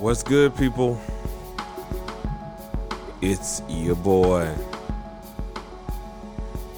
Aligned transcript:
What's 0.00 0.22
good, 0.22 0.56
people? 0.56 0.98
It's 3.20 3.60
your 3.68 3.96
boy, 3.96 4.50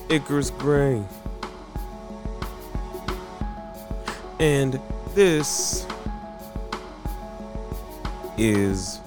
Icarus 0.08 0.50
Gray. 0.50 1.00
And 4.40 4.80
this 5.14 5.86
is 8.36 8.98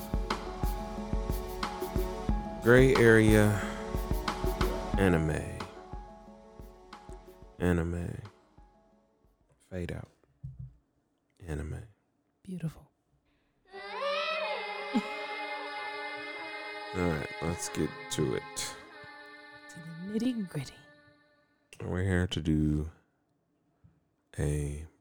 Gray 2.63 2.95
Area 2.95 3.59
Anime. 4.97 5.43
Anime. 7.60 8.04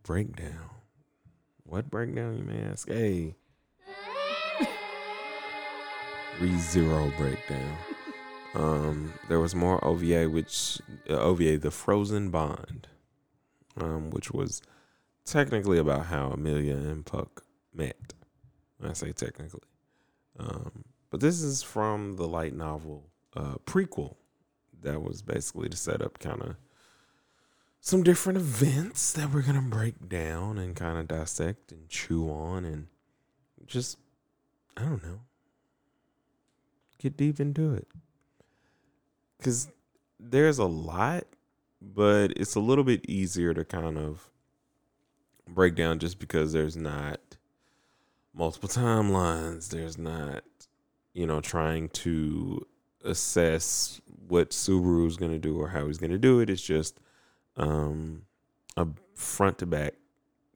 Breakdown. 0.05 0.69
What 1.63 1.91
breakdown, 1.91 2.37
you 2.37 2.45
may 2.45 2.63
ask? 2.63 2.87
Hey, 2.87 3.37
re 6.39 6.59
zero 6.59 7.11
breakdown. 7.17 7.77
Um, 8.55 9.15
there 9.31 9.41
was 9.41 9.55
more 9.55 9.83
OVA, 9.83 10.29
which 10.29 10.79
uh, 11.09 11.15
OVA, 11.15 11.57
the 11.57 11.71
Frozen 11.71 12.31
Bond, 12.31 12.87
um, 13.81 14.11
which 14.11 14.31
was 14.31 14.61
technically 15.25 15.79
about 15.79 16.07
how 16.07 16.29
Emilia 16.33 16.77
and 16.77 17.07
Puck 17.07 17.43
met. 17.73 18.13
I 18.83 18.93
say 18.93 19.13
technically, 19.13 19.63
um, 20.39 20.85
but 21.09 21.21
this 21.21 21.41
is 21.41 21.63
from 21.63 22.17
the 22.17 22.29
light 22.29 22.55
novel 22.55 23.05
uh, 23.35 23.55
prequel 23.65 24.17
that 24.83 25.03
was 25.03 25.23
basically 25.23 25.71
to 25.71 25.77
set 25.79 26.03
up 26.03 26.19
kind 26.19 26.43
of 26.43 26.57
some 27.85 28.03
different 28.03 28.39
events 28.39 29.13
that 29.13 29.31
we're 29.31 29.43
gonna 29.43 29.61
break 29.61 30.09
down 30.09 30.57
and 30.57 30.75
kind 30.75 30.97
of 30.97 31.07
dissect 31.07 31.71
and 31.71 31.87
chew 31.91 32.31
on 32.31 32.65
and 32.65 32.87
just 33.67 33.99
I 34.75 34.85
don't 34.85 35.05
know 35.05 35.21
get 36.99 37.19
deep 37.19 37.39
into 37.39 37.75
it 37.75 37.87
because 39.37 39.69
there's 40.19 40.57
a 40.57 40.65
lot, 40.65 41.25
but 41.83 42.33
it's 42.37 42.55
a 42.55 42.61
little 42.61 42.85
bit 42.85 43.05
easier 43.07 43.53
to 43.53 43.67
kind 43.67 43.99
of 43.99 44.31
break 45.47 45.75
down 45.75 45.99
just 45.99 46.19
because 46.19 46.55
there's 46.55 46.79
not 46.79 47.21
multiple 48.33 48.71
timelines. 48.71 49.69
There's 49.69 49.99
not 49.99 50.43
you 51.13 51.27
know 51.27 51.43
trying 51.43 51.91
to 51.91 52.67
assess 53.05 54.01
what 54.27 54.53
Subaru's 54.53 55.19
gonna 55.19 55.39
do 55.39 55.61
or 55.61 55.69
how 55.69 55.87
he's 55.87 55.99
gonna 55.99 56.17
do 56.17 56.41
it. 56.41 56.49
It's 56.49 56.63
just 56.63 56.99
um, 57.57 58.23
a 58.77 58.87
front 59.15 59.59
to 59.59 59.67
back 59.67 59.95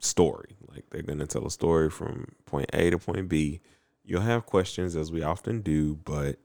story. 0.00 0.56
Like 0.68 0.84
they're 0.90 1.02
going 1.02 1.18
to 1.18 1.26
tell 1.26 1.46
a 1.46 1.50
story 1.50 1.90
from 1.90 2.32
point 2.46 2.70
A 2.72 2.90
to 2.90 2.98
point 2.98 3.28
B. 3.28 3.60
You'll 4.04 4.22
have 4.22 4.46
questions 4.46 4.96
as 4.96 5.12
we 5.12 5.22
often 5.22 5.60
do, 5.60 5.94
but 5.96 6.36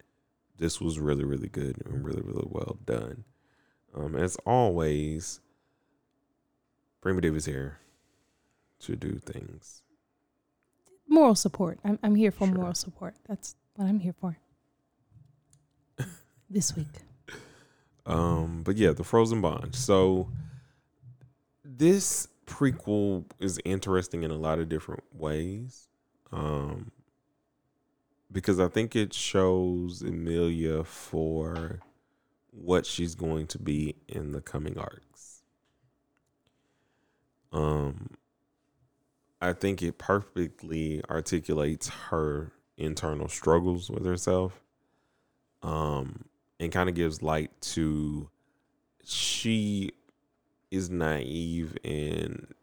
this 0.58 0.82
was 0.82 1.00
really, 1.00 1.24
really 1.24 1.48
good 1.48 1.82
and 1.86 2.04
really, 2.06 2.22
really 2.22 2.48
well 2.50 2.78
done. 2.86 3.24
Um, 3.96 4.16
as 4.16 4.36
always, 4.46 5.40
Primitive 7.02 7.36
is 7.36 7.46
here 7.46 7.80
to 8.80 8.96
do 8.96 9.20
things. 9.20 9.82
Moral 11.08 11.36
support. 11.36 11.80
I'm, 11.84 12.00
I'm 12.02 12.16
here 12.16 12.32
for 12.32 12.48
Sure. 12.48 12.56
moral 12.56 12.74
support. 12.74 13.16
That's 13.28 13.56
what 13.76 13.88
I'm 13.88 14.00
here 14.00 14.14
for. 14.20 14.38
this 16.50 16.76
week. 16.76 16.88
Um, 18.06 18.64
but 18.64 18.78
yeah, 18.78 18.92
the 18.92 19.04
Frozen 19.04 19.42
Bond. 19.42 19.76
So 19.76 20.30
this 21.64 22.28
prequel 22.46 23.26
is 23.40 23.60
interesting 23.64 24.24
in 24.24 24.32
a 24.32 24.38
lot 24.38 24.60
of 24.60 24.70
different 24.70 25.04
ways. 25.14 25.88
Um, 26.32 26.92
because 28.32 28.60
I 28.60 28.68
think 28.68 28.96
it 28.96 29.14
shows 29.14 30.02
Emilia 30.02 30.84
for 30.84 31.80
what 32.52 32.86
she's 32.86 33.16
going 33.16 33.48
to 33.48 33.60
be 33.60 33.96
in 34.08 34.32
the 34.32 34.42
coming 34.42 34.78
arcs. 34.78 35.44
Um, 37.52 38.10
I 39.40 39.54
think 39.54 39.82
it 39.84 39.98
perfectly 39.98 41.04
articulates 41.10 41.90
her 42.10 42.52
internal 42.78 43.28
struggles 43.28 43.90
with 43.90 44.06
herself. 44.06 44.62
Um, 45.62 46.26
and 46.60 46.72
kind 46.72 46.90
of 46.90 46.96
gives 46.96 47.22
light 47.22 47.52
to 47.62 48.30
she 49.04 49.92
is 50.72 50.90
naive 50.90 51.78
and 51.84 52.54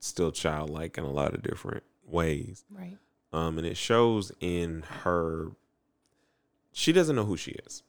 still 0.00 0.30
childlike 0.30 0.96
in 0.96 1.04
a 1.04 1.10
lot 1.10 1.34
of 1.34 1.42
different 1.42 1.82
ways. 2.06 2.64
Right. 2.70 2.96
Um, 3.32 3.58
and 3.58 3.66
it 3.66 3.76
shows 3.76 4.32
in 4.40 4.82
her 5.02 5.48
she 6.72 6.92
doesn't 6.92 7.16
know 7.16 7.24
who 7.24 7.36
she 7.36 7.52
is. 7.66 7.82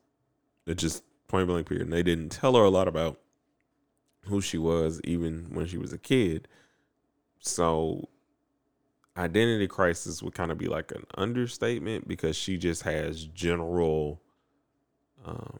It 0.65 0.77
just 0.77 1.03
point 1.27 1.47
blank 1.47 1.67
period. 1.67 1.85
And 1.85 1.93
they 1.93 2.03
didn't 2.03 2.29
tell 2.29 2.55
her 2.55 2.63
a 2.63 2.69
lot 2.69 2.87
about 2.87 3.19
who 4.25 4.41
she 4.41 4.57
was 4.57 4.99
even 5.03 5.47
when 5.53 5.65
she 5.65 5.77
was 5.77 5.93
a 5.93 5.97
kid. 5.97 6.47
So 7.39 8.09
identity 9.15 9.67
crisis 9.67 10.21
would 10.23 10.33
kind 10.33 10.51
of 10.51 10.57
be 10.57 10.67
like 10.67 10.91
an 10.91 11.05
understatement 11.15 12.07
because 12.07 12.35
she 12.35 12.57
just 12.57 12.83
has 12.83 13.25
general 13.25 14.21
um, 15.25 15.59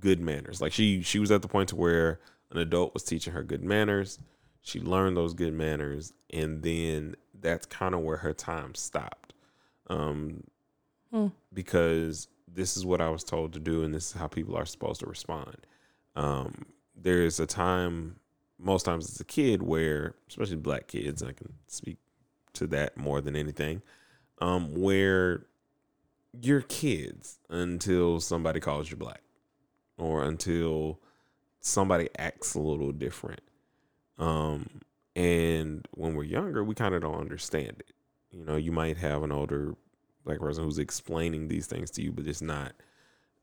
good 0.00 0.20
manners. 0.20 0.60
Like 0.60 0.72
she 0.72 1.02
she 1.02 1.18
was 1.18 1.30
at 1.30 1.42
the 1.42 1.48
point 1.48 1.68
to 1.70 1.76
where 1.76 2.20
an 2.50 2.58
adult 2.58 2.94
was 2.94 3.02
teaching 3.02 3.32
her 3.32 3.42
good 3.42 3.62
manners. 3.62 4.18
She 4.62 4.80
learned 4.80 5.16
those 5.16 5.34
good 5.34 5.52
manners, 5.54 6.12
and 6.32 6.62
then 6.62 7.14
that's 7.40 7.66
kind 7.66 7.94
of 7.94 8.00
where 8.00 8.16
her 8.18 8.32
time 8.32 8.74
stopped. 8.74 9.32
Um, 9.88 10.42
Hmm. 11.12 11.28
because 11.52 12.26
this 12.52 12.76
is 12.76 12.84
what 12.84 13.00
I 13.00 13.08
was 13.10 13.22
told 13.22 13.52
to 13.52 13.60
do, 13.60 13.84
and 13.84 13.94
this 13.94 14.06
is 14.06 14.20
how 14.20 14.26
people 14.26 14.56
are 14.56 14.66
supposed 14.66 14.98
to 15.00 15.06
respond. 15.06 15.56
Um, 16.16 16.66
there 16.96 17.22
is 17.22 17.38
a 17.38 17.46
time, 17.46 18.16
most 18.58 18.82
times 18.84 19.08
as 19.08 19.20
a 19.20 19.24
kid, 19.24 19.62
where 19.62 20.14
especially 20.28 20.56
black 20.56 20.88
kids, 20.88 21.22
I 21.22 21.30
can 21.32 21.52
speak 21.68 21.98
to 22.54 22.66
that 22.68 22.96
more 22.96 23.20
than 23.20 23.36
anything, 23.36 23.82
um, 24.40 24.74
where 24.74 25.46
you're 26.42 26.62
kids 26.62 27.38
until 27.48 28.20
somebody 28.20 28.60
calls 28.60 28.90
you 28.90 28.96
black 28.96 29.22
or 29.98 30.24
until 30.24 31.00
somebody 31.60 32.08
acts 32.18 32.54
a 32.54 32.60
little 32.60 32.92
different. 32.92 33.40
Um, 34.18 34.80
and 35.14 35.86
when 35.92 36.14
we're 36.14 36.24
younger, 36.24 36.62
we 36.62 36.74
kind 36.74 36.94
of 36.94 37.02
don't 37.02 37.18
understand 37.20 37.76
it. 37.80 37.92
You 38.30 38.44
know, 38.44 38.56
you 38.56 38.72
might 38.72 38.98
have 38.98 39.22
an 39.22 39.32
older 39.32 39.74
black 40.24 40.40
person 40.40 40.64
who's 40.64 40.78
explaining 40.78 41.48
these 41.48 41.66
things 41.66 41.90
to 41.92 42.02
you, 42.02 42.12
but 42.12 42.26
it's 42.26 42.42
not, 42.42 42.72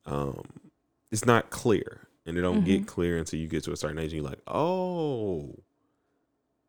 um, 0.06 0.44
it's 1.12 1.26
not 1.26 1.50
clear, 1.50 2.08
and 2.26 2.38
it 2.38 2.42
don't 2.42 2.64
get 2.64 2.86
clear 2.88 3.18
until 3.18 3.40
you 3.40 3.48
get 3.48 3.64
to 3.64 3.72
a 3.72 3.78
certain 3.78 3.98
age, 3.98 4.14
and 4.14 4.22
you're 4.22 4.30
like, 4.30 4.42
oh, 4.48 5.56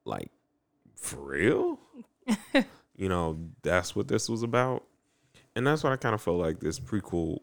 like 0.04 0.30
for 0.96 1.20
real, 1.20 1.78
you 2.96 3.08
know, 3.08 3.38
that's 3.62 3.94
what 3.94 4.08
this 4.08 4.28
was 4.28 4.42
about, 4.42 4.83
and 5.56 5.66
that's 5.66 5.82
what 5.82 5.92
I 5.92 5.96
kind 5.96 6.14
of 6.14 6.22
felt 6.22 6.38
like 6.38 6.60
this 6.60 6.80
prequel 6.80 7.38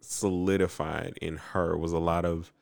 solidified 0.00 1.18
in 1.22 1.36
her 1.36 1.76
was 1.76 1.92
a 1.92 1.98
lot 1.98 2.24
of 2.24 2.52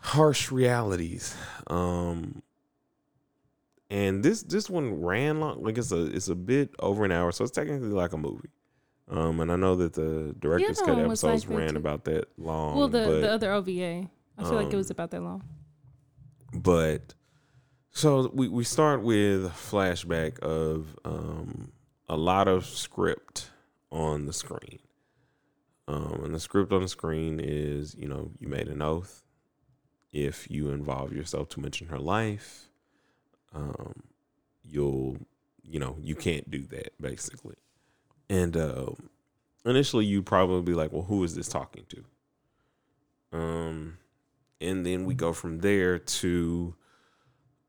harsh 0.00 0.50
realities. 0.50 1.36
Um 1.66 2.42
and 3.90 4.22
this 4.22 4.42
this 4.42 4.68
one 4.68 5.00
ran 5.02 5.40
long 5.40 5.62
like 5.62 5.78
it's 5.78 5.92
a 5.92 6.06
it's 6.06 6.28
a 6.28 6.34
bit 6.34 6.70
over 6.80 7.04
an 7.04 7.12
hour, 7.12 7.32
so 7.32 7.44
it's 7.44 7.52
technically 7.52 7.88
like 7.88 8.12
a 8.12 8.18
movie. 8.18 8.50
Um 9.08 9.40
and 9.40 9.52
I 9.52 9.56
know 9.56 9.76
that 9.76 9.92
the 9.92 10.34
director's 10.38 10.80
cut 10.80 10.98
episodes 10.98 11.46
like 11.48 11.58
ran 11.58 11.70
too. 11.70 11.76
about 11.76 12.04
that 12.04 12.28
long. 12.36 12.76
well, 12.76 12.88
the, 12.88 13.04
but, 13.06 13.20
the 13.20 13.30
other 13.30 13.52
OVA. 13.52 14.10
I 14.36 14.42
feel 14.42 14.54
like 14.54 14.72
it 14.72 14.76
was 14.76 14.90
um, 14.90 14.94
about 14.94 15.12
that 15.12 15.22
long. 15.22 15.44
but 16.52 17.14
so 17.92 18.28
we, 18.34 18.48
we 18.48 18.64
start 18.64 19.02
with 19.02 19.46
a 19.46 19.50
flashback 19.50 20.40
of 20.40 20.96
um, 21.04 21.70
a 22.08 22.16
lot 22.16 22.48
of 22.48 22.66
script 22.66 23.50
on 23.90 24.26
the 24.26 24.32
screen. 24.32 24.78
Um, 25.86 26.22
and 26.24 26.34
the 26.34 26.40
script 26.40 26.72
on 26.72 26.82
the 26.82 26.88
screen 26.88 27.40
is, 27.40 27.94
you 27.94 28.08
know, 28.08 28.30
you 28.38 28.48
made 28.48 28.68
an 28.68 28.82
oath. 28.82 29.22
If 30.12 30.50
you 30.50 30.70
involve 30.70 31.12
yourself 31.12 31.48
too 31.48 31.60
much 31.60 31.82
in 31.82 31.88
her 31.88 31.98
life, 31.98 32.68
um, 33.54 34.02
you'll, 34.62 35.18
you 35.62 35.78
know, 35.78 35.96
you 36.00 36.14
can't 36.14 36.50
do 36.50 36.66
that 36.68 36.92
basically. 37.00 37.56
And 38.30 38.56
um, 38.56 39.10
initially, 39.64 40.06
you'd 40.06 40.26
probably 40.26 40.62
be 40.62 40.74
like, 40.74 40.92
well, 40.92 41.02
who 41.02 41.22
is 41.24 41.34
this 41.34 41.48
talking 41.48 41.84
to? 41.88 43.38
Um, 43.38 43.98
and 44.60 44.86
then 44.86 45.04
we 45.04 45.14
go 45.14 45.32
from 45.32 45.58
there 45.58 45.98
to 45.98 46.74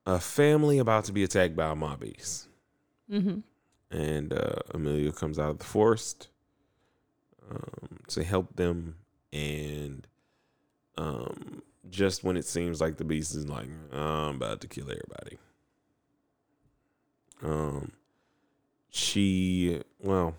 a 0.05 0.19
family 0.19 0.77
about 0.77 1.05
to 1.05 1.11
be 1.11 1.23
attacked 1.23 1.55
by 1.55 1.73
mobbies. 1.73 2.47
Mm-hmm. 3.11 3.39
And 3.91 4.33
uh, 4.33 4.55
Emilia 4.73 5.11
comes 5.11 5.39
out 5.39 5.51
of 5.51 5.57
the 5.59 5.65
forest 5.65 6.27
um, 7.49 7.99
to 8.09 8.23
help 8.23 8.55
them. 8.55 8.95
And 9.31 10.05
um, 10.97 11.61
just 11.89 12.23
when 12.23 12.37
it 12.37 12.45
seems 12.45 12.81
like 12.81 12.97
the 12.97 13.03
beast 13.03 13.35
is 13.35 13.47
like, 13.47 13.67
I'm 13.93 14.35
about 14.37 14.61
to 14.61 14.67
kill 14.67 14.85
everybody, 14.85 15.37
um, 17.43 17.91
she, 18.89 19.81
well, 19.99 20.35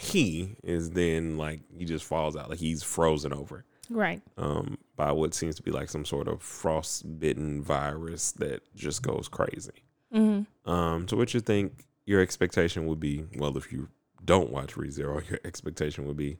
he 0.00 0.56
is 0.62 0.90
then 0.90 1.36
like 1.36 1.60
he 1.76 1.84
just 1.84 2.04
falls 2.04 2.36
out, 2.36 2.50
like 2.50 2.58
he's 2.60 2.82
frozen 2.82 3.32
over 3.32 3.64
Right. 3.90 4.22
um, 4.36 4.78
by 4.96 5.10
what 5.12 5.34
seems 5.34 5.56
to 5.56 5.62
be 5.62 5.70
like 5.70 5.88
some 5.88 6.04
sort 6.04 6.28
of 6.28 6.42
frostbitten 6.42 7.62
virus 7.62 8.32
that 8.32 8.62
just 8.76 9.02
goes 9.02 9.28
crazy. 9.28 9.82
Mm-hmm. 10.14 10.70
Um, 10.70 11.06
to 11.06 11.16
which 11.16 11.34
you 11.34 11.40
think 11.40 11.84
your 12.08 12.20
expectation 12.22 12.86
would 12.86 12.98
be, 12.98 13.24
well, 13.36 13.56
if 13.58 13.70
you 13.70 13.88
don't 14.24 14.50
watch 14.50 14.74
ReZero, 14.76 15.28
your 15.30 15.38
expectation 15.44 16.06
would 16.06 16.16
be, 16.16 16.38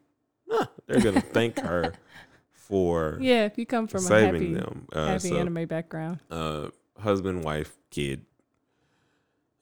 huh, 0.50 0.65
they're 0.87 1.00
gonna 1.00 1.20
thank 1.38 1.59
her 1.61 1.93
for 2.50 3.19
Yeah, 3.20 3.44
if 3.44 3.59
you 3.59 3.67
come 3.67 3.87
from 3.87 3.99
a 3.99 4.03
saving 4.03 4.55
happy, 4.55 4.55
them. 4.55 4.88
Uh, 4.93 5.06
happy 5.09 5.29
so, 5.29 5.37
anime 5.37 5.67
background. 5.67 6.20
uh, 6.31 6.69
husband, 6.99 7.44
wife, 7.44 7.76
kid, 7.91 8.25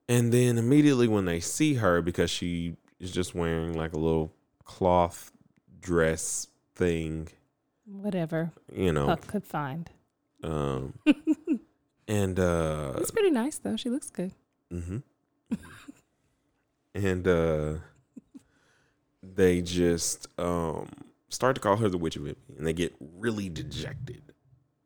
and 0.08 0.32
then 0.32 0.58
immediately 0.58 1.08
when 1.08 1.24
they 1.24 1.40
see 1.40 1.74
her, 1.74 2.00
because 2.02 2.30
she 2.30 2.76
is 3.00 3.10
just 3.10 3.34
wearing 3.34 3.74
like 3.76 3.92
a 3.92 3.98
little 3.98 4.32
cloth 4.64 5.32
dress 5.80 6.46
thing, 6.76 7.28
Whatever 7.84 8.50
you 8.72 8.92
know, 8.92 9.06
Puck 9.06 9.26
could 9.26 9.44
find. 9.44 9.90
um, 10.44 10.94
and 12.08 12.38
uh, 12.38 12.94
It's 12.98 13.10
pretty 13.12 13.30
nice 13.30 13.58
though. 13.58 13.76
She 13.76 13.90
looks 13.90 14.10
good. 14.10 14.32
Mm-hmm. 14.72 14.98
And 16.96 17.26
uh 17.28 17.74
they 19.22 19.60
just 19.62 20.26
um 20.38 20.88
start 21.28 21.54
to 21.56 21.60
call 21.60 21.76
her 21.76 21.88
the 21.88 21.98
witch 21.98 22.16
of 22.16 22.26
it 22.26 22.38
and 22.56 22.66
they 22.66 22.72
get 22.72 22.94
really 23.00 23.48
dejected 23.48 24.22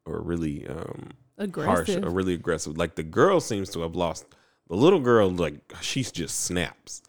or 0.06 0.20
really 0.20 0.66
um 0.66 1.10
harsh 1.38 1.88
Aggressive. 1.88 2.04
or 2.04 2.10
really 2.10 2.34
aggressive. 2.34 2.76
Like 2.76 2.96
the 2.96 3.02
girl 3.02 3.40
seems 3.40 3.70
to 3.70 3.80
have 3.80 3.94
lost 3.94 4.26
the 4.68 4.76
little 4.76 5.00
girl 5.00 5.30
like 5.30 5.56
she's 5.80 6.10
just 6.12 6.40
snaps. 6.40 7.02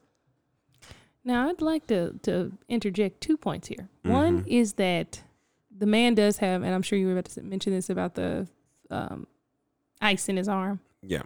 Now, 1.24 1.50
I'd 1.50 1.62
like 1.62 1.86
to, 1.88 2.14
to 2.24 2.52
interject 2.68 3.22
two 3.22 3.38
points 3.38 3.68
here. 3.68 3.90
One 4.04 4.42
Mhm. 4.44 4.48
is 4.48 4.74
that 4.74 5.22
the 5.70 5.86
man 5.86 6.16
does 6.16 6.38
have, 6.38 6.64
and 6.64 6.74
I'm 6.74 6.82
sure 6.82 6.98
you 6.98 7.06
were 7.08 7.12
about 7.14 7.26
to 7.26 7.44
mention 7.44 7.74
this 7.74 7.90
about 7.92 8.16
the 8.16 8.48
um, 8.90 9.28
ice 10.02 10.28
in 10.30 10.38
his 10.38 10.48
arm, 10.48 10.80
Yeah. 11.04 11.22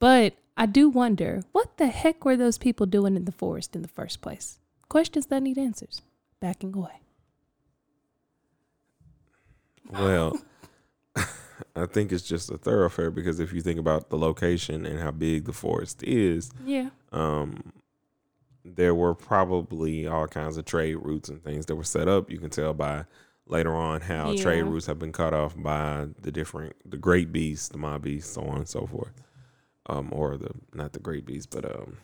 but 0.00 0.34
I 0.56 0.66
do 0.66 0.88
wonder 0.88 1.42
what 1.52 1.76
the 1.76 1.88
heck 1.88 2.24
were 2.24 2.36
those 2.36 2.56
people 2.58 2.86
doing 2.86 3.14
in 3.16 3.24
the 3.26 3.32
forest 3.32 3.76
in 3.76 3.82
the 3.82 3.88
first 3.88 4.20
place? 4.22 4.58
Questions 4.88 5.26
that 5.26 5.42
need 5.42 5.58
answers. 5.58 6.02
Backing 6.40 6.74
away. 6.74 7.00
Well, 9.90 10.38
I 11.76 11.86
think 11.86 12.10
it's 12.12 12.24
just 12.26 12.50
a 12.50 12.58
thoroughfare 12.58 13.10
because 13.10 13.38
if 13.40 13.52
you 13.52 13.60
think 13.60 13.78
about 13.78 14.10
the 14.10 14.18
location 14.18 14.84
and 14.86 14.98
how 15.00 15.10
big 15.10 15.44
the 15.44 15.52
forest 15.52 16.02
is, 16.02 16.50
Yeah. 16.64 16.90
um, 17.12 17.72
there 18.64 18.94
were 18.94 19.14
probably 19.14 20.06
all 20.06 20.26
kinds 20.26 20.56
of 20.56 20.64
trade 20.64 20.96
routes 20.96 21.28
and 21.28 21.42
things 21.42 21.66
that 21.66 21.76
were 21.76 21.84
set 21.84 22.08
up. 22.08 22.30
You 22.30 22.38
can 22.38 22.50
tell 22.50 22.74
by 22.74 23.04
later 23.46 23.74
on 23.74 24.00
how 24.00 24.34
trade 24.36 24.62
routes 24.62 24.86
have 24.86 24.98
been 24.98 25.12
cut 25.12 25.32
off 25.32 25.54
by 25.56 26.06
the 26.20 26.32
different, 26.32 26.74
the 26.84 26.96
great 26.96 27.30
beasts, 27.30 27.68
the 27.68 27.78
mob 27.78 28.02
beasts, 28.02 28.32
so 28.34 28.42
on 28.42 28.56
and 28.58 28.68
so 28.68 28.86
forth. 28.86 29.12
Um, 29.88 30.08
or 30.10 30.36
the 30.36 30.50
not 30.74 30.92
the 30.92 30.98
great 30.98 31.24
beasts, 31.24 31.46
but 31.46 31.64
um, 31.64 31.98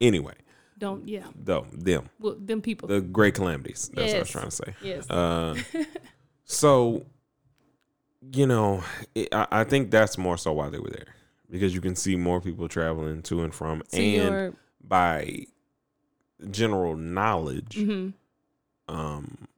anyway, 0.00 0.34
Don't, 0.78 1.08
yeah. 1.08 1.24
though 1.34 1.66
them, 1.72 2.10
Well, 2.20 2.36
them 2.38 2.60
people. 2.60 2.86
the 2.88 3.00
great 3.00 3.34
calamities. 3.34 3.90
That's 3.94 4.12
what 4.12 4.16
I 4.16 4.20
was 4.20 4.30
trying 4.30 4.44
to 4.44 4.50
say. 4.50 4.74
yes. 4.82 5.08
Uh, 5.08 5.56
so, 6.44 7.06
you 8.32 8.46
know, 8.46 8.84
it, 9.14 9.28
I, 9.32 9.46
I 9.50 9.64
think 9.64 9.90
that's 9.90 10.18
more 10.18 10.36
so 10.36 10.52
why 10.52 10.68
they 10.68 10.78
were 10.78 10.90
there 10.90 11.14
because 11.50 11.74
you 11.74 11.80
can 11.80 11.96
see 11.96 12.16
more 12.16 12.40
people 12.40 12.68
traveling 12.68 13.22
to 13.22 13.42
and 13.42 13.54
from, 13.54 13.82
so 13.88 13.98
and 13.98 14.56
by 14.82 15.46
general 16.50 16.96
knowledge, 16.96 17.76
mhm. 17.76 18.12
um, 18.88 19.48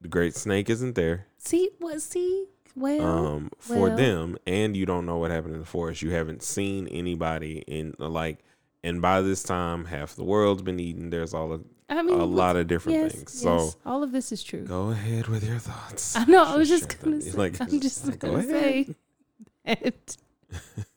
the 0.00 0.08
Great 0.08 0.34
Snake 0.34 0.70
isn't 0.70 0.94
there. 0.94 1.26
see, 1.38 1.70
what, 1.78 2.00
see, 2.02 2.46
well, 2.74 3.02
Um, 3.26 3.50
for 3.58 3.88
well. 3.88 3.96
them, 3.96 4.36
and 4.46 4.76
you 4.76 4.86
don't 4.86 5.06
know 5.06 5.18
what 5.18 5.30
happened 5.30 5.54
in 5.54 5.60
the 5.60 5.66
forest. 5.66 6.02
You 6.02 6.10
haven't 6.10 6.42
seen 6.42 6.88
anybody 6.88 7.64
in 7.66 7.94
like, 7.98 8.38
and 8.82 9.00
by 9.00 9.20
this 9.22 9.42
time, 9.42 9.86
half 9.86 10.14
the 10.16 10.24
world's 10.24 10.62
been 10.62 10.80
eaten. 10.80 11.10
There's 11.10 11.32
all 11.34 11.52
a, 11.54 11.60
I 11.88 12.02
mean, 12.02 12.18
a 12.18 12.24
lot 12.24 12.56
of 12.56 12.66
different 12.66 12.98
yes, 12.98 13.12
things. 13.14 13.32
So 13.32 13.72
all 13.86 14.02
of 14.02 14.12
this 14.12 14.32
is 14.32 14.42
true. 14.42 14.64
go 14.64 14.90
ahead 14.90 15.28
with 15.28 15.44
your 15.44 15.58
thoughts. 15.58 16.16
I 16.16 16.24
know. 16.24 16.44
I 16.44 16.56
was 16.58 16.68
just 16.68 17.00
gonna 17.00 17.20
say. 17.20 17.30
like, 17.32 17.60
I'm 17.60 17.80
just 17.80 18.18
gonna 18.18 18.38
ahead. 18.38 18.48
say 18.48 18.94
that 19.64 20.16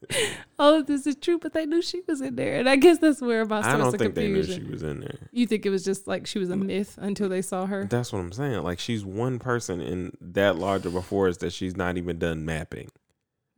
all 0.59 0.73
of 0.75 0.81
oh, 0.81 0.83
this 0.83 1.07
is 1.07 1.15
true, 1.15 1.39
but 1.39 1.53
they 1.53 1.65
knew 1.65 1.81
she 1.81 2.01
was 2.07 2.21
in 2.21 2.35
there, 2.35 2.55
and 2.55 2.69
I 2.69 2.75
guess 2.75 2.99
that's 2.99 3.21
where 3.21 3.45
my 3.45 3.59
I 3.59 3.61
source 3.61 3.77
don't 3.77 3.93
of 3.93 3.99
think 3.99 4.15
they 4.15 4.27
knew 4.27 4.43
she 4.43 4.63
was 4.63 4.83
in 4.83 4.99
there. 4.99 5.29
You 5.31 5.47
think 5.47 5.65
it 5.65 5.69
was 5.69 5.83
just 5.83 6.07
like 6.07 6.27
she 6.27 6.39
was 6.39 6.49
a 6.49 6.55
myth 6.57 6.97
until 7.01 7.29
they 7.29 7.41
saw 7.41 7.65
her? 7.65 7.85
That's 7.85 8.11
what 8.11 8.19
I'm 8.19 8.31
saying. 8.31 8.63
Like 8.63 8.79
she's 8.79 9.05
one 9.05 9.39
person 9.39 9.81
in 9.81 10.17
that 10.21 10.57
large 10.57 10.85
of 10.85 10.95
a 10.95 11.01
forest 11.01 11.39
that 11.41 11.53
she's 11.53 11.75
not 11.75 11.97
even 11.97 12.19
done 12.19 12.45
mapping. 12.45 12.89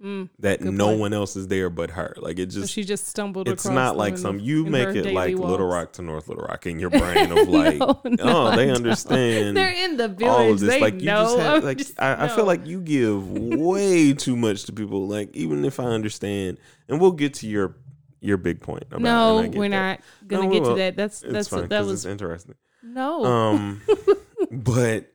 Mm. 0.04 0.30
That 0.40 0.62
no 0.62 0.88
point. 0.88 1.00
one 1.02 1.14
else 1.14 1.36
is 1.36 1.50
there 1.50 1.70
but 1.70 1.90
her. 1.92 2.14
Like 2.18 2.40
it 2.40 2.54
So 2.54 2.62
just 2.62 2.72
she 2.74 2.86
just 2.86 3.08
stumbled. 3.08 3.50
Across. 3.50 3.66
It's 3.66 3.74
not 3.74 3.98
like 3.98 4.18
some 4.18 4.40
you 4.40 4.66
make 4.66 4.96
it 4.96 5.14
like 5.14 5.36
Little. 5.36 5.68
Rock 5.68 5.92
to 5.94 6.02
North 6.02 6.30
Little 6.30 6.46
Rock 6.46 6.66
in 6.68 6.80
your 6.80 6.90
brain 7.02 7.32
of 7.32 7.50
like 7.50 7.80
no, 7.80 8.00
no, 8.06 8.18
oh 8.24 8.56
they 8.56 8.72
understand 8.72 9.58
They're 9.58 9.72
in 9.86 9.98
the 9.98 10.08
village. 10.08 10.32
all 10.32 10.52
of 10.54 10.60
this. 10.62 10.70
They 10.70 10.80
like 10.80 10.94
you 10.96 11.02
just 11.08 11.38
have 11.40 11.64
like 11.66 11.78
just- 11.80 12.02
I, 12.02 12.26
I 12.26 12.28
feel 12.30 12.46
like 12.46 12.66
you 12.66 12.80
give 12.80 13.30
way 13.30 14.14
too 14.14 14.38
much 14.38 14.64
to 14.66 14.72
people. 14.72 15.06
Like 15.06 15.36
even 15.36 15.66
if 15.66 15.82
I 15.82 15.86
understand, 15.86 16.60
and 16.88 17.02
we'll 17.02 17.12
get 17.12 17.34
to 17.36 17.48
your 17.48 17.76
your 18.22 18.38
big 18.38 18.62
point. 18.62 18.84
About, 18.84 19.02
no, 19.02 19.38
and 19.40 19.48
I 19.48 19.50
get 19.50 19.60
we're 19.60 19.70
that. 19.70 20.00
not 20.00 20.28
gonna 20.30 20.44
No, 20.48 20.52
get 20.54 20.64
to 20.64 20.76
that. 20.76 20.96
That's 20.96 21.20
that's 21.20 21.50
fine 21.50 21.68
that 21.68 21.84
was 21.84 22.06
it's 22.06 22.12
interesting. 22.12 22.56
no. 22.84 23.26
Um, 23.26 23.82
but 24.52 25.12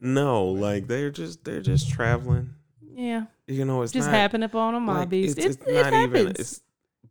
no, 0.00 0.46
like 0.46 0.88
they're 0.88 1.10
just 1.12 1.44
they're 1.44 1.60
just 1.62 1.90
traveling. 1.90 2.54
Yeah, 2.96 3.24
You 3.46 3.64
know, 3.66 3.82
it's 3.82 3.92
just 3.92 4.06
not 4.08 4.14
happen 4.14 4.42
upon 4.42 4.74
a 4.74 4.80
mob 4.80 4.96
like, 4.96 5.08
beast. 5.10 5.36
It's, 5.38 5.56
It, 5.56 5.60
it's 5.60 5.66
it 5.68 5.74
not 5.74 5.92
happens. 5.92 6.14
even. 6.20 6.30
It's 6.38 6.60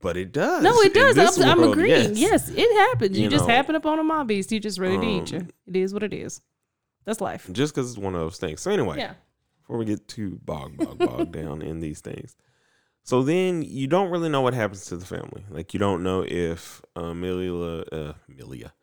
but 0.02 0.18
it 0.18 0.32
does. 0.32 0.62
no, 0.64 0.82
it 0.82 0.94
does. 0.94 1.18
I'm, 1.40 1.50
I'm 1.50 1.64
agreeing. 1.72 2.16
yes. 2.16 2.18
Yes. 2.18 2.50
it 2.50 2.76
happens. 2.90 3.18
You, 3.18 3.26
You 3.26 3.30
just 3.30 3.48
know. 3.48 3.54
happen 3.54 3.76
upon 3.76 4.00
a 4.00 4.04
mob 4.04 4.28
beast. 4.28 4.52
You 4.52 4.60
just 4.60 4.78
ready 4.80 4.98
to 4.98 5.06
eat 5.06 5.32
you. 5.32 5.40
Um, 5.40 5.50
It 5.68 5.76
is 5.78 5.94
what 5.94 6.04
it 6.04 6.14
is. 6.14 6.42
That's 7.06 7.22
life. 7.22 7.48
Just 7.52 7.74
because 7.76 7.90
it's 7.92 8.00
one 8.00 8.14
of 8.16 8.20
those 8.22 8.38
things. 8.38 8.62
So 8.62 8.72
anyway, 8.72 8.98
Yeah. 8.98 9.14
before 9.62 9.78
we 9.78 9.86
get 9.86 10.08
too 10.08 10.40
bogged 10.44 10.78
bogged 10.78 11.00
bogged 11.12 11.32
down 11.32 11.62
in 11.62 11.80
these 11.82 12.02
things. 12.02 12.36
So 13.04 13.22
then 13.22 13.62
you 13.62 13.86
don't 13.88 14.10
really 14.10 14.30
know 14.30 14.42
what 14.42 14.56
happens 14.56 14.86
to 14.88 14.98
the 14.98 15.06
family. 15.06 15.46
Like 15.52 15.74
you 15.76 15.80
don't 15.80 16.02
know 16.04 16.26
if 16.28 16.82
Emilia, 16.96 17.54
uh, 17.92 18.14
Emilia, 18.28 18.74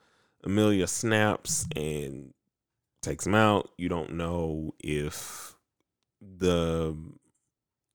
Emilia 0.45 0.87
snaps 0.87 1.67
and 1.77 2.33
takes 3.03 3.27
him 3.27 3.35
out. 3.35 3.71
You 3.77 3.89
don't 3.89 4.13
know 4.15 4.75
if 4.79 5.52
the 6.39 6.97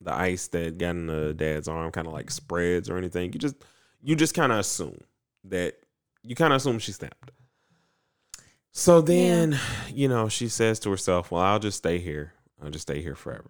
the 0.01 0.13
ice 0.13 0.47
that 0.49 0.77
got 0.77 0.91
in 0.91 1.07
the 1.07 1.33
dad's 1.33 1.67
arm 1.67 1.91
kind 1.91 2.07
of 2.07 2.13
like 2.13 2.29
spreads 2.29 2.89
or 2.89 2.97
anything. 2.97 3.33
You 3.33 3.39
just 3.39 3.55
you 4.01 4.15
just 4.15 4.33
kind 4.33 4.51
of 4.51 4.59
assume 4.59 4.99
that 5.45 5.75
you 6.23 6.35
kind 6.35 6.53
of 6.53 6.57
assume 6.57 6.79
she 6.79 6.91
snapped. 6.91 7.31
So 8.71 9.01
then, 9.01 9.57
you 9.91 10.07
know, 10.07 10.29
she 10.29 10.49
says 10.49 10.79
to 10.81 10.91
herself, 10.91 11.31
"Well, 11.31 11.41
I'll 11.41 11.59
just 11.59 11.77
stay 11.77 11.97
here. 11.97 12.33
I'll 12.61 12.69
just 12.69 12.83
stay 12.83 13.01
here 13.01 13.15
forever." 13.15 13.49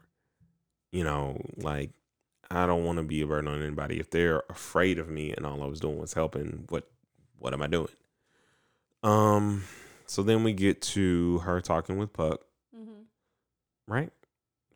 You 0.92 1.04
know, 1.04 1.42
like 1.58 1.92
I 2.50 2.66
don't 2.66 2.86
want 2.86 2.98
to 2.98 3.04
be 3.04 3.22
a 3.22 3.28
burden 3.28 3.50
on 3.50 3.62
anybody. 3.62 4.00
If 4.00 4.10
they're 4.10 4.44
afraid 4.50 5.00
of 5.00 5.10
me 5.10 5.34
and 5.34 5.46
all 5.46 5.62
I 5.62 5.68
was 5.68 5.80
doing 5.80 6.00
was 6.00 6.14
helping, 6.14 6.66
what 6.70 6.90
what 7.40 7.54
am 7.54 7.62
I 7.62 7.68
doing? 7.68 7.90
Um 9.04 9.64
so 10.06 10.24
then 10.24 10.44
we 10.44 10.54
get 10.54 10.82
to 10.82 11.40
her 11.40 11.60
talking 11.60 11.98
with 11.98 12.14
Puck, 12.14 12.42
mm-hmm. 12.76 13.02
right? 13.86 14.12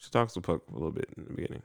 She 0.02 0.10
talks 0.10 0.34
to 0.34 0.42
Puck 0.42 0.64
a 0.70 0.74
little 0.74 0.92
bit 0.92 1.10
in 1.16 1.26
the 1.26 1.34
beginning. 1.34 1.62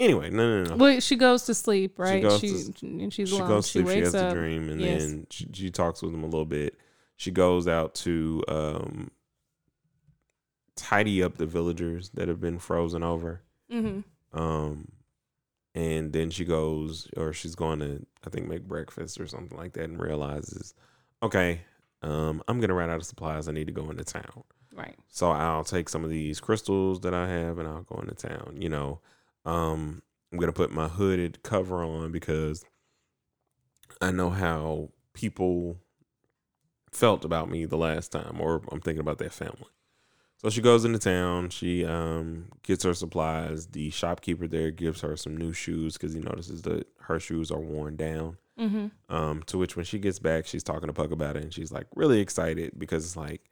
Anyway, 0.00 0.28
no, 0.28 0.62
no, 0.64 0.70
no. 0.70 0.76
Well, 0.76 1.00
she 1.00 1.16
goes 1.16 1.44
to 1.44 1.54
sleep, 1.54 1.98
right? 1.98 2.20
goes 2.20 2.40
She, 2.40 2.48
to- 2.50 2.86
and 2.86 3.12
she's 3.12 3.28
she 3.30 3.36
alone. 3.36 3.48
goes 3.48 3.66
to 3.66 3.70
sleep. 3.72 3.86
She 3.88 3.94
wakes 3.94 4.06
has 4.08 4.14
a 4.14 4.26
up. 4.26 4.34
dream, 4.34 4.68
and 4.68 4.80
Yes. 4.80 5.02
then 5.04 5.26
she, 5.30 5.46
she 5.52 5.70
talks 5.70 6.02
with 6.02 6.12
him 6.12 6.22
a 6.22 6.26
little 6.26 6.44
bit. 6.44 6.78
She 7.16 7.30
goes 7.30 7.66
out 7.68 7.94
to 7.96 8.42
um, 8.48 9.10
tidy 10.74 11.22
up 11.22 11.36
the 11.38 11.46
villagers 11.46 12.10
that 12.10 12.28
have 12.28 12.40
been 12.40 12.58
frozen 12.58 13.02
over. 13.02 13.42
hmm 13.70 14.00
Um, 14.32 14.88
and 15.74 16.12
then 16.12 16.30
she 16.30 16.44
goes, 16.44 17.08
or 17.16 17.32
she's 17.32 17.54
going 17.54 17.80
to, 17.80 18.04
I 18.26 18.30
think, 18.30 18.48
make 18.48 18.66
breakfast 18.66 19.20
or 19.20 19.26
something 19.26 19.56
like 19.56 19.72
that, 19.74 19.84
and 19.84 19.98
realizes, 20.00 20.74
okay, 21.22 21.60
um, 22.02 22.42
I'm 22.48 22.60
gonna 22.60 22.74
run 22.74 22.90
out 22.90 22.96
of 22.96 23.06
supplies. 23.06 23.48
I 23.48 23.52
need 23.52 23.66
to 23.68 23.72
go 23.72 23.88
into 23.90 24.04
town. 24.04 24.44
Right. 24.76 24.96
So 25.08 25.30
I'll 25.30 25.64
take 25.64 25.88
some 25.88 26.04
of 26.04 26.10
these 26.10 26.38
crystals 26.38 27.00
that 27.00 27.14
I 27.14 27.26
have 27.28 27.58
and 27.58 27.66
I'll 27.66 27.82
go 27.82 27.98
into 28.00 28.14
town. 28.14 28.58
You 28.60 28.68
know, 28.68 29.00
um, 29.44 30.02
I'm 30.32 30.38
gonna 30.38 30.52
put 30.52 30.70
my 30.70 30.88
hooded 30.88 31.42
cover 31.42 31.82
on 31.82 32.12
because 32.12 32.64
I 34.00 34.10
know 34.10 34.30
how 34.30 34.90
people 35.14 35.78
felt 36.92 37.24
about 37.24 37.50
me 37.50 37.64
the 37.64 37.76
last 37.76 38.12
time, 38.12 38.40
or 38.40 38.62
I'm 38.70 38.80
thinking 38.80 39.00
about 39.00 39.18
their 39.18 39.30
family. 39.30 39.70
So 40.38 40.50
she 40.50 40.60
goes 40.60 40.84
into 40.84 40.98
town. 40.98 41.48
She 41.48 41.84
um, 41.84 42.48
gets 42.62 42.84
her 42.84 42.92
supplies. 42.92 43.68
The 43.68 43.90
shopkeeper 43.90 44.46
there 44.46 44.70
gives 44.70 45.00
her 45.00 45.16
some 45.16 45.36
new 45.36 45.52
shoes 45.52 45.94
because 45.94 46.12
he 46.12 46.20
notices 46.20 46.62
that 46.62 46.86
her 47.00 47.18
shoes 47.18 47.50
are 47.50 47.60
worn 47.60 47.96
down. 47.96 48.36
Mm-hmm. 48.58 49.14
Um, 49.14 49.42
to 49.46 49.58
which, 49.58 49.76
when 49.76 49.84
she 49.84 49.98
gets 49.98 50.18
back, 50.18 50.46
she's 50.46 50.62
talking 50.62 50.88
to 50.88 50.92
Puck 50.92 51.10
about 51.10 51.36
it, 51.36 51.42
and 51.42 51.54
she's 51.54 51.72
like 51.72 51.86
really 51.94 52.20
excited 52.20 52.72
because 52.78 53.04
it's 53.04 53.16
like 53.16 53.42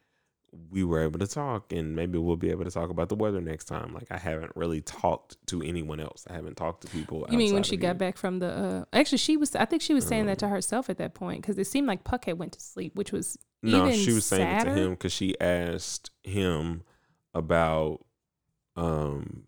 we 0.70 0.84
were 0.84 1.02
able 1.02 1.18
to 1.18 1.26
talk, 1.26 1.73
and 1.73 1.96
maybe 1.96 2.18
we'll 2.18 2.37
be 2.37 2.50
able 2.50 2.64
to 2.64 2.70
talk 2.70 2.90
about 2.90 3.08
the 3.08 3.14
weather 3.14 3.40
next 3.40 3.64
time. 3.64 3.92
Like 3.94 4.06
I 4.11 4.18
haven't 4.18 4.52
really 4.54 4.80
talked 4.80 5.37
to 5.49 5.62
anyone 5.62 6.00
else. 6.00 6.25
I 6.28 6.34
haven't 6.34 6.56
talked 6.56 6.82
to 6.82 6.88
people. 6.88 7.26
You 7.30 7.38
mean 7.38 7.54
when 7.54 7.62
she 7.62 7.76
got 7.76 7.88
you. 7.88 7.94
back 7.94 8.16
from 8.16 8.38
the? 8.38 8.49
Uh, 8.49 8.84
actually, 8.92 9.18
she 9.18 9.37
was. 9.37 9.54
I 9.56 9.64
think 9.64 9.82
she 9.82 9.94
was 9.94 10.06
saying 10.06 10.26
that 10.26 10.38
to 10.40 10.46
Um, 10.46 10.52
herself 10.52 10.90
at 10.90 10.99
that 10.99 11.14
point 11.14 11.42
because 11.42 11.58
it 11.58 11.66
seemed 11.66 11.87
like 11.87 12.04
Puck 12.04 12.26
had 12.26 12.38
went 12.38 12.52
to 12.52 12.61
sleep, 12.61 12.94
which 12.94 13.12
was 13.12 13.38
No, 13.62 13.90
she 13.92 14.12
was 14.12 14.26
saying 14.26 14.49
it 14.49 14.64
to 14.64 14.75
him 14.75 14.90
because 14.90 15.12
she 15.12 15.38
asked 15.40 16.11
him 16.23 16.82
about, 17.34 18.04
um, 18.76 19.44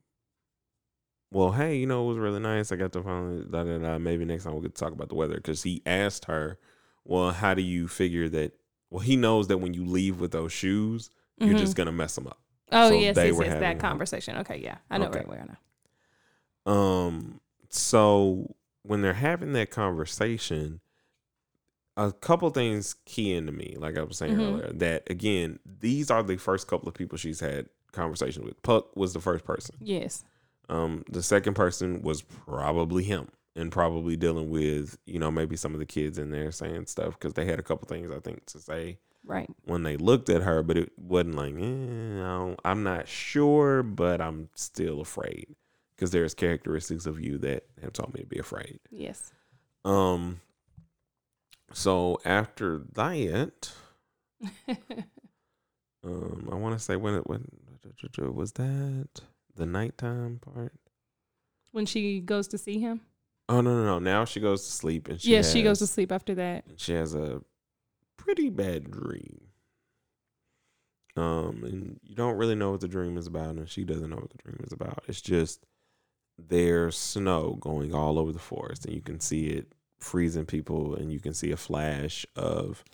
well, 1.30 1.52
hey, 1.52 1.76
you 1.76 1.86
know, 1.86 2.04
it 2.04 2.08
was 2.08 2.18
really 2.18 2.40
nice. 2.40 2.72
I 2.72 2.76
got 2.76 2.92
to 2.92 3.02
finally, 3.02 3.44
da, 3.50 3.64
da, 3.64 3.78
da, 3.78 3.98
maybe 3.98 4.25
next 4.25 4.44
time 4.44 4.54
we 4.54 4.62
could 4.62 4.75
talk 4.75 4.92
about 4.92 5.08
the 5.08 5.14
weather 5.14 5.36
because 5.36 5.62
he 5.62 5.82
asked 5.84 6.26
her, 6.26 6.58
well, 7.04 7.30
how 7.30 7.54
do 7.54 7.62
you 7.62 7.88
figure 7.88 8.28
that? 8.30 8.52
Well, 8.90 9.00
he 9.00 9.16
knows 9.16 9.49
that 9.49 9.59
when 9.59 9.75
you 9.75 9.85
leave 9.85 10.21
with 10.21 10.31
those 10.33 10.52
shoes, 10.52 11.11
you're 11.38 11.55
Mhm. 11.55 11.59
just 11.59 11.76
gonna 11.76 11.93
mess 11.93 12.14
them 12.14 12.26
up. 12.26 12.38
Oh 12.73 12.90
so 12.90 12.95
yes, 12.99 13.14
they 13.16 13.28
yes, 13.28 13.37
were 13.37 13.45
yes. 13.45 13.61
That 13.61 13.78
conversation. 13.78 14.37
Okay, 14.38 14.59
yeah, 14.59 14.78
I 14.90 14.99
know 14.99 15.07
Okay. 15.07 15.19
right 15.21 15.28
where 15.28 15.47
now. 16.66 16.73
Um, 16.73 17.40
so 17.69 18.55
when 18.83 19.02
they're 19.02 19.12
having 19.14 19.52
that 19.52 19.71
conversation, 19.71 20.81
a 21.97 22.12
couple 22.12 22.50
things 22.50 22.95
key 23.05 23.33
into 23.33 23.52
me, 23.52 23.75
like 23.78 23.97
I 23.97 24.02
was 24.02 24.19
saying 24.19 24.37
Mhm. 24.37 24.40
earlier, 24.40 24.73
that 24.75 25.09
again, 25.11 25.59
these 25.64 26.11
are 26.11 26.23
the 26.23 26.37
first 26.37 26.66
couple 26.69 26.88
of 26.88 26.95
people 26.95 27.16
she's 27.19 27.40
had 27.40 27.69
conversations 27.93 28.45
with. 28.45 28.61
Puck 28.62 28.95
was 28.97 29.12
the 29.14 29.21
first 29.21 29.45
person. 29.45 29.76
Yes. 29.81 30.25
Um, 30.69 31.05
the 31.09 31.23
second 31.23 31.55
person 31.55 32.02
was 32.02 32.23
probably 32.23 33.05
him, 33.05 33.28
and 33.56 33.72
probably 33.72 34.14
dealing 34.16 34.50
with 34.50 34.96
you 35.06 35.18
know 35.18 35.30
maybe 35.32 35.56
some 35.56 35.72
of 35.75 35.80
the 35.80 35.86
kids 35.86 36.18
in 36.18 36.30
there 36.30 36.52
saying 36.52 36.86
stuff 36.86 37.14
because 37.18 37.34
they 37.34 37.44
had 37.46 37.58
a 37.58 37.62
couple 37.62 37.88
things 37.88 38.10
I 38.14 38.20
think 38.20 38.46
to 38.46 38.60
say 38.60 38.98
Right. 39.25 39.48
when 39.64 39.82
they 39.82 39.96
looked 39.96 40.28
at 40.28 40.42
her, 40.42 40.62
but 40.62 40.76
it 40.76 40.92
wasn't 40.96 41.34
like 41.34 41.54
eh, 41.56 42.54
I'm 42.64 42.84
not 42.84 43.08
sure, 43.08 43.82
but 43.82 44.20
I'm 44.20 44.50
still 44.54 45.00
afraid 45.00 45.48
because 45.96 46.12
there's 46.12 46.32
characteristics 46.34 47.06
of 47.06 47.18
you 47.18 47.38
that 47.38 47.64
have 47.82 47.92
taught 47.92 48.14
me 48.14 48.20
to 48.20 48.26
be 48.26 48.38
afraid. 48.38 48.78
Yes. 48.90 49.32
Um. 49.84 50.40
So 51.72 52.20
after 52.25 52.82
that, 52.94 53.72
um, 56.04 56.48
I 56.52 56.54
want 56.54 56.78
to 56.78 56.84
say 56.84 56.94
when 56.96 57.14
it 57.14 57.26
when 57.26 57.46
was 58.34 58.52
that 58.52 59.08
the 59.56 59.66
nighttime 59.66 60.38
part? 60.40 60.72
when 61.72 61.84
she 61.86 62.20
goes 62.20 62.48
to 62.48 62.58
see 62.58 62.78
him. 62.78 63.00
Oh 63.49 63.61
no 63.61 63.76
no 63.76 63.85
no! 63.85 63.99
Now 63.99 64.25
she 64.25 64.41
goes 64.41 64.65
to 64.65 64.73
sleep 64.73 65.09
and 65.09 65.21
she 65.21 65.31
yes, 65.31 65.53
she 65.53 65.62
goes 65.62 65.79
to 65.79 65.87
sleep 65.87 66.11
after 66.11 66.35
that. 66.35 66.65
She 66.76 66.93
has 66.93 67.15
a 67.15 67.43
pretty 68.17 68.50
bad 68.50 68.91
dream. 68.91 69.41
Um, 71.17 71.62
and 71.65 72.00
you 72.03 72.15
don't 72.15 72.37
really 72.37 72.57
know 72.57 72.73
what 72.73 72.81
the 72.81 72.88
dream 72.88 73.17
is 73.17 73.26
about, 73.26 73.55
and 73.55 73.69
she 73.69 73.85
doesn't 73.85 74.11
know 74.11 74.17
what 74.17 74.31
the 74.31 74.38
dream 74.38 74.61
is 74.65 74.73
about. 74.73 75.03
It's 75.09 75.23
just 75.23 75.65
there's 76.37 76.97
snow 76.97 77.57
going 77.61 77.95
all 77.95 78.19
over 78.19 78.33
the 78.33 78.38
forest, 78.38 78.85
and 78.85 78.95
you 78.95 79.00
can 79.00 79.21
see 79.21 79.47
it 79.47 79.73
freezing 79.99 80.45
people, 80.45 80.95
and 80.95 81.12
you 81.12 81.21
can 81.21 81.33
see 81.33 81.53
a 81.53 81.57
flash 81.57 82.26
of 82.35 82.85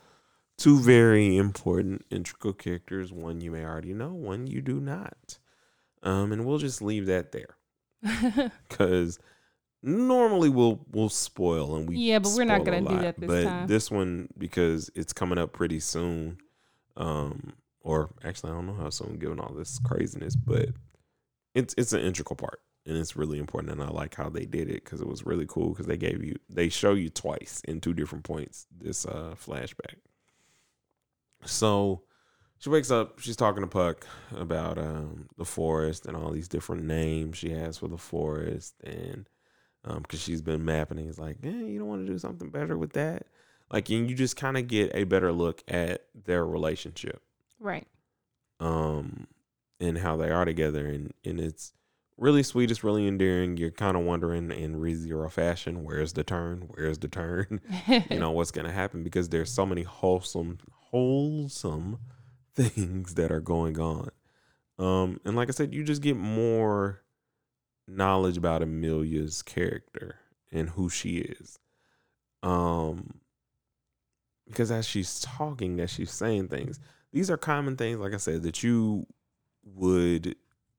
two 0.57 0.79
very 0.79 1.37
important, 1.37 2.05
integral 2.11 2.53
characters. 2.53 3.13
One 3.13 3.41
you 3.41 3.51
may 3.51 3.65
already 3.65 3.93
know, 3.93 4.13
one 4.13 4.47
you 4.47 4.61
do 4.61 4.81
not. 4.81 5.39
Um, 6.03 6.33
and 6.33 6.45
we'll 6.45 6.59
just 6.59 6.83
leave 6.83 7.07
that 7.07 7.33
there 7.33 7.57
because 8.69 9.19
normally 9.83 10.49
we'll 10.49 10.85
we'll 10.93 11.09
spoil 11.09 11.77
and 11.77 11.89
we 11.89 11.97
Yeah, 11.97 12.19
but 12.21 12.33
we're 12.37 12.45
not 12.45 12.65
gonna 12.65 12.81
do 12.81 12.87
lot. 12.87 13.01
that 13.03 13.19
this 13.21 13.29
but 13.29 13.45
time. 13.45 13.67
this 13.67 13.91
one 13.91 14.29
because 14.39 14.91
it's 14.95 15.13
coming 15.13 15.39
up 15.39 15.53
pretty 15.53 15.81
soon 15.81 16.39
um 16.97 17.55
or 17.81 18.11
actually 18.23 18.51
i 18.53 18.55
don't 18.55 18.67
know 18.67 18.75
how 18.75 18.91
soon 18.91 19.19
given 19.19 19.41
all 19.41 19.53
this 19.55 19.79
craziness 19.81 20.37
but 20.37 20.69
it's 21.55 21.75
it's 21.77 21.93
an 21.93 22.01
integral 22.01 22.37
part 22.37 22.61
and 22.87 22.97
it's 22.97 23.17
really 23.17 23.39
important 23.39 23.73
and 23.73 23.83
i 23.83 23.89
like 23.89 24.15
how 24.15 24.29
they 24.29 24.45
did 24.45 24.69
it 24.69 24.85
because 24.85 25.01
it 25.01 25.09
was 25.09 25.27
really 25.27 25.47
cool 25.49 25.71
because 25.71 25.87
they 25.87 25.97
gave 25.97 26.23
you 26.23 26.37
they 26.49 26.69
show 26.69 26.95
you 26.95 27.09
twice 27.09 27.61
in 27.67 27.81
two 27.81 27.93
different 27.95 28.25
points 28.25 28.67
this 28.79 29.05
uh 29.07 29.35
flashback 29.37 29.97
so 31.45 32.03
she 32.59 32.71
wakes 32.71 32.91
up 32.91 33.19
she's 33.19 33.37
talking 33.37 33.63
to 33.63 33.67
puck 33.67 34.07
about 34.37 34.79
um 34.79 35.29
the 35.37 35.45
forest 35.45 36.07
and 36.07 36.17
all 36.17 36.31
these 36.31 36.49
different 36.49 36.85
names 36.85 37.37
she 37.39 37.51
has 37.51 37.79
for 37.79 37.89
the 37.89 37.99
forest 37.99 38.75
and 38.85 39.27
um 39.85 40.03
because 40.03 40.21
she's 40.23 40.43
been 40.43 40.65
mapping 40.65 40.99
it. 40.99 41.05
he's 41.05 41.19
like 41.19 41.37
eh, 41.43 41.49
you 41.51 41.79
don't 41.79 41.89
want 41.89 42.07
to 42.07 42.13
do 42.13 42.19
something 42.19 42.51
better 42.51 42.77
with 42.79 42.93
that. 42.93 43.27
Like 43.71 43.89
and 43.91 44.09
you 44.09 44.15
just 44.17 44.37
kind 44.37 44.57
of 44.57 44.69
get 44.69 44.91
a 44.95 45.05
better 45.05 45.33
look 45.33 45.63
at 45.69 46.05
their 46.15 46.45
relationship. 46.47 47.23
Right. 47.59 47.87
um 48.61 49.27
and 49.81 49.99
how 49.99 50.17
they 50.17 50.31
are 50.31 50.45
together 50.45 50.87
and 50.87 51.13
and 51.25 51.41
it's 51.41 51.73
really 52.19 52.43
sweet 52.43 52.71
it's 52.71 52.85
really 52.85 53.09
endearing. 53.09 53.57
You're 53.57 53.71
kind 53.71 53.97
of 53.97 54.05
wondering 54.05 54.51
in 54.53 54.77
re-zero 54.77 55.29
fashion 55.29 55.83
where's 55.85 56.13
the 56.13 56.23
turn? 56.25 56.69
Where's 56.69 56.99
the 56.99 57.09
turn? 57.09 57.61
You 58.11 58.19
know 58.21 58.31
what's 58.31 58.51
going 58.53 58.67
to 58.67 58.73
happen? 58.73 59.03
Because 59.03 59.29
there's 59.31 59.51
so 59.51 59.67
many 59.67 59.83
wholesome 59.83 60.59
wholesome 60.71 61.99
things 62.55 63.15
that 63.15 63.33
are 63.33 63.41
going 63.41 63.81
on. 63.81 64.11
Um 64.79 65.21
and 65.25 65.35
like 65.37 65.49
i 65.49 65.53
said 65.53 65.75
you 65.75 65.83
just 65.85 66.03
get 66.03 66.17
more 66.17 67.02
knowledge 67.87 68.37
about 68.37 68.63
emilia's 68.63 69.43
character 69.43 70.17
and 70.51 70.71
who 70.71 70.89
she 70.89 71.19
is 71.19 71.59
um 72.43 73.21
because 74.49 74.71
as 74.71 74.87
she's 74.87 75.21
talking 75.21 75.81
as 75.81 75.91
she's 75.91 76.11
saying 76.11 76.49
things 76.49 76.81
these 77.13 77.31
are 77.31 77.37
common 77.37 77.77
things 77.77 77.99
like 77.99 78.15
i 78.15 78.19
said 78.19 78.43
that 78.43 78.63
you 78.63 79.07
would 79.65 80.35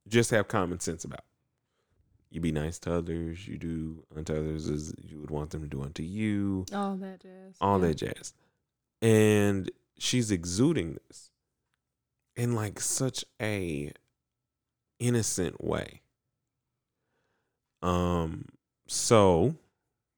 just 0.07 0.31
have 0.31 0.48
common 0.48 0.79
sense 0.79 1.03
about 1.03 1.24
you 2.33 2.41
be 2.41 2.51
nice 2.51 2.79
to 2.79 2.93
others 2.93 3.48
you 3.48 3.57
do 3.57 4.03
unto 4.15 4.33
others 4.33 4.67
as 4.67 4.93
you 4.98 5.19
would 5.19 5.29
want 5.29 5.51
them 5.51 5.62
to 5.62 5.67
do 5.67 5.83
unto 5.83 6.01
you 6.01 6.65
all 6.74 6.95
that 6.98 7.22
jazz. 7.22 7.55
all 7.62 7.79
yeah. 7.79 7.88
that 7.88 7.95
jazz. 7.95 8.33
And 9.03 9.69
she's 10.00 10.31
exuding 10.31 10.98
this 11.07 11.29
in 12.36 12.55
like 12.55 12.79
such 12.79 13.24
a 13.41 13.91
innocent 15.00 15.63
way. 15.63 16.01
Um, 17.83 18.45
so 18.87 19.55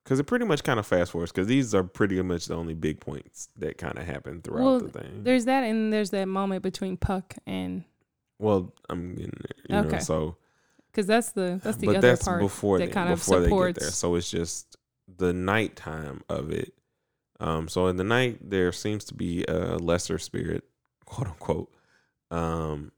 because 0.04 0.20
it 0.20 0.26
pretty 0.26 0.46
much 0.46 0.64
kind 0.64 0.80
of 0.80 0.86
fast 0.86 1.12
forwards 1.12 1.32
because 1.32 1.48
these 1.48 1.74
are 1.74 1.84
pretty 1.84 2.22
much 2.22 2.46
the 2.46 2.54
only 2.56 2.76
big 2.76 3.00
points 3.00 3.50
that 3.58 3.78
kind 3.78 3.98
of 3.98 4.06
happen 4.06 4.42
throughout 4.42 4.64
Well, 4.64 4.80
the 4.80 4.90
thing. 4.90 5.24
There's 5.24 5.46
that, 5.46 5.64
and 5.64 5.92
there's 5.92 6.12
that 6.12 6.28
moment 6.28 6.62
between 6.62 6.96
Puck 6.96 7.34
and 7.48 7.84
Well, 8.40 8.72
I'm 8.90 9.16
getting 9.16 9.34
there, 9.40 9.78
you 9.78 9.82
know, 9.84 9.88
Okay. 9.90 10.00
so 10.00 10.38
because 10.92 11.08
that's 11.08 11.32
the 11.32 11.60
that's 11.64 11.78
the 11.78 11.90
other 11.90 12.00
that's 12.02 12.24
part 12.24 12.40
before 12.42 12.78
that 12.80 12.86
then, 12.86 12.94
kind 12.94 13.10
of 13.10 13.20
before 13.20 13.42
they 13.42 13.50
get 13.50 13.76
there. 13.76 13.90
So 13.92 14.16
it's 14.16 14.30
just 14.30 14.78
the 15.18 15.34
nighttime 15.34 16.22
of 16.30 16.52
it. 16.52 16.74
Um, 17.40 17.68
so 17.68 17.88
in 17.88 17.98
the 17.98 18.04
night 18.04 18.38
there 18.50 18.72
seems 18.72 19.04
to 19.06 19.14
be 19.16 19.44
a 19.48 19.78
lesser 19.78 20.18
spirit, 20.20 20.64
quote 21.06 21.28
unquote, 21.28 21.74
um, 22.32 22.92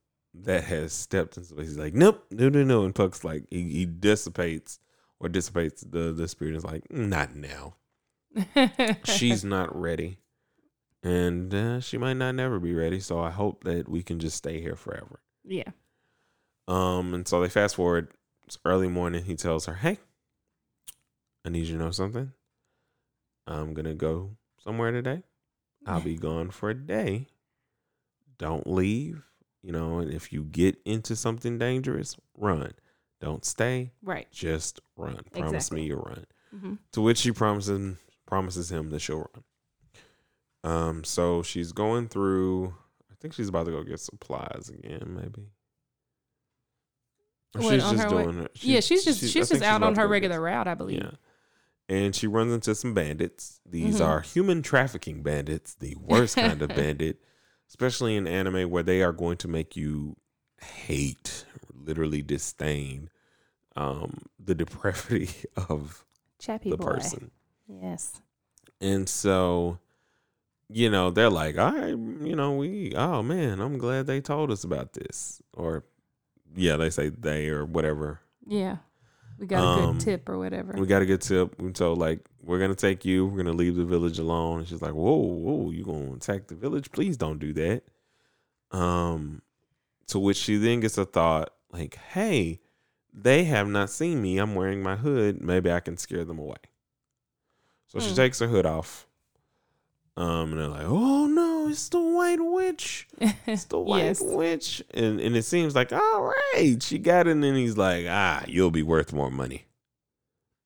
that 0.44 0.64
has 0.66 0.94
stepped 0.94 1.38
in 1.38 1.44
into 1.44 1.56
He's 1.62 1.78
like, 1.78 1.94
nope, 1.94 2.26
no, 2.32 2.50
no, 2.50 2.64
no. 2.64 2.84
And 2.84 2.94
Puck's 2.94 3.24
like, 3.24 3.46
he, 3.50 3.64
he 3.64 3.86
dissipates 3.86 4.80
or 5.20 5.30
dissipates 5.30 5.82
the 5.82 6.12
the 6.12 6.28
spirit. 6.28 6.56
Is 6.56 6.64
like, 6.64 6.92
not 6.92 7.36
now. 7.36 7.76
She's 9.04 9.44
not 9.44 9.76
ready, 9.76 10.20
and 11.04 11.54
uh, 11.54 11.80
she 11.80 11.98
might 11.98 12.14
not 12.14 12.36
never 12.36 12.60
be 12.60 12.74
ready. 12.74 13.00
So 13.00 13.20
I 13.20 13.32
hope 13.32 13.64
that 13.64 13.90
we 13.90 14.04
can 14.04 14.20
just 14.20 14.38
stay 14.38 14.62
here 14.62 14.76
forever. 14.76 15.22
yeah. 15.44 15.72
Um, 16.68 17.14
and 17.14 17.28
so 17.28 17.42
they 17.42 17.50
fast 17.50 17.76
forward. 17.76 18.10
It's 18.46 18.58
early 18.66 18.90
morning. 18.90 19.24
He 19.24 19.36
tells 19.36 19.66
her, 19.66 19.76
"Hey, 19.76 20.00
I 21.46 21.50
need 21.50 21.66
you 21.66 21.78
to 21.78 21.84
know 21.84 21.92
something. 21.92 22.34
I'm 23.48 23.74
gonna 23.74 23.96
go 23.96 24.36
somewhere 24.64 24.92
today. 24.92 25.24
I'll 25.86 26.02
be 26.02 26.16
gone 26.30 26.50
for 26.52 26.70
a 26.70 26.74
day. 26.74 27.28
Don't 28.38 28.68
leave. 28.68 29.24
You 29.64 29.72
know, 29.72 30.00
and 30.00 30.14
if 30.14 30.32
you 30.32 30.44
get 30.44 30.78
into 30.86 31.16
something 31.16 31.58
dangerous, 31.58 32.16
run. 32.38 32.72
Don't 33.20 33.44
stay. 33.44 33.92
Right. 34.04 34.32
Just 34.32 34.80
run. 34.96 35.20
Promise 35.34 35.54
Exactly. 35.68 35.82
me 35.82 35.88
you'll 35.88 36.02
run." 36.02 36.26
hmm 36.52 36.74
To 36.94 37.02
which 37.02 37.18
she 37.18 37.32
promises 37.32 37.98
promises 38.26 38.72
him 38.72 38.90
that 38.92 39.00
she'll 39.00 39.30
run. 39.34 39.44
Um, 40.64 41.04
so 41.04 41.44
she's 41.44 41.72
going 41.72 42.08
through. 42.10 42.76
I 43.12 43.16
think 43.20 43.34
she's 43.34 43.50
about 43.50 43.66
to 43.66 43.72
go 43.72 43.84
get 43.84 44.00
supplies 44.00 44.70
again, 44.70 45.18
maybe. 45.20 45.50
Or 47.56 47.62
What, 47.62 47.80
on 47.80 47.98
her 47.98 48.10
doing 48.10 48.34
her- 48.36 48.50
yeah, 48.56 48.82
she's 48.82 49.04
just 49.04 49.20
she- 49.22 49.26
I 49.28 49.30
she's 49.30 49.50
just 49.50 49.64
out 49.64 49.78
about 49.78 49.88
on 49.88 49.96
her 49.96 50.08
regular 50.08 50.40
route, 50.40 50.68
I 50.68 50.76
believe. 50.76 51.00
Yeah, 51.02 51.12
and 51.90 52.16
she 52.16 52.28
runs 52.28 52.54
into 52.54 52.76
some 52.76 52.94
bandits. 52.94 53.60
These 53.66 54.00
Mhm. 54.00 54.06
are 54.06 54.22
human 54.22 54.62
trafficking 54.62 55.24
bandits, 55.24 55.74
the 55.76 55.96
worst 55.96 56.36
kind 56.36 56.62
of 56.62 56.70
bandit, 56.76 57.24
especially 57.70 58.16
in 58.16 58.28
anime 58.28 58.70
where 58.70 58.84
they 58.84 59.02
are 59.02 59.12
going 59.14 59.38
to 59.38 59.48
make 59.48 59.76
you 59.76 60.16
hate, 60.62 61.46
literally 61.74 62.22
disdain 62.22 63.10
um, 63.76 64.24
the 64.44 64.56
depravity 64.56 65.30
of 65.70 66.06
Chappy 66.40 66.70
the 66.72 66.78
boy. 66.78 66.86
person. 66.86 67.32
Yes. 67.68 68.22
And 68.80 69.08
so, 69.10 69.80
you 70.70 70.90
know, 70.90 71.10
they're 71.12 71.30
like, 71.30 71.58
I, 71.58 71.90
you 71.90 72.36
know, 72.36 72.54
we, 72.54 72.94
oh 72.96 73.24
man, 73.24 73.60
I'm 73.60 73.78
glad 73.78 74.08
they 74.08 74.22
told 74.22 74.52
us 74.52 74.64
about 74.64 74.94
this. 74.94 75.42
Or, 75.54 75.84
yeah, 76.56 76.78
they 76.78 76.90
say 76.90 77.10
they 77.10 77.50
or 77.50 77.66
whatever. 77.66 78.22
Yeah. 78.46 78.78
We 79.40 79.46
got 79.48 79.64
a 79.64 79.68
Um, 79.84 79.94
good 79.94 80.02
tip 80.04 80.30
or 80.30 80.38
whatever. 80.38 80.74
We 80.74 80.88
got 80.88 81.02
a 81.02 81.06
good 81.06 81.22
tip. 81.22 81.60
And 81.60 81.76
so, 81.78 81.94
like, 81.94 82.28
we're 82.42 82.58
going 82.60 82.72
to 82.72 82.76
take 82.76 83.06
you. 83.06 83.26
We're 83.26 83.44
going 83.44 83.46
to 83.46 83.54
leave 83.54 83.76
the 83.76 83.86
village 83.86 84.18
alone. 84.20 84.60
And 84.60 84.68
she's 84.68 84.82
like, 84.82 84.94
whoa, 84.94 85.16
whoa, 85.16 85.70
you 85.72 85.84
going 85.84 86.08
to 86.10 86.14
attack 86.16 86.48
the 86.48 86.56
village? 86.56 86.92
Please 86.92 87.18
don't 87.18 87.38
do 87.40 87.54
that. 87.54 87.84
Um, 88.72 89.42
to 90.08 90.20
which 90.20 90.38
she 90.38 90.58
then 90.58 90.80
gets 90.80 90.98
a 90.98 91.06
thought, 91.06 91.54
like, 91.72 91.96
hey, 92.14 92.60
they 93.14 93.44
have 93.46 93.68
not 93.68 93.90
seen 93.90 94.22
me. 94.22 94.38
I'm 94.38 94.56
wearing 94.56 94.82
my 94.82 94.96
hood. 94.96 95.42
Maybe 95.42 95.72
I 95.72 95.80
can 95.82 95.98
scare 95.98 96.26
them 96.26 96.40
away. 96.40 96.58
So 97.88 98.00
she 98.00 98.10
Hmm. 98.10 98.16
takes 98.16 98.40
her 98.40 98.48
hood 98.48 98.66
off. 98.66 99.06
Um, 100.18 100.52
and 100.52 100.60
they're 100.60 100.68
like, 100.68 100.86
"Oh 100.88 101.28
no, 101.28 101.47
it's 101.68 101.90
the 101.90 102.00
White 102.02 102.40
Witch! 102.42 103.08
It's 103.46 103.66
the 103.66 103.80
White 103.90 104.04
yes. 104.04 104.22
Witch!" 104.22 104.84
And 104.94 105.20
and 105.20 105.36
it 105.36 105.44
seems 105.44 105.76
like, 105.76 105.92
all 105.94 106.34
right, 106.54 106.82
she 106.82 106.98
got 107.00 107.28
it. 107.28 107.32
And 107.32 107.44
then 107.44 107.56
he's 107.56 107.78
like, 107.78 108.06
"Ah, 108.10 108.44
you'll 108.48 108.72
be 108.72 108.84
worth 108.84 109.14
more 109.14 109.30
money." 109.32 109.66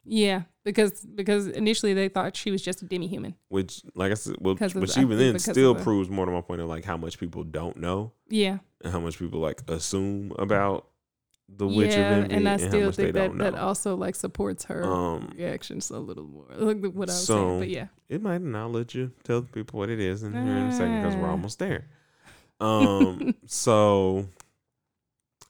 Yeah, 0.03 0.43
because 0.65 1.01
because 1.05 1.47
initially 1.47 1.93
they 1.93 2.09
thought 2.09 2.35
she 2.35 2.49
was 2.49 2.61
just 2.61 2.81
a 2.81 2.85
demi 2.85 3.07
human. 3.07 3.35
Which, 3.49 3.81
like 3.93 4.11
I 4.11 4.15
said, 4.15 4.35
well, 4.39 4.55
Because 4.55 4.75
of- 4.75 4.97
even 5.03 5.17
then 5.17 5.37
still 5.37 5.75
proves 5.75 6.09
more 6.09 6.25
to 6.25 6.31
my 6.31 6.41
point 6.41 6.61
of 6.61 6.67
like 6.67 6.85
how 6.85 6.97
much 6.97 7.19
people 7.19 7.43
don't 7.43 7.77
know 7.77 8.11
Yeah. 8.27 8.57
and 8.83 8.91
how 8.91 8.99
much 8.99 9.19
people 9.19 9.39
like 9.39 9.61
assume 9.67 10.33
about 10.39 10.87
the 11.57 11.67
Witch 11.67 11.91
yeah, 11.91 12.15
of 12.17 12.23
Envy 12.23 12.35
and 12.35 12.49
I 12.49 12.53
and 12.53 12.61
still 12.61 12.91
think 12.91 13.13
that 13.13 13.37
that 13.37 13.55
also 13.55 13.95
like 13.95 14.15
supports 14.15 14.65
her 14.65 14.83
Um, 14.83 15.31
reactions 15.37 15.89
a 15.89 15.99
little 15.99 16.23
more. 16.23 16.45
Like 16.57 16.81
what 16.81 17.09
I 17.09 17.13
was 17.13 17.25
so- 17.25 17.35
saying, 17.35 17.59
but 17.59 17.69
yeah. 17.69 17.87
it 18.09 18.21
might 18.21 18.41
not 18.41 18.71
let 18.71 18.93
you 18.95 19.11
tell 19.23 19.41
the 19.41 19.47
people 19.47 19.79
what 19.79 19.89
it 19.89 19.99
is 19.99 20.23
in 20.23 20.33
here 20.33 20.41
in 20.41 20.67
a 20.67 20.71
second 20.71 21.01
because 21.01 21.15
we're 21.15 21.27
Ah. 21.27 21.31
almost 21.31 21.59
there. 21.59 21.87
Um, 22.59 23.35
so 23.45 24.27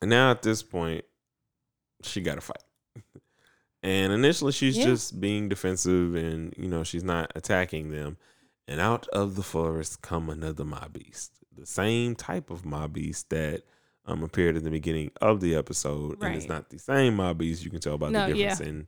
now 0.02 0.32
at 0.32 0.42
this 0.42 0.64
point, 0.64 1.06
she 2.04 2.22
got 2.22 2.36
to 2.36 2.42
fight. 2.42 2.64
And 3.84 4.14
initially, 4.14 4.52
she's 4.52 4.78
Yeah. 4.78 4.86
just 4.86 5.20
being 5.20 5.50
defensive, 5.50 6.14
and 6.16 6.54
you 6.58 6.68
know 6.68 6.84
she's 6.84 7.04
not 7.04 7.32
attacking 7.36 7.90
them. 7.92 8.18
And 8.68 8.80
out 8.80 9.08
of 9.10 9.36
the 9.36 9.44
forest 9.44 10.02
come 10.02 10.30
another 10.30 10.64
mob 10.64 10.94
beast, 10.94 11.32
the 11.56 11.66
same 11.66 12.16
type 12.16 12.50
of 12.52 12.64
mob 12.66 12.94
beast 12.94 13.30
that 13.32 13.64
um 14.06 14.24
appeared 14.24 14.56
in 14.58 14.64
the 14.64 14.70
beginning 14.72 15.12
of 15.22 15.40
the 15.42 15.56
episode, 15.56 16.22
and 16.24 16.36
it's 16.36 16.48
not 16.48 16.70
the 16.70 16.80
same 16.80 17.16
mob 17.16 17.38
beast. 17.38 17.64
You 17.64 17.70
can 17.72 17.80
tell 17.80 17.98
by 17.98 18.10
No, 18.10 18.28
the 18.30 18.38
yeah. 18.38 18.50
difference 18.50 18.70
in, 18.70 18.88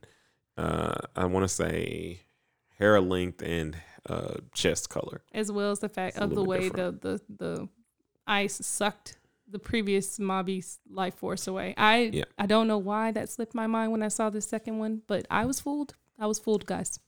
uh, 0.56 0.94
I 1.16 1.24
want 1.26 1.44
to 1.44 1.48
say, 1.48 2.20
hair 2.78 3.00
length 3.00 3.42
and 3.42 3.76
uh 4.08 4.34
chest 4.54 4.90
color. 4.90 5.22
As 5.32 5.50
well 5.50 5.70
as 5.70 5.78
the 5.80 5.88
fact 5.88 6.16
It's 6.16 6.24
of 6.24 6.34
the 6.34 6.44
way 6.44 6.68
the, 6.68 6.92
the 7.00 7.20
the 7.28 7.68
ice 8.26 8.58
sucked 8.66 9.16
the 9.48 9.58
previous 9.58 10.18
Mobby's 10.18 10.78
life 10.90 11.14
force 11.14 11.46
away. 11.46 11.74
I 11.76 12.10
Yeah. 12.12 12.24
I 12.38 12.46
don't 12.46 12.66
know 12.66 12.78
why 12.78 13.12
that 13.12 13.28
slipped 13.28 13.54
my 13.54 13.66
mind 13.66 13.92
when 13.92 14.02
I 14.02 14.08
saw 14.08 14.30
the 14.30 14.40
second 14.40 14.78
one, 14.78 15.02
but 15.06 15.26
I 15.30 15.44
was 15.46 15.60
fooled. 15.60 15.94
I 16.18 16.26
was 16.26 16.38
fooled, 16.38 16.64
guys. 16.66 16.98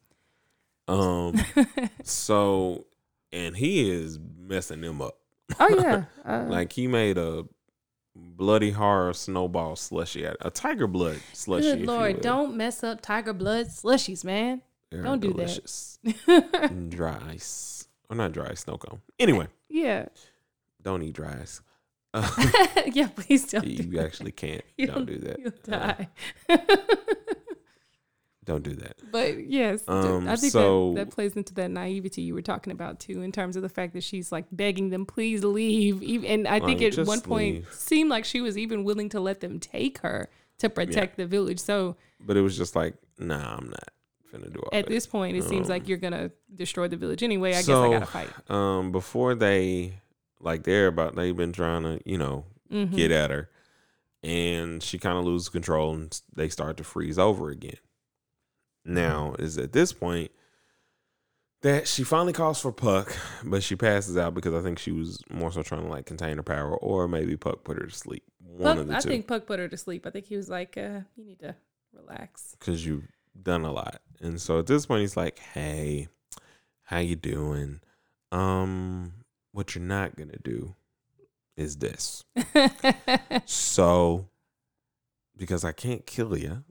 Um, 0.88 1.34
so 2.04 2.86
and 3.32 3.56
he 3.56 3.90
is 3.90 4.18
messing 4.38 4.80
them 4.80 5.02
up. 5.02 5.18
oh 5.58 5.68
yeah. 5.68 6.04
Uh, 6.24 6.44
Like 6.48 6.72
he 6.72 6.86
made 6.86 7.18
a 7.18 7.44
bloody 8.36 8.70
horror 8.70 9.12
snowball 9.12 9.76
slushy, 9.76 10.24
a 10.24 10.50
tiger 10.50 10.86
blood 10.86 11.20
slushy. 11.32 11.76
good 11.76 11.86
lord, 11.86 12.20
don't 12.20 12.56
mess 12.56 12.82
up 12.84 13.00
tiger 13.00 13.32
blood 13.32 13.66
slushies, 13.68 14.24
man. 14.24 14.62
They're 14.90 15.02
don't 15.02 15.20
do 15.20 15.28
that. 15.28 15.36
delicious. 15.36 15.98
And 16.36 16.90
dry 16.98 17.18
ice, 17.28 17.88
or 18.08 18.16
not 18.16 18.32
dry 18.32 18.54
snow 18.54 18.78
cone. 18.78 19.00
Anyway, 19.18 19.48
yeah. 19.68 20.06
don't 20.82 21.02
eat 21.02 21.14
dry 21.14 21.38
ice. 21.42 21.60
Uh, 22.14 22.30
yeah, 22.92 23.08
please 23.08 23.50
don't. 23.50 23.64
do 23.64 23.70
you 23.70 23.82
that. 23.92 24.04
actually 24.06 24.32
can't. 24.32 24.62
You'll- 24.78 24.94
don't 24.94 25.06
do 25.06 25.18
that. 25.18 25.38
You'll 25.40 25.74
Uh, 25.74 25.92
die. 25.92 26.08
Don't 28.46 28.62
do 28.62 28.74
that. 28.76 28.96
But 29.12 29.46
yes, 29.46 29.82
Um, 29.88 30.26
I 30.28 30.36
think 30.36 30.52
so- 30.52 30.94
that, 30.94 31.06
that 31.08 31.14
plays 31.14 31.34
into 31.36 31.52
that 31.54 31.70
naivety 31.70 32.22
you 32.22 32.32
were 32.32 32.42
talking 32.42 32.72
about 32.72 32.98
too, 33.00 33.20
in 33.22 33.32
terms 33.32 33.56
of 33.56 33.62
the 33.62 33.68
fact 33.68 33.92
that 33.94 34.02
she's 34.04 34.32
like 34.32 34.46
begging 34.52 34.88
them, 34.90 35.04
please 35.04 35.44
leave. 35.44 36.24
And 36.24 36.46
I 36.48 36.60
think 36.60 36.80
Like, 36.80 36.96
at 36.98 37.06
one 37.06 37.20
point 37.20 37.54
leave. 37.56 37.72
seemed 37.72 38.08
like 38.08 38.24
she 38.24 38.40
was 38.40 38.56
even 38.56 38.84
willing 38.84 39.08
to 39.10 39.20
let 39.20 39.40
them 39.40 39.58
take 39.60 39.98
her 39.98 40.28
to 40.58 40.70
protect 40.70 41.16
the 41.18 41.26
village. 41.26 41.58
So 41.58 41.96
But 42.20 42.36
it 42.36 42.40
was 42.40 42.56
just 42.56 42.74
like, 42.74 42.94
nah, 43.18 43.56
I'm 43.58 43.68
not 43.68 43.88
finna 44.32 44.52
do 44.52 44.60
all 44.60 44.70
at 44.72 44.86
that. 44.86 44.90
this 44.90 45.06
point, 45.06 45.36
it 45.36 45.42
seems 45.44 45.66
Um, 45.66 45.70
like 45.70 45.88
you're 45.88 45.98
gonna 45.98 46.30
destroy 46.54 46.88
the 46.88 46.96
village 46.96 47.22
anyway. 47.22 47.50
I 47.50 47.62
guess 47.62 47.68
I 47.68 47.90
gotta 47.90 48.06
fight. 48.06 48.30
Um, 48.50 48.92
before 48.92 49.34
they 49.34 50.00
like 50.40 50.62
they're 50.64 50.86
about 50.86 51.16
they've 51.16 51.36
been 51.36 51.52
trying 51.52 51.82
to 51.82 52.00
you 52.04 52.16
know 52.18 52.44
Mhm. 52.72 52.94
get 52.94 53.10
at 53.10 53.30
her, 53.30 53.48
and 54.22 54.82
she 54.82 54.98
kind 54.98 55.18
of 55.18 55.24
loses 55.24 55.48
control, 55.48 55.94
and 55.94 56.20
they 56.34 56.48
start 56.48 56.76
to 56.78 56.84
freeze 56.84 57.18
over 57.18 57.50
again. 57.50 57.76
Now 58.86 59.34
is 59.38 59.58
at 59.58 59.72
this 59.72 59.92
point 59.92 60.30
that 61.62 61.88
she 61.88 62.04
finally 62.04 62.32
calls 62.32 62.60
for 62.60 62.70
Puck, 62.72 63.16
but 63.44 63.62
she 63.62 63.74
passes 63.76 64.16
out 64.16 64.34
because 64.34 64.54
I 64.54 64.60
think 64.60 64.78
she 64.78 64.92
was 64.92 65.20
more 65.30 65.50
so 65.50 65.62
trying 65.62 65.82
to 65.82 65.88
like 65.88 66.06
contain 66.06 66.36
her 66.36 66.42
power, 66.42 66.76
or 66.76 67.08
maybe 67.08 67.36
Puck 67.36 67.64
put 67.64 67.76
her 67.78 67.86
to 67.86 67.94
sleep. 67.94 68.22
One 68.38 68.62
Puck, 68.76 68.78
of 68.82 68.88
the 68.88 68.96
I 68.96 69.00
two, 69.00 69.08
think 69.08 69.26
Puck 69.26 69.46
put 69.46 69.58
her 69.58 69.68
to 69.68 69.76
sleep. 69.76 70.06
I 70.06 70.10
think 70.10 70.26
he 70.26 70.36
was 70.36 70.48
like, 70.48 70.76
uh, 70.76 71.00
"You 71.16 71.24
need 71.24 71.40
to 71.40 71.54
relax." 71.92 72.54
because 72.58 72.84
you've 72.86 73.08
done 73.42 73.64
a 73.64 73.72
lot. 73.72 74.00
And 74.20 74.40
so 74.40 74.58
at 74.58 74.66
this 74.66 74.86
point, 74.86 75.00
he's 75.02 75.16
like, 75.16 75.38
"Hey, 75.38 76.08
how 76.84 76.98
you 76.98 77.16
doing? 77.16 77.80
Um, 78.32 79.12
what 79.52 79.74
you're 79.74 79.84
not 79.84 80.16
gonna 80.16 80.38
do 80.42 80.74
is 81.56 81.76
this. 81.78 82.24
So, 83.46 84.28
because 85.36 85.64
I 85.64 85.72
can't 85.72 86.06
kill 86.06 86.36
you, 86.36 86.64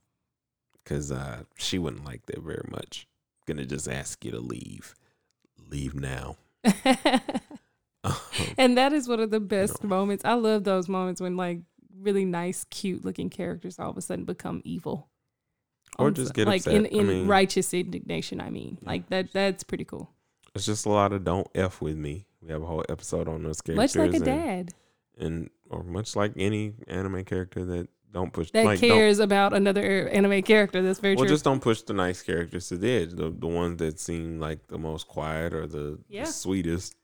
because 0.86 1.12
uh, 1.12 1.44
she 1.58 1.78
wouldn't 1.80 2.06
like 2.06 2.26
that 2.28 2.42
very 2.42 2.66
much. 2.70 3.08
Gonna 3.46 3.66
just 3.66 3.90
ask 3.90 4.24
you 4.24 4.32
to 4.32 4.40
leave. 4.40 4.96
Leave 5.70 5.94
now. 5.96 6.38
and 8.58 8.78
that 8.78 8.94
is 8.94 9.08
one 9.08 9.20
of 9.20 9.32
the 9.32 9.40
best 9.40 9.84
know. 9.84 9.90
moments. 9.90 10.24
I 10.24 10.34
love 10.34 10.64
those 10.64 10.88
moments 10.88 11.20
when 11.20 11.36
like 11.38 11.60
really 12.00 12.26
nice, 12.26 12.66
cute 12.70 13.04
looking 13.04 13.30
characters 13.30 13.80
all 13.80 13.90
of 13.90 13.98
a 13.98 14.02
sudden 14.02 14.26
become 14.26 14.62
evil. 14.64 15.10
Or 15.98 16.12
just 16.12 16.34
get 16.34 16.48
like 16.48 16.66
in, 16.68 16.86
upset. 16.86 16.98
I 16.98 17.02
in 17.02 17.08
mean- 17.08 17.28
righteous 17.28 17.74
indignation. 17.74 18.42
I 18.42 18.50
mean, 18.50 18.78
Yeah. 18.82 18.90
like 18.90 19.10
that. 19.10 19.32
That's 19.34 19.64
pretty 19.64 19.86
cool. 19.86 20.12
it's 20.54 20.66
just 20.66 20.86
a 20.86 20.90
lot 20.90 21.14
of 21.14 21.24
don't 21.24 21.48
f 21.56 21.82
with 21.82 21.98
me. 21.98 22.26
We 22.42 22.52
have 22.52 22.62
a 22.62 22.66
whole 22.66 22.86
episode 22.90 23.28
on 23.28 23.44
those 23.44 23.62
characters, 23.62 23.96
Much 23.96 24.06
like 24.06 24.14
a 24.14 24.18
and, 24.18 24.26
dad 24.26 24.74
and 25.18 25.50
or 25.70 25.84
much 25.84 26.16
like 26.16 26.34
any 26.38 26.74
anime 26.88 27.24
character 27.24 27.66
that 27.66 27.88
don't 28.16 28.32
push 28.32 28.50
that 28.52 28.64
like 28.66 28.80
cares 28.80 29.20
about 29.20 29.54
another 29.54 30.08
anime 30.08 30.42
character. 30.42 30.82
That's 30.82 31.00
very 31.00 31.16
Well, 31.16 31.26
true. 31.26 31.34
just 31.36 31.44
don't 31.44 31.60
push 31.62 31.82
the 31.82 31.94
nice 31.94 32.22
characters 32.24 32.70
to 32.70 32.78
the 32.78 32.90
edge. 32.90 33.12
The 33.12 33.30
the 33.30 33.46
ones 33.48 33.78
that 33.80 34.00
seem 34.00 34.40
like 34.40 34.66
the 34.68 34.78
most 34.80 35.08
quiet 35.08 35.54
or 35.54 35.68
the, 35.68 36.00
Yeah. 36.08 36.24
the 36.24 36.32
sweetest. 36.32 36.96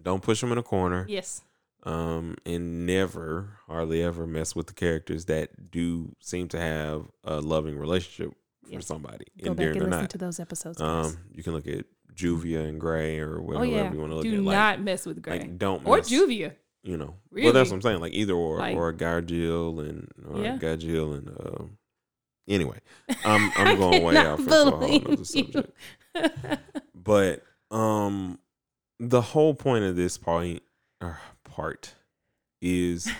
Don't 0.00 0.22
push 0.22 0.40
them 0.40 0.52
in 0.52 0.58
a 0.58 0.62
corner. 0.62 1.04
yes. 1.08 1.42
Um, 1.84 2.36
and 2.44 2.86
never, 2.86 3.58
hardly 3.66 4.02
ever 4.02 4.26
mess 4.26 4.54
with 4.54 4.66
the 4.66 4.74
characters 4.74 5.24
that 5.26 5.70
do 5.70 6.14
seem 6.20 6.48
to 6.48 6.58
have 6.60 7.06
a 7.24 7.40
loving 7.40 7.76
relationship 7.78 8.32
for 8.72 8.80
somebody, 8.80 9.24
Go 9.42 9.54
back 9.54 9.66
and 9.68 9.74
listen 9.76 9.90
not. 9.90 10.10
to 10.10 10.18
those 10.18 10.38
episodes. 10.40 10.80
Um, 10.80 11.16
you 11.32 11.42
can 11.42 11.52
look 11.54 11.66
at 11.66 11.84
Juvia 12.14 12.68
and 12.68 12.80
Gray 12.80 13.18
or 13.20 13.38
oh 13.38 13.42
whatever 13.42 13.66
yeah. 13.66 13.92
you 13.92 13.98
want 13.98 14.10
to 14.10 14.16
look 14.16 14.24
Do 14.24 14.30
at. 14.32 14.36
Do 14.36 14.42
not 14.42 14.80
mess 14.82 15.06
with 15.06 15.22
Gray 15.22 15.38
like 15.38 15.56
don't 15.58 15.86
or 15.86 15.96
mess, 15.98 16.10
Juvia. 16.10 16.52
You 16.88 16.96
know, 16.96 17.16
well, 17.30 17.52
that's 17.52 17.68
what 17.68 17.76
I'm 17.76 17.82
saying. 17.82 18.00
Like 18.00 18.14
either 18.14 18.32
or, 18.32 18.58
Like- 18.58 18.74
or 18.76 18.92
Gajeel 18.94 19.86
and 19.86 20.08
or 20.26 20.42
Yeah. 20.42 20.56
Gajeel 20.56 21.18
and 21.18 21.28
um. 21.28 21.78
Anyway, 22.48 22.80
I'm 23.26 23.52
I'm 23.56 23.76
going 23.76 24.02
way 24.04 24.14
cannot 24.14 24.26
off 24.26 24.38
into 24.40 24.52
a 24.62 24.70
whole 24.70 24.98
believe 25.00 25.26
subject. 25.26 25.76
But 26.94 27.42
um, 27.70 28.38
the 28.98 29.20
whole 29.20 29.52
point 29.52 29.84
of 29.84 29.96
this 29.96 30.16
point 30.16 30.62
or 31.02 31.18
part 31.44 31.94
is 32.62 33.10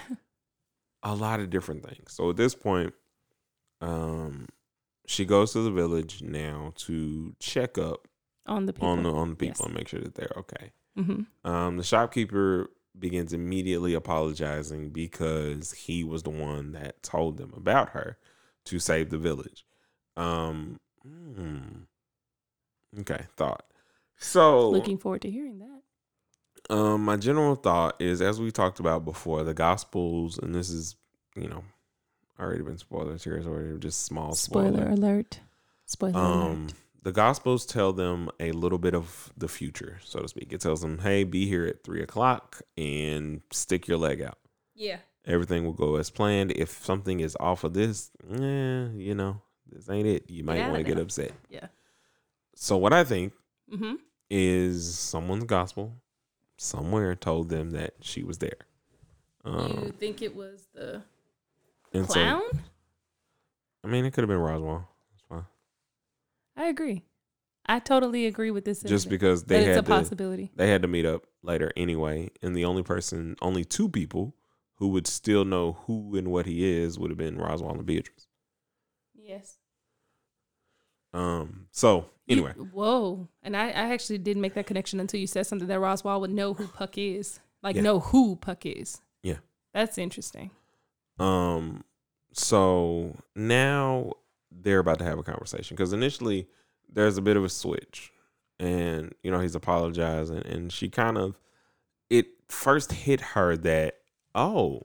a 1.02 1.14
lot 1.14 1.40
of 1.40 1.50
different 1.50 1.85
things. 1.87 2.12
So 2.14 2.31
at 2.31 2.37
this 2.38 2.54
point, 2.54 2.94
um, 3.83 4.46
she 5.07 5.24
goes 5.26 5.52
to 5.52 5.61
the 5.61 5.70
village 5.70 6.22
now 6.22 6.72
to 6.76 7.35
check 7.38 7.76
up 7.76 8.09
on 8.46 8.64
the 8.64 8.72
people. 8.72 8.88
on 8.88 9.02
the 9.02 9.12
on 9.12 9.28
the 9.31 9.37
people 9.37 9.57
Yes. 9.61 9.66
and 9.66 9.74
make 9.74 9.88
sure 9.88 10.00
that 10.00 10.14
they're 10.14 10.33
okay. 10.38 10.72
hmm 10.96 11.22
Um, 11.44 11.76
the 11.76 11.85
shopkeeper 11.85 12.70
begins 13.01 13.33
immediately 13.33 13.95
apologizing 13.95 14.91
because 14.91 15.73
he 15.73 16.03
was 16.05 16.23
the 16.23 16.31
one 16.31 16.73
that 16.73 17.03
told 17.03 17.37
them 17.39 17.53
about 17.57 17.91
her 17.91 18.19
to 18.67 18.79
save 18.79 19.11
the 19.11 19.19
village. 19.19 19.65
Um, 20.17 20.79
hmm, 21.03 21.59
Okay, 23.01 23.27
thought. 23.37 23.65
So 24.19 24.71
Looking 24.71 24.99
forward 24.99 25.23
to 25.23 25.31
hearing 25.31 25.59
that. 25.59 26.75
Um, 26.75 27.05
my 27.05 27.17
general 27.17 27.55
thought 27.55 28.01
is, 28.01 28.21
as 28.21 28.41
we 28.41 28.51
talked 28.51 28.81
about 28.81 29.05
before, 29.05 29.45
the 29.45 29.55
Gospels, 29.55 30.39
and 30.39 30.55
this 30.55 30.69
is, 30.71 30.97
you 31.37 31.49
know, 31.49 31.63
already 32.39 32.63
been 32.63 32.79
spoilers 32.79 33.25
here, 33.25 33.41
so 33.43 33.77
just 33.79 34.05
small 34.05 34.35
Spoiler 34.35 34.73
spoiler. 34.79 34.91
alert. 34.91 35.41
Spoiler 35.87 36.19
Um, 36.19 36.41
alert. 36.63 36.73
The 37.03 37.13
Gospels 37.13 37.65
tell 37.65 37.93
them 37.93 38.29
a 38.41 38.53
little 38.53 38.79
bit 38.79 38.95
of 38.95 39.33
the 39.37 39.49
future, 39.49 40.01
so 40.05 40.21
to 40.21 40.29
speak. 40.29 40.53
It 40.53 40.61
tells 40.61 40.81
them, 40.81 40.99
"Hey, 40.99 41.25
be 41.25 41.47
here 41.49 41.65
at 41.67 41.85
three 41.85 42.03
o'clock 42.03 42.61
and 42.77 43.41
stick 43.53 43.87
your 43.89 43.99
leg 43.99 44.21
out. 44.21 44.39
Yeah. 44.75 44.99
Everything 45.25 45.65
will 45.65 45.73
go 45.75 45.97
as 45.97 46.11
planned. 46.11 46.53
If 46.53 46.71
something 46.85 47.21
is 47.21 47.37
off 47.39 47.63
of 47.65 47.73
this, 47.75 48.11
eh, 48.31 48.89
you 48.95 49.15
know, 49.15 49.41
this 49.71 49.89
ain't 49.89 50.09
it. 50.09 50.29
You 50.31 50.43
might 50.45 50.61
outta 50.61 50.73
want 50.73 50.85
to 50.87 50.93
get 50.95 50.99
upset." 51.01 51.33
Yeah. 51.49 51.69
So 52.55 52.77
what 52.77 52.93
I 52.93 53.05
think 53.05 53.33
Mm-hmm. 53.73 53.97
is 54.31 54.99
someone's 54.99 55.45
gospel 55.45 55.95
somewhere 56.57 57.15
told 57.15 57.49
them 57.51 57.71
that 57.71 57.95
she 58.01 58.23
was 58.25 58.39
there. 58.39 58.59
Um, 59.45 59.85
you 59.85 59.93
think 59.93 60.21
it 60.23 60.35
was 60.35 60.67
the 60.75 61.03
and 61.93 62.07
so- 62.07 62.13
clown? 62.15 62.43
I 63.85 63.87
mean, 63.87 64.05
it 64.05 64.13
could 64.13 64.23
have 64.23 64.29
been 64.29 64.39
Roswaal. 64.39 64.87
I 66.59 66.66
agree. 66.66 67.05
I 67.66 67.79
totally 67.79 68.27
agree 68.27 68.51
with 68.51 68.64
this. 68.64 68.83
Just 68.83 69.09
because 69.09 69.44
they 69.44 69.64
it's 69.66 69.79
a 69.79 69.83
to, 69.83 69.88
possibility. 69.88 70.51
they 70.57 70.68
had 70.68 70.83
to 70.83 70.88
meet 70.88 71.07
up 71.07 71.27
later 71.42 71.71
anyway, 71.77 72.31
and 72.42 72.55
the 72.57 72.64
only 72.64 72.83
person, 72.83 73.37
only 73.40 73.64
two 73.64 73.88
people 73.88 74.35
who 74.77 74.88
would 74.88 75.07
still 75.07 75.44
know 75.44 75.73
who 75.87 76.16
and 76.16 76.29
what 76.33 76.47
he 76.47 76.64
is 76.68 76.99
would 76.99 77.11
have 77.11 77.18
been 77.18 77.37
Roswaal 77.37 77.73
and 77.77 77.87
Beatrice. 77.87 78.27
Yes. 79.14 79.59
Um. 81.12 81.66
So 81.71 82.11
You- 82.27 82.37
anyway, 82.37 82.53
whoa. 82.53 83.29
And 83.42 83.57
I, 83.57 83.66
I 83.68 83.92
actually 83.92 84.18
didn't 84.18 84.42
make 84.42 84.55
that 84.55 84.66
connection 84.66 85.01
until 85.01 85.21
you 85.21 85.27
said 85.27 85.47
something 85.47 85.68
that 85.68 85.79
Roswaal 85.79 86.21
would 86.21 86.31
know 86.31 86.55
who 86.55 86.66
Puck 86.68 86.99
is. 86.99 87.40
Like 87.62 87.77
Yeah. 87.77 87.83
know 87.83 88.01
who 88.01 88.37
Puck 88.37 88.66
is. 88.66 89.01
Yeah. 89.23 89.38
That's 89.75 89.99
interesting. 89.99 90.51
um, 91.18 91.85
so 92.33 93.16
now 93.35 94.12
they're 94.51 94.79
about 94.79 94.99
to 94.99 95.05
have 95.05 95.19
a 95.19 95.23
conversation 95.23 95.77
because 95.77 95.93
initially 95.93 96.49
there's 96.89 97.19
a 97.19 97.23
bit 97.23 97.37
of 97.37 97.45
a 97.45 97.49
switch, 97.49 98.13
and 98.59 99.15
you 99.23 99.31
know 99.31 99.41
he's 99.41 99.55
apologizing, 99.55 100.45
and 100.47 100.73
she 100.73 100.89
kind 100.89 101.19
of 101.19 101.39
it 102.11 102.27
first 102.49 102.93
hit 102.93 103.21
her 103.21 103.57
that 103.57 103.97
oh 104.35 104.83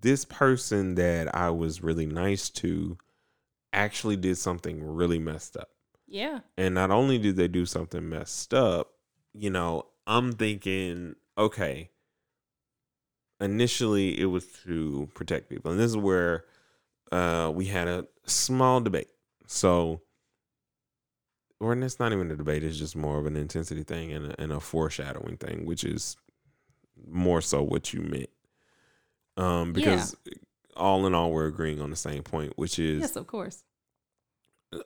this 0.00 0.24
person 0.24 0.94
that 0.96 1.34
I 1.34 1.50
was 1.50 1.82
really 1.82 2.06
nice 2.06 2.50
to 2.50 2.98
actually 3.72 4.16
did 4.16 4.36
something 4.36 4.82
really 4.82 5.18
messed 5.18 5.56
up. 5.56 5.70
Yeah. 6.06 6.40
And 6.56 6.74
not 6.74 6.90
only 6.90 7.18
did 7.18 7.36
they 7.36 7.48
do 7.48 7.66
something 7.66 8.08
messed 8.08 8.54
up, 8.54 8.90
you 9.34 9.50
know, 9.50 9.86
I'm 10.06 10.32
thinking, 10.32 11.14
okay, 11.36 11.90
initially 13.40 14.18
it 14.18 14.26
was 14.26 14.46
to 14.64 15.08
protect 15.14 15.48
people. 15.48 15.70
And 15.70 15.78
this 15.78 15.90
is 15.90 15.96
where 15.96 16.44
uh, 17.12 17.52
we 17.54 17.66
had 17.66 17.88
a 17.88 18.06
small 18.28 18.80
debate. 18.80 19.08
So, 19.46 20.02
or 21.60 21.72
and 21.72 21.82
it's 21.82 21.98
not 21.98 22.12
even 22.12 22.30
a 22.30 22.36
debate, 22.36 22.62
it's 22.62 22.78
just 22.78 22.96
more 22.96 23.18
of 23.18 23.26
an 23.26 23.36
intensity 23.36 23.82
thing 23.82 24.12
and 24.12 24.32
a, 24.32 24.40
and 24.40 24.52
a 24.52 24.60
foreshadowing 24.60 25.36
thing, 25.38 25.64
which 25.64 25.84
is 25.84 26.16
more 27.06 27.40
so 27.40 27.62
what 27.62 27.92
you 27.92 28.00
meant. 28.00 28.30
Um, 29.36 29.72
because 29.72 30.16
all 30.76 31.06
in 31.06 31.14
all, 31.14 31.30
we're 31.30 31.46
agreeing 31.46 31.80
on 31.80 31.90
the 31.90 31.96
same 31.96 32.22
point, 32.22 32.52
which 32.56 32.78
is 32.78 33.00
Yes, 33.00 33.16
of 33.16 33.26
course. 33.26 33.64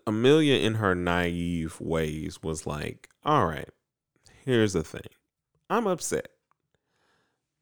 Emilia, 0.07 0.59
in 0.59 0.75
her 0.75 0.95
naive 0.95 1.81
ways, 1.81 2.43
was 2.43 2.67
like, 2.67 3.09
All 3.25 3.47
right, 3.47 3.69
here's 4.45 4.75
the 4.75 4.85
thing. 4.85 5.09
I'm 5.69 5.87
upset. 5.87 6.29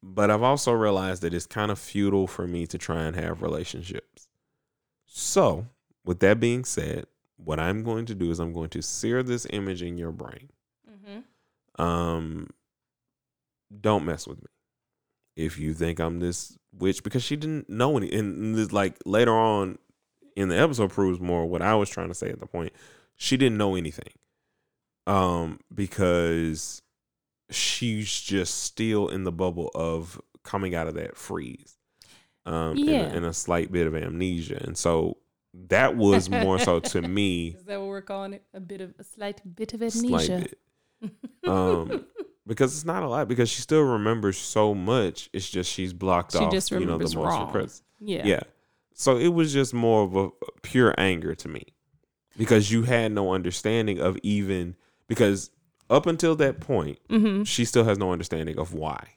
But 0.03 0.31
I've 0.31 0.43
also 0.43 0.71
realized 0.71 1.21
that 1.21 1.33
it's 1.33 1.45
kind 1.45 1.71
of 1.71 1.77
futile 1.77 2.27
for 2.27 2.47
me 2.47 2.65
to 2.67 2.77
try 2.77 3.03
and 3.03 3.15
have 3.15 3.41
relationships. 3.41 4.27
So, 5.13 5.67
with 6.05 6.21
that 6.21 6.39
being 6.39 6.63
said, 6.63 7.05
what 7.35 7.59
I'm 7.59 7.83
going 7.83 8.05
to 8.05 8.15
do 8.15 8.31
is 8.31 8.39
I'm 8.39 8.53
going 8.53 8.69
to 8.69 8.81
sear 8.81 9.23
this 9.23 9.45
image 9.49 9.83
in 9.83 9.97
your 9.97 10.13
brain. 10.13 10.49
Mm-hmm. 10.89 11.81
Um, 11.81 12.49
don't 13.81 14.05
mess 14.05 14.25
with 14.25 14.39
me. 14.39 14.47
If 15.35 15.57
you 15.57 15.73
think 15.73 15.99
I'm 15.99 16.21
this 16.21 16.57
witch, 16.71 17.03
because 17.03 17.23
she 17.23 17.35
didn't 17.35 17.69
know 17.69 17.97
any, 17.97 18.09
and 18.09 18.55
this, 18.55 18.71
like 18.71 18.95
later 19.05 19.33
on 19.33 19.79
in 20.37 20.47
the 20.47 20.57
episode 20.57 20.91
proves 20.91 21.19
more 21.19 21.45
what 21.45 21.61
I 21.61 21.75
was 21.75 21.89
trying 21.89 22.07
to 22.07 22.13
say 22.13 22.29
at 22.29 22.39
the 22.39 22.47
point. 22.47 22.71
She 23.17 23.35
didn't 23.35 23.57
know 23.57 23.75
anything, 23.75 24.13
um, 25.07 25.59
because 25.73 26.81
she's 27.49 28.17
just 28.21 28.63
still 28.63 29.09
in 29.09 29.25
the 29.25 29.31
bubble 29.33 29.71
of 29.75 30.21
coming 30.45 30.73
out 30.73 30.87
of 30.87 30.93
that 30.93 31.17
freeze, 31.17 31.75
um, 32.45 32.75
Yeah. 32.77 33.01
and, 33.01 33.13
a, 33.13 33.15
and 33.17 33.25
a 33.25 33.33
slight 33.33 33.71
bit 33.71 33.87
of 33.87 33.95
amnesia, 33.95 34.61
and 34.63 34.77
so 34.77 35.17
that 35.53 35.95
was 35.97 36.29
more 36.29 36.57
so 36.59 36.79
to 36.79 37.01
me 37.17 37.49
Is 37.57 37.65
that 37.65 37.79
what 37.79 37.87
we're 37.89 38.01
calling 38.01 38.33
it? 38.33 38.43
A 38.53 38.59
bit 38.59 38.81
of 38.81 38.93
a 38.99 39.03
slight 39.03 39.41
bit 39.55 39.73
of 39.73 39.81
amnesia. 39.81 40.47
bit. 41.01 41.11
Um, 41.43 42.05
because 42.47 42.73
it's 42.75 42.85
not 42.85 43.03
a 43.03 43.07
lot 43.09 43.27
because 43.27 43.49
she 43.49 43.61
still 43.61 43.81
remembers 43.81 44.37
so 44.37 44.73
much. 44.73 45.29
It's 45.33 45.49
just 45.49 45.71
she's 45.71 45.93
blocked 45.93 46.33
She 46.33 46.39
off. 46.39 46.51
just 46.51 46.71
you 46.71 46.77
know, 46.79 46.81
the 46.81 46.85
remembers 46.87 47.15
most 47.15 47.25
wrong. 47.25 47.45
repressed. 47.47 47.83
yeah. 47.99 48.25
Yeah. 48.25 48.39
So 48.93 49.17
it 49.17 49.29
was 49.29 49.51
just 49.51 49.73
more 49.73 50.03
of 50.03 50.15
a 50.15 50.29
pure 50.61 50.93
anger 50.97 51.33
to 51.33 51.47
me 51.47 51.63
because 52.37 52.71
you 52.71 52.83
had 52.83 53.11
no 53.11 53.33
understanding 53.33 53.99
of 53.99 54.17
even 54.21 54.75
because 55.07 55.49
up 55.89 56.05
until 56.05 56.35
that 56.35 56.59
point, 56.59 56.99
Mm-hmm. 57.09 57.43
she 57.43 57.65
still 57.65 57.83
has 57.83 57.97
no 57.97 58.11
understanding 58.11 58.59
of 58.59 58.73
why. 58.73 59.07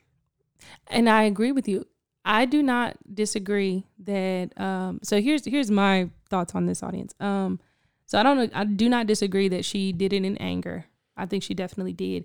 And 0.87 1.09
I 1.09 1.25
agree 1.25 1.53
with 1.53 1.69
you. 1.69 1.87
I 2.25 2.47
do 2.47 2.63
not 2.63 2.97
disagree 3.13 3.85
that 4.01 4.59
um 4.59 5.01
so 5.03 5.21
here's 5.21 5.45
here's 5.45 5.71
my 5.71 6.09
thoughts 6.31 6.55
on 6.55 6.67
this 6.67 6.83
audience. 6.83 7.15
Um 7.21 7.61
so 8.07 8.19
I 8.19 8.23
don't 8.23 8.51
I 8.55 8.65
do 8.65 8.89
not 8.89 9.07
disagree 9.07 9.49
that 9.49 9.65
she 9.65 9.93
did 9.93 10.13
it 10.13 10.25
in 10.25 10.37
anger. 10.39 10.87
I 11.17 11.27
think 11.27 11.43
she 11.43 11.55
definitely 11.55 11.93
did. 11.93 12.25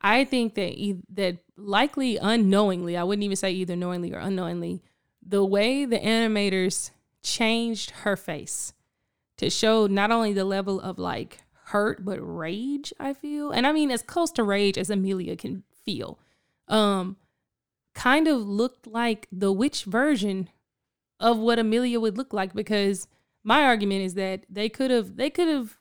I 0.00 0.24
think 0.24 0.54
that 0.54 0.72
e- 0.72 1.02
that 1.14 1.38
likely 1.56 2.16
unknowingly, 2.16 2.96
I 2.96 3.04
wouldn't 3.04 3.24
even 3.24 3.36
say 3.36 3.52
either 3.52 3.76
knowingly 3.76 4.12
or 4.12 4.18
unknowingly, 4.18 4.82
the 5.24 5.44
way 5.44 5.84
the 5.84 5.98
animators 5.98 6.90
changed 7.22 7.90
her 7.90 8.16
face 8.16 8.72
to 9.36 9.48
show 9.48 9.86
not 9.86 10.10
only 10.10 10.32
the 10.32 10.44
level 10.44 10.80
of 10.80 10.98
like 10.98 11.38
hurt 11.66 12.04
but 12.04 12.18
rage, 12.18 12.92
I 12.98 13.12
feel. 13.12 13.50
And 13.50 13.66
I 13.66 13.72
mean 13.72 13.90
as 13.90 14.02
close 14.02 14.30
to 14.32 14.42
rage 14.44 14.76
as 14.76 14.90
Emilia 14.90 15.36
can 15.36 15.62
feel. 15.84 16.18
Um 16.68 17.16
kind 17.94 18.28
of 18.28 18.40
looked 18.40 18.86
like 18.86 19.28
the 19.30 19.52
witch 19.52 19.84
version 19.84 20.48
of 21.20 21.38
what 21.38 21.58
Emilia 21.58 22.00
would 22.00 22.16
look 22.16 22.32
like 22.32 22.54
because 22.54 23.06
my 23.44 23.64
argument 23.64 24.02
is 24.02 24.14
that 24.14 24.44
they 24.48 24.68
could 24.68 24.90
have 24.90 25.16
they 25.16 25.30
could 25.30 25.48
have 25.48 25.76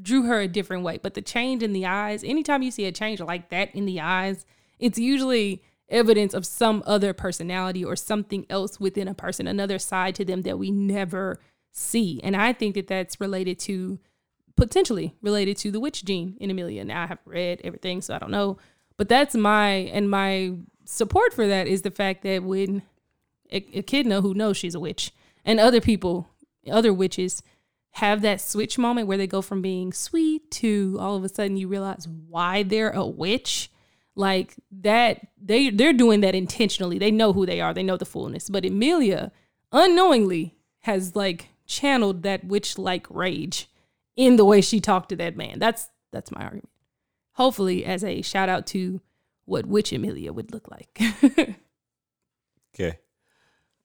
drew 0.00 0.22
her 0.22 0.40
a 0.40 0.48
different 0.48 0.84
way 0.84 0.98
but 1.02 1.14
the 1.14 1.22
change 1.22 1.62
in 1.62 1.72
the 1.72 1.84
eyes 1.84 2.22
anytime 2.24 2.62
you 2.62 2.70
see 2.70 2.86
a 2.86 2.92
change 2.92 3.20
like 3.20 3.50
that 3.50 3.74
in 3.74 3.84
the 3.84 4.00
eyes 4.00 4.46
it's 4.78 4.98
usually 4.98 5.62
evidence 5.88 6.34
of 6.34 6.46
some 6.46 6.82
other 6.86 7.12
personality 7.12 7.84
or 7.84 7.96
something 7.96 8.46
else 8.50 8.78
within 8.78 9.08
a 9.08 9.14
person 9.14 9.46
another 9.46 9.78
side 9.78 10.14
to 10.14 10.24
them 10.24 10.42
that 10.42 10.58
we 10.58 10.70
never 10.70 11.40
see. 11.72 12.20
And 12.22 12.36
i 12.36 12.52
think 12.52 12.74
that 12.74 12.88
that's 12.88 13.20
related 13.20 13.58
to 13.60 13.98
potentially 14.56 15.14
related 15.22 15.56
to 15.58 15.70
the 15.70 15.80
witch 15.80 16.04
gene 16.04 16.36
in 16.40 16.50
emilia. 16.50 16.84
Now 16.84 17.04
i 17.04 17.06
haven't 17.06 17.20
read 17.26 17.60
everything 17.64 18.00
so 18.00 18.14
i 18.14 18.18
don't 18.18 18.30
know. 18.30 18.58
But 18.96 19.08
that's 19.08 19.34
my 19.36 19.68
and 19.68 20.10
my 20.10 20.54
support 20.88 21.32
for 21.32 21.46
that 21.46 21.66
is 21.66 21.82
the 21.82 21.90
fact 21.90 22.22
that 22.22 22.42
when 22.42 22.82
echidna 23.50 24.20
who 24.20 24.34
knows 24.34 24.56
she's 24.56 24.74
a 24.74 24.80
witch 24.80 25.10
and 25.44 25.58
other 25.58 25.80
people 25.80 26.28
other 26.70 26.92
witches 26.92 27.42
have 27.92 28.22
that 28.22 28.40
switch 28.40 28.78
moment 28.78 29.08
where 29.08 29.18
they 29.18 29.26
go 29.26 29.42
from 29.42 29.60
being 29.62 29.92
sweet 29.92 30.50
to 30.50 30.96
all 31.00 31.16
of 31.16 31.24
a 31.24 31.28
sudden 31.28 31.56
you 31.56 31.68
realize 31.68 32.06
why 32.06 32.62
they're 32.62 32.90
a 32.90 33.06
witch. 33.06 33.70
Like 34.14 34.56
that 34.82 35.28
they 35.40 35.70
they're 35.70 35.92
doing 35.92 36.20
that 36.22 36.34
intentionally. 36.34 36.98
They 36.98 37.12
know 37.12 37.32
who 37.32 37.46
they 37.46 37.60
are. 37.60 37.72
They 37.72 37.84
know 37.84 37.96
the 37.96 38.04
fullness. 38.04 38.50
But 38.50 38.64
emilia 38.64 39.30
unknowingly 39.70 40.56
has 40.80 41.14
like 41.14 41.50
channeled 41.66 42.22
that 42.22 42.44
witch 42.44 42.78
like 42.78 43.06
rage 43.10 43.68
in 44.16 44.36
the 44.36 44.44
way 44.44 44.60
she 44.60 44.80
talked 44.80 45.10
to 45.10 45.16
that 45.16 45.36
man. 45.36 45.60
That's 45.60 45.88
that's 46.12 46.32
my 46.32 46.42
argument. 46.42 46.70
Hopefully 47.34 47.84
as 47.84 48.02
a 48.02 48.22
shout 48.22 48.48
out 48.48 48.66
to 48.68 49.00
what 49.48 49.64
witch 49.66 49.92
emilia 49.92 50.30
would 50.32 50.52
look 50.52 50.66
like 50.76 50.92
Okay. 52.74 52.98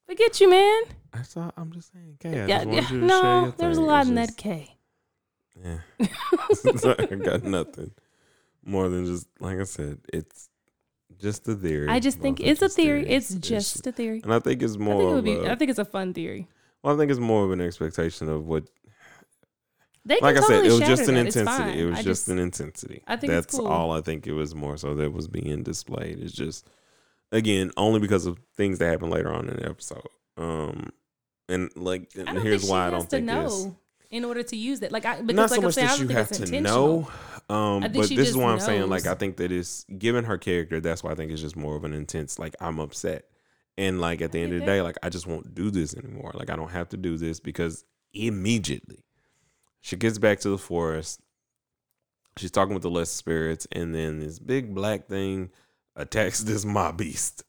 forget 0.06 0.40
you 0.40 0.48
man 0.50 0.82
That's 1.12 1.36
all 1.36 1.52
I'm 1.56 1.72
just 1.72 1.92
saying. 1.92 2.18
Okay. 2.24 2.46
Yeah, 2.46 2.64
just 2.64 2.66
yeah. 2.68 2.74
you 2.74 2.80
to 2.82 2.88
share 2.88 3.22
no 3.22 3.42
your 3.44 3.52
there's 3.58 3.78
a 3.78 3.82
lot 3.82 4.00
It's 4.02 4.10
in 4.10 4.16
just- 4.16 4.36
that 4.36 4.42
k 4.42 4.76
Yeah. 5.64 5.78
I 7.12 7.14
got 7.16 7.42
nothing 7.44 7.90
more 8.64 8.88
than 8.88 9.04
just 9.06 9.26
like 9.40 9.58
I 9.58 9.64
said. 9.64 9.98
It's 10.12 10.48
just 11.20 11.46
a 11.48 11.54
theory. 11.54 11.88
i 11.88 12.00
just 12.00 12.18
think 12.18 12.38
Both 12.38 12.46
are 12.46 12.50
it's 12.50 12.62
a 12.62 12.64
just 12.66 12.76
theory 12.76 13.04
theories. 13.04 13.30
it's 13.30 13.48
just 13.48 13.86
a 13.86 13.92
theory 13.92 14.20
and 14.24 14.32
I 14.34 14.38
think 14.40 14.62
it's 14.62 14.76
more. 14.76 14.94
I 14.94 14.98
more. 14.98 15.14
think 15.22 15.26
it 15.26 15.30
would 15.30 15.38
of 15.38 15.42
be. 15.44 15.48
a- 15.48 15.52
I 15.52 15.54
think 15.56 15.70
it's 15.70 15.78
a 15.78 15.84
fun 15.84 16.12
theory. 16.14 16.48
well, 16.82 16.94
I 16.94 16.98
think 16.98 17.10
it's 17.10 17.20
more 17.20 17.44
of 17.44 17.52
an 17.52 17.60
expectation 17.60 18.28
of 18.28 18.46
what 18.46 18.64
They 20.06 20.20
like 20.20 20.36
I 20.36 20.40
said, 20.40 20.66
it 20.66 20.70
was 20.70 20.80
just 20.80 21.08
an 21.08 21.14
that. 21.14 21.26
Intensity. 21.26 21.80
It 21.80 21.84
was 21.86 21.98
I 21.98 22.02
just, 22.02 22.28
an 22.28 22.38
intensity. 22.38 23.02
I 23.06 23.16
think 23.16 23.32
that's 23.32 23.56
cool. 23.56 23.66
all 23.66 23.90
I 23.90 24.02
think 24.02 24.26
it 24.26 24.32
was 24.32 24.54
more 24.54 24.76
so 24.76 24.94
that 24.94 25.12
was 25.12 25.28
being 25.28 25.62
displayed. 25.62 26.18
It's 26.20 26.32
just 26.32 26.68
again 27.32 27.70
only 27.76 28.00
because 28.00 28.26
of 28.26 28.38
things 28.56 28.78
that 28.78 28.90
happen 28.90 29.08
later 29.10 29.32
on 29.32 29.48
in 29.48 29.56
the 29.56 29.66
episode. 29.68 30.06
Um, 30.36 30.90
and 31.48 31.70
like 31.74 32.10
I 32.16 32.20
and 32.20 32.26
don't 32.28 32.42
here's 32.42 32.62
think 32.62 32.70
why 32.72 32.86
I 32.86 32.90
don't 32.90 33.02
to 33.02 33.06
think 33.06 33.26
know 33.26 33.42
this. 33.44 33.68
in 34.10 34.24
order 34.24 34.42
to 34.42 34.56
use 34.56 34.82
it. 34.82 34.92
Like 34.92 35.06
I 35.06 35.22
because 35.22 35.36
Not 35.36 35.50
like 35.50 35.50
so 35.50 35.56
I'm 35.56 35.62
much 35.64 35.74
saying, 35.74 35.88
that 35.88 35.98
you 35.98 36.06
think 36.06 36.18
have 36.18 36.30
it's 36.30 36.50
to 36.50 36.60
know. 36.60 37.08
Um, 37.48 37.80
but 37.80 37.92
this 37.92 38.10
is 38.10 38.16
just 38.16 38.36
why 38.36 38.52
I'm 38.52 38.60
saying 38.60 38.88
like. 38.88 39.06
I 39.06 39.14
think 39.14 39.36
that 39.38 39.52
it's 39.52 39.84
given 39.98 40.24
her 40.24 40.38
character. 40.38 40.80
That's 40.80 41.02
why 41.02 41.12
I 41.12 41.14
think 41.14 41.30
it's 41.32 41.42
just 41.42 41.56
more 41.56 41.76
of 41.76 41.84
an 41.84 41.92
intense. 41.92 42.38
Like 42.38 42.54
I'm 42.60 42.78
upset, 42.78 43.24
and 43.76 44.00
like 44.00 44.20
at 44.22 44.32
the 44.32 44.40
I 44.40 44.42
end 44.42 44.52
of 44.54 44.60
the 44.60 44.66
day, 44.66 44.80
like 44.82 44.96
I 45.02 45.08
just 45.08 45.26
won't 45.26 45.54
do 45.54 45.70
this 45.70 45.94
anymore. 45.96 46.32
Like 46.34 46.50
I 46.50 46.56
don't 46.56 46.70
have 46.70 46.88
to 46.90 46.96
do 46.96 47.16
this 47.16 47.40
because 47.40 47.84
immediately 48.12 49.04
she 49.84 49.96
gets 49.96 50.16
back 50.16 50.40
to 50.40 50.48
the 50.48 50.56
forest. 50.56 51.20
She's 52.38 52.50
talking 52.50 52.72
with 52.72 52.82
the 52.82 52.90
lesser 52.90 53.12
spirits, 53.14 53.66
and 53.70 53.94
then 53.94 54.18
this 54.18 54.38
big 54.38 54.74
black 54.74 55.08
thing 55.08 55.50
attacks 55.94 56.40
this 56.42 56.64
mob 56.64 56.96
beast. 56.96 57.44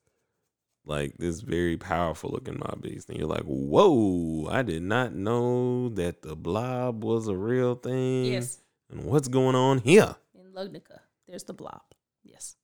Like 0.86 1.18
this 1.18 1.40
very 1.40 1.78
powerful 1.78 2.30
looking 2.32 2.60
mob 2.60 2.82
beast. 2.82 3.10
And 3.10 3.18
you're 3.18 3.28
like, 3.28 3.44
whoa, 3.46 4.48
I 4.52 4.62
did 4.64 4.84
not 4.84 5.16
know 5.16 5.90
that 5.90 6.22
the 6.24 6.36
blob 6.36 7.04
was 7.06 7.28
a 7.30 7.36
real 7.36 7.74
thing. 7.76 8.26
Yes, 8.26 8.60
And 8.92 9.06
what's 9.06 9.30
going 9.30 9.56
on 9.56 9.80
here? 9.80 10.16
in 10.36 10.52
Lugnica, 10.52 11.00
there's 11.28 11.44
the 11.46 11.54
blob. 11.54 11.82
Yes, 12.24 12.58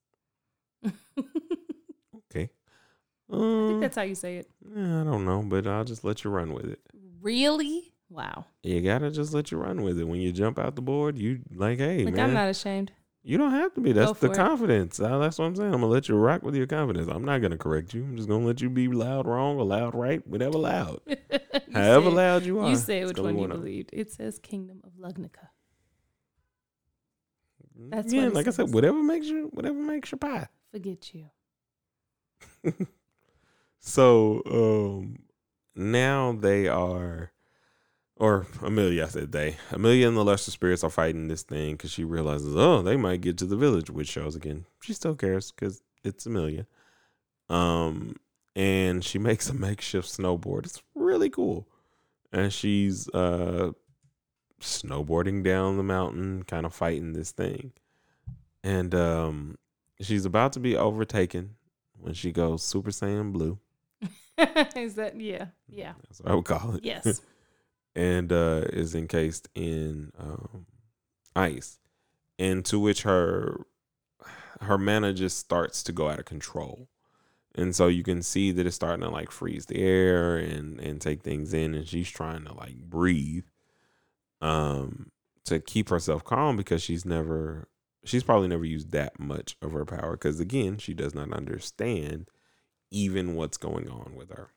Okay. 2.29 2.49
I 3.31 3.35
Um, 3.35 3.67
think 3.69 3.81
that's 3.81 3.95
how 3.95 4.01
you 4.03 4.15
say 4.15 4.37
it. 4.37 4.49
I 4.69 5.03
don't 5.03 5.25
know, 5.25 5.41
but 5.41 5.65
I'll 5.65 5.85
just 5.85 6.03
let 6.03 6.23
you 6.23 6.29
run 6.29 6.53
with 6.53 6.65
it. 6.65 6.79
Really? 7.21 7.93
Wow. 8.11 8.45
You 8.61 8.81
gotta 8.81 9.09
just 9.09 9.33
let 9.33 9.51
you 9.51 9.57
run 9.57 9.81
with 9.83 9.97
it. 9.97 10.03
When 10.03 10.19
you 10.19 10.33
jump 10.33 10.59
out 10.59 10.75
the 10.75 10.81
board, 10.81 11.17
you 11.17 11.39
like, 11.55 11.77
hey 11.79 12.03
Like 12.03 12.15
man, 12.15 12.25
I'm 12.29 12.33
not 12.33 12.49
ashamed. 12.49 12.91
you 13.23 13.37
don't 13.37 13.51
have 13.51 13.73
to 13.75 13.81
be. 13.81 13.93
That's 13.93 14.19
the 14.19 14.29
it. 14.31 14.35
confidence. 14.35 14.99
Uh, 14.99 15.17
that's 15.19 15.39
what 15.39 15.45
I'm 15.45 15.55
saying. 15.55 15.73
I'm 15.73 15.79
gonna 15.79 15.87
let 15.93 16.09
you 16.09 16.15
rock 16.15 16.43
with 16.43 16.53
your 16.55 16.67
confidence. 16.67 17.07
I'm 17.09 17.23
not 17.23 17.41
gonna 17.41 17.57
correct 17.57 17.93
you. 17.93 18.03
I'm 18.03 18.17
just 18.17 18.27
gonna 18.27 18.45
let 18.45 18.59
you 18.61 18.69
be 18.69 18.89
loud 18.89 19.27
wrong 19.27 19.57
or 19.57 19.63
loud 19.63 19.95
right, 19.95 20.25
whatever 20.27 20.57
loud, 20.57 20.99
however 21.73 22.07
said- 22.09 22.13
loud 22.13 22.43
you 22.43 22.59
are. 22.59 22.69
You 22.69 22.75
say 22.75 23.05
which 23.05 23.17
one 23.17 23.37
you 23.39 23.47
believed. 23.47 23.91
It 23.93 24.11
says 24.11 24.39
Kingdom 24.39 24.81
of 24.83 24.91
Lugnica. 24.99 25.47
That's 27.89 28.11
yeah, 28.13 28.27
like 28.27 28.47
I 28.47 28.51
said, 28.51 28.73
whatever 28.73 29.01
makes 29.01 29.27
you, 29.27 29.49
whatever 29.53 29.77
makes 29.79 30.11
your 30.11 30.19
pie. 30.19 30.47
Forget 30.71 31.13
you. 31.13 31.29
So 33.79 34.41
um 34.45 35.17
now 35.75 36.33
they 36.33 36.67
are, 36.67 37.31
or 38.21 38.45
Emilia, 38.63 39.05
I 39.05 39.07
said 39.07 39.31
they. 39.31 39.57
Emilia 39.71 40.07
and 40.07 40.15
the 40.15 40.23
Lesser 40.23 40.51
Spirits 40.51 40.83
are 40.83 40.91
fighting 40.91 41.27
this 41.27 41.41
thing 41.41 41.73
because 41.73 41.89
she 41.89 42.03
realizes, 42.03 42.55
oh, 42.55 42.83
they 42.83 42.95
might 42.95 43.21
get 43.21 43.35
to 43.39 43.47
the 43.47 43.55
village, 43.55 43.89
which 43.89 44.07
shows 44.07 44.35
again 44.35 44.65
she 44.79 44.93
still 44.93 45.15
cares 45.15 45.51
because 45.51 45.81
it's 46.03 46.27
Emilia. 46.27 46.67
Um, 47.49 48.17
and 48.55 49.03
she 49.03 49.17
makes 49.29 49.49
a 49.49 49.55
makeshift 49.55 50.07
snowboard. 50.07 50.67
It's 50.67 50.83
really 50.93 51.31
cool, 51.31 51.67
and 52.31 52.53
she's 52.53 53.09
uh 53.09 53.71
snowboarding 54.59 55.43
down 55.43 55.77
the 55.77 55.83
mountain, 55.83 56.43
kind 56.43 56.67
of 56.67 56.75
fighting 56.75 57.13
this 57.13 57.31
thing, 57.31 57.73
and 58.63 58.93
um, 58.93 59.57
she's 59.99 60.25
about 60.25 60.53
to 60.53 60.59
be 60.59 60.77
overtaken 60.77 61.55
when 61.97 62.13
she 62.13 62.31
goes 62.31 62.61
Super 62.63 62.91
Saiyan 62.91 63.33
Blue. 63.33 63.57
Is 64.75 64.93
that 64.93 65.19
yeah. 65.19 65.47
Yeah. 65.67 65.93
That's 66.03 66.21
what 66.21 66.31
I 66.31 66.35
would 66.35 66.45
call 66.45 66.75
it. 66.75 66.85
Yes. 66.85 67.21
and 67.95 68.31
uh, 68.31 68.65
is 68.71 68.95
encased 68.95 69.49
in 69.55 70.11
um, 70.17 70.65
ice, 71.35 71.79
and 72.39 72.63
to 72.65 72.79
which 72.79 73.03
her 73.03 73.65
her 74.61 74.77
mana 74.77 75.13
just 75.13 75.37
starts 75.37 75.83
to 75.83 75.91
go 75.91 76.09
out 76.09 76.19
of 76.19 76.25
control, 76.25 76.87
and 77.55 77.75
so 77.75 77.87
you 77.87 78.03
can 78.03 78.21
see 78.21 78.51
that 78.51 78.65
it's 78.65 78.75
starting 78.75 79.03
to 79.03 79.09
like 79.09 79.31
freeze 79.31 79.65
the 79.65 79.81
air 79.81 80.37
and 80.37 80.79
and 80.79 81.01
take 81.01 81.21
things 81.23 81.53
in, 81.53 81.73
and 81.73 81.87
she's 81.87 82.09
trying 82.09 82.45
to 82.45 82.53
like 82.53 82.77
breathe, 82.77 83.45
um, 84.41 85.11
to 85.45 85.59
keep 85.59 85.89
herself 85.89 86.23
calm 86.23 86.55
because 86.55 86.81
she's 86.81 87.05
never 87.05 87.67
she's 88.03 88.23
probably 88.23 88.47
never 88.47 88.65
used 88.65 88.91
that 88.91 89.19
much 89.19 89.55
of 89.61 89.71
her 89.71 89.85
power 89.85 90.13
because 90.13 90.39
again 90.39 90.77
she 90.77 90.93
does 90.93 91.13
not 91.13 91.31
understand 91.33 92.29
even 92.89 93.35
what's 93.35 93.57
going 93.57 93.89
on 93.89 94.13
with 94.15 94.29
her. 94.29 94.49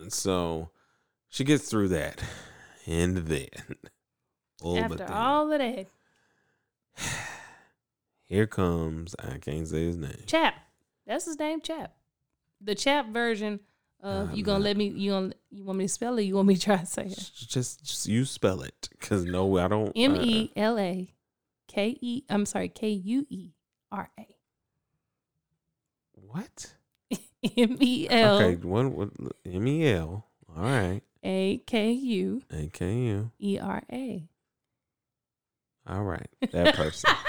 And 0.00 0.12
so 0.12 0.70
she 1.28 1.44
gets 1.44 1.68
through 1.68 1.88
that. 1.88 2.22
And 2.86 3.18
then, 3.18 3.48
oh, 4.62 4.78
After 4.78 4.96
then 4.96 5.10
all 5.10 5.52
of 5.52 5.58
that, 5.58 5.88
here 8.24 8.46
comes, 8.46 9.14
I 9.18 9.36
can't 9.36 9.68
say 9.68 9.84
his 9.84 9.98
name. 9.98 10.22
Chap. 10.24 10.54
That's 11.06 11.26
his 11.26 11.38
name, 11.38 11.60
Chap. 11.60 11.92
The 12.62 12.74
Chap 12.74 13.10
version 13.10 13.60
of 14.00 14.30
I'm 14.30 14.34
you 14.36 14.42
gonna 14.42 14.60
not- 14.60 14.64
let 14.64 14.76
me 14.78 14.86
you 14.88 15.10
gonna 15.10 15.32
you 15.50 15.64
want 15.64 15.80
me 15.80 15.84
to 15.84 15.88
spell 15.88 16.16
it? 16.18 16.22
You 16.22 16.36
want 16.36 16.48
me 16.48 16.54
to 16.54 16.60
try 16.62 16.76
to 16.78 16.86
say 16.86 17.04
it? 17.08 17.30
Just, 17.34 17.84
just 17.84 18.06
you 18.06 18.24
spell 18.24 18.62
it. 18.62 18.88
Because 18.92 19.26
no, 19.26 19.58
I 19.58 19.68
don't. 19.68 19.92
M 19.94 20.14
uh, 20.14 20.22
E 20.22 20.50
L 20.56 20.78
A 20.78 21.12
K 21.66 21.98
E 22.00 22.22
I'm 22.30 22.46
sorry, 22.46 22.70
K 22.70 22.88
U 22.88 23.26
E 23.28 23.50
R 23.92 24.08
A. 24.18 24.26
What? 26.14 26.72
M 27.56 27.76
E 27.80 28.06
Okay, 28.10 28.54
one 28.66 29.10
M 29.44 29.66
E 29.66 29.92
L. 29.92 30.24
All 30.56 30.62
right. 30.62 31.02
A 31.24 31.58
K 31.66 31.90
U 31.92 32.42
A 32.50 32.66
K 32.72 32.94
U. 32.94 33.30
E 33.38 33.58
R 33.58 33.82
A. 33.92 34.28
All 35.86 36.02
right. 36.04 36.28
That 36.52 36.74
person. 36.74 37.10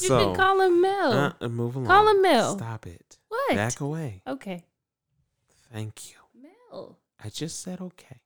You 0.00 0.06
so, 0.08 0.26
can 0.26 0.36
call 0.36 0.60
him 0.60 0.82
Mel. 0.82 1.34
uh, 1.40 1.48
move 1.48 1.74
along. 1.74 1.86
Call 1.86 2.08
him 2.08 2.20
Mel. 2.20 2.56
Stop 2.58 2.86
it. 2.86 3.16
what? 3.28 3.56
Back 3.56 3.80
away. 3.80 4.20
Okay. 4.26 4.64
Thank 5.72 6.10
you. 6.10 6.16
Mel. 6.70 6.98
I 7.24 7.30
just 7.30 7.62
said 7.62 7.80
okay. 7.80 8.20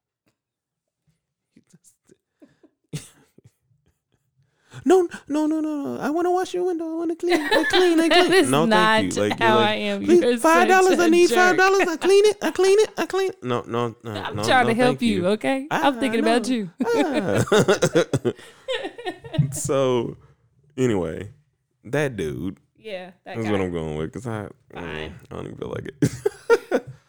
You 1.54 1.62
just- 1.70 1.94
no, 4.84 5.08
no, 5.28 5.46
no, 5.46 5.60
no, 5.60 5.82
no. 5.82 6.00
I 6.00 6.10
want 6.10 6.26
to 6.26 6.30
wash 6.30 6.54
your 6.54 6.64
window. 6.64 6.84
I 6.84 6.94
want 6.94 7.10
to 7.10 7.16
clean. 7.26 7.40
I 7.40 7.64
clean. 7.68 8.00
I 8.00 8.08
clean. 8.08 8.32
is 8.32 8.50
no, 8.50 8.64
not 8.64 9.00
thank 9.00 9.16
you. 9.16 9.22
Like, 9.22 9.38
how 9.38 9.56
like, 9.56 9.68
I 9.68 9.74
am. 9.74 10.04
"Please, 10.04 10.42
five 10.42 10.68
dollars. 10.68 10.98
I 10.98 11.06
a 11.06 11.10
need 11.10 11.30
five 11.30 11.56
dollars. 11.56 11.88
I 11.88 11.96
clean 11.96 12.24
it. 12.26 12.36
I 12.42 12.50
clean 12.50 12.78
it. 12.80 12.90
I 12.96 13.06
clean 13.06 13.30
it. 13.30 13.42
No, 13.42 13.62
no, 13.66 13.94
no. 14.02 14.10
I'm 14.10 14.36
no, 14.36 14.44
trying 14.44 14.66
no, 14.66 14.74
to 14.74 14.74
help 14.74 14.98
thank 14.98 15.02
you, 15.10 15.26
okay? 15.28 15.66
I- 15.70 15.82
I'm 15.82 15.98
thinking 16.00 16.20
about 16.20 16.48
you. 16.48 16.70
Ah. 16.84 17.44
so, 19.52 20.16
anyway, 20.76 21.30
that 21.84 22.16
dude. 22.16 22.58
yeah, 22.76 23.06
that 23.24 23.36
That's 23.36 23.42
guy. 23.46 23.52
what 23.52 23.60
I'm 23.60 23.72
going 23.72 23.96
with 23.96 24.12
because 24.12 24.26
I, 24.26 24.48
Fine. 24.72 25.14
I 25.30 25.34
don't 25.34 25.44
even 25.46 25.56
feel 25.56 25.68
like 25.70 25.92
it. 26.00 26.86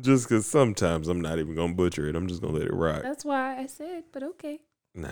just 0.00 0.28
because 0.28 0.46
sometimes 0.46 1.08
I'm 1.08 1.20
not 1.20 1.38
even 1.38 1.54
gonna 1.54 1.74
butcher 1.74 2.08
it. 2.08 2.16
I'm 2.16 2.28
just 2.28 2.42
gonna 2.42 2.54
let 2.54 2.66
it 2.66 2.72
rock. 2.72 3.02
That's 3.02 3.24
why 3.24 3.58
I 3.58 3.66
said, 3.66 4.04
but 4.12 4.22
okay. 4.22 4.60
Nah, 4.96 5.08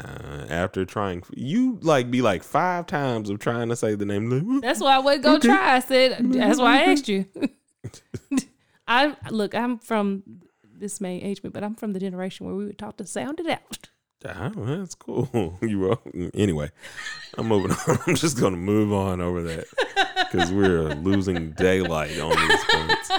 after 0.49 0.85
trying, 0.85 1.25
you 1.35 1.79
like 1.83 2.11
be 2.11 2.23
like 2.23 2.43
five 2.45 2.87
times 2.87 3.29
of 3.31 3.41
trying 3.41 3.69
to 3.69 3.77
say 3.77 3.95
the 3.97 4.05
name. 4.07 4.31
like, 4.31 4.63
That's 4.63 4.81
why 4.81 4.95
I 4.95 4.99
would 5.01 5.23
go 5.23 5.35
Okay. 5.37 5.49
try. 5.49 5.75
I 5.77 5.81
said 5.81 6.19
that's 6.33 6.59
why 6.61 6.79
I 6.79 6.83
asked 6.93 7.09
you. 7.09 7.27
I 8.87 9.17
look, 9.31 9.55
I'm 9.55 9.79
from 9.79 10.23
this 10.65 11.01
may 11.01 11.21
age 11.21 11.43
me, 11.43 11.51
but 11.51 11.65
I'm 11.65 11.75
from 11.75 11.93
the 11.93 12.01
generation 12.01 12.47
where 12.47 12.55
we 12.55 12.65
would 12.67 12.79
talk 12.79 12.97
to 12.99 13.07
sound 13.07 13.41
it 13.41 13.47
out. 13.49 13.89
Ah, 14.25 14.53
that's 14.55 14.95
cool. 14.95 15.59
you 15.63 15.81
were 15.81 15.99
anyway. 16.35 16.71
I'm 17.37 17.49
moving 17.49 17.73
on. 17.73 17.99
I'm 18.07 18.15
just 18.15 18.39
gonna 18.39 18.57
move 18.57 18.93
on 18.93 19.21
over 19.21 19.43
that 19.43 19.65
because 20.31 20.53
we're 20.53 20.91
losing 20.95 21.53
daylight 21.53 22.19
on 22.21 22.37
these 22.49 22.65
points. 22.65 23.11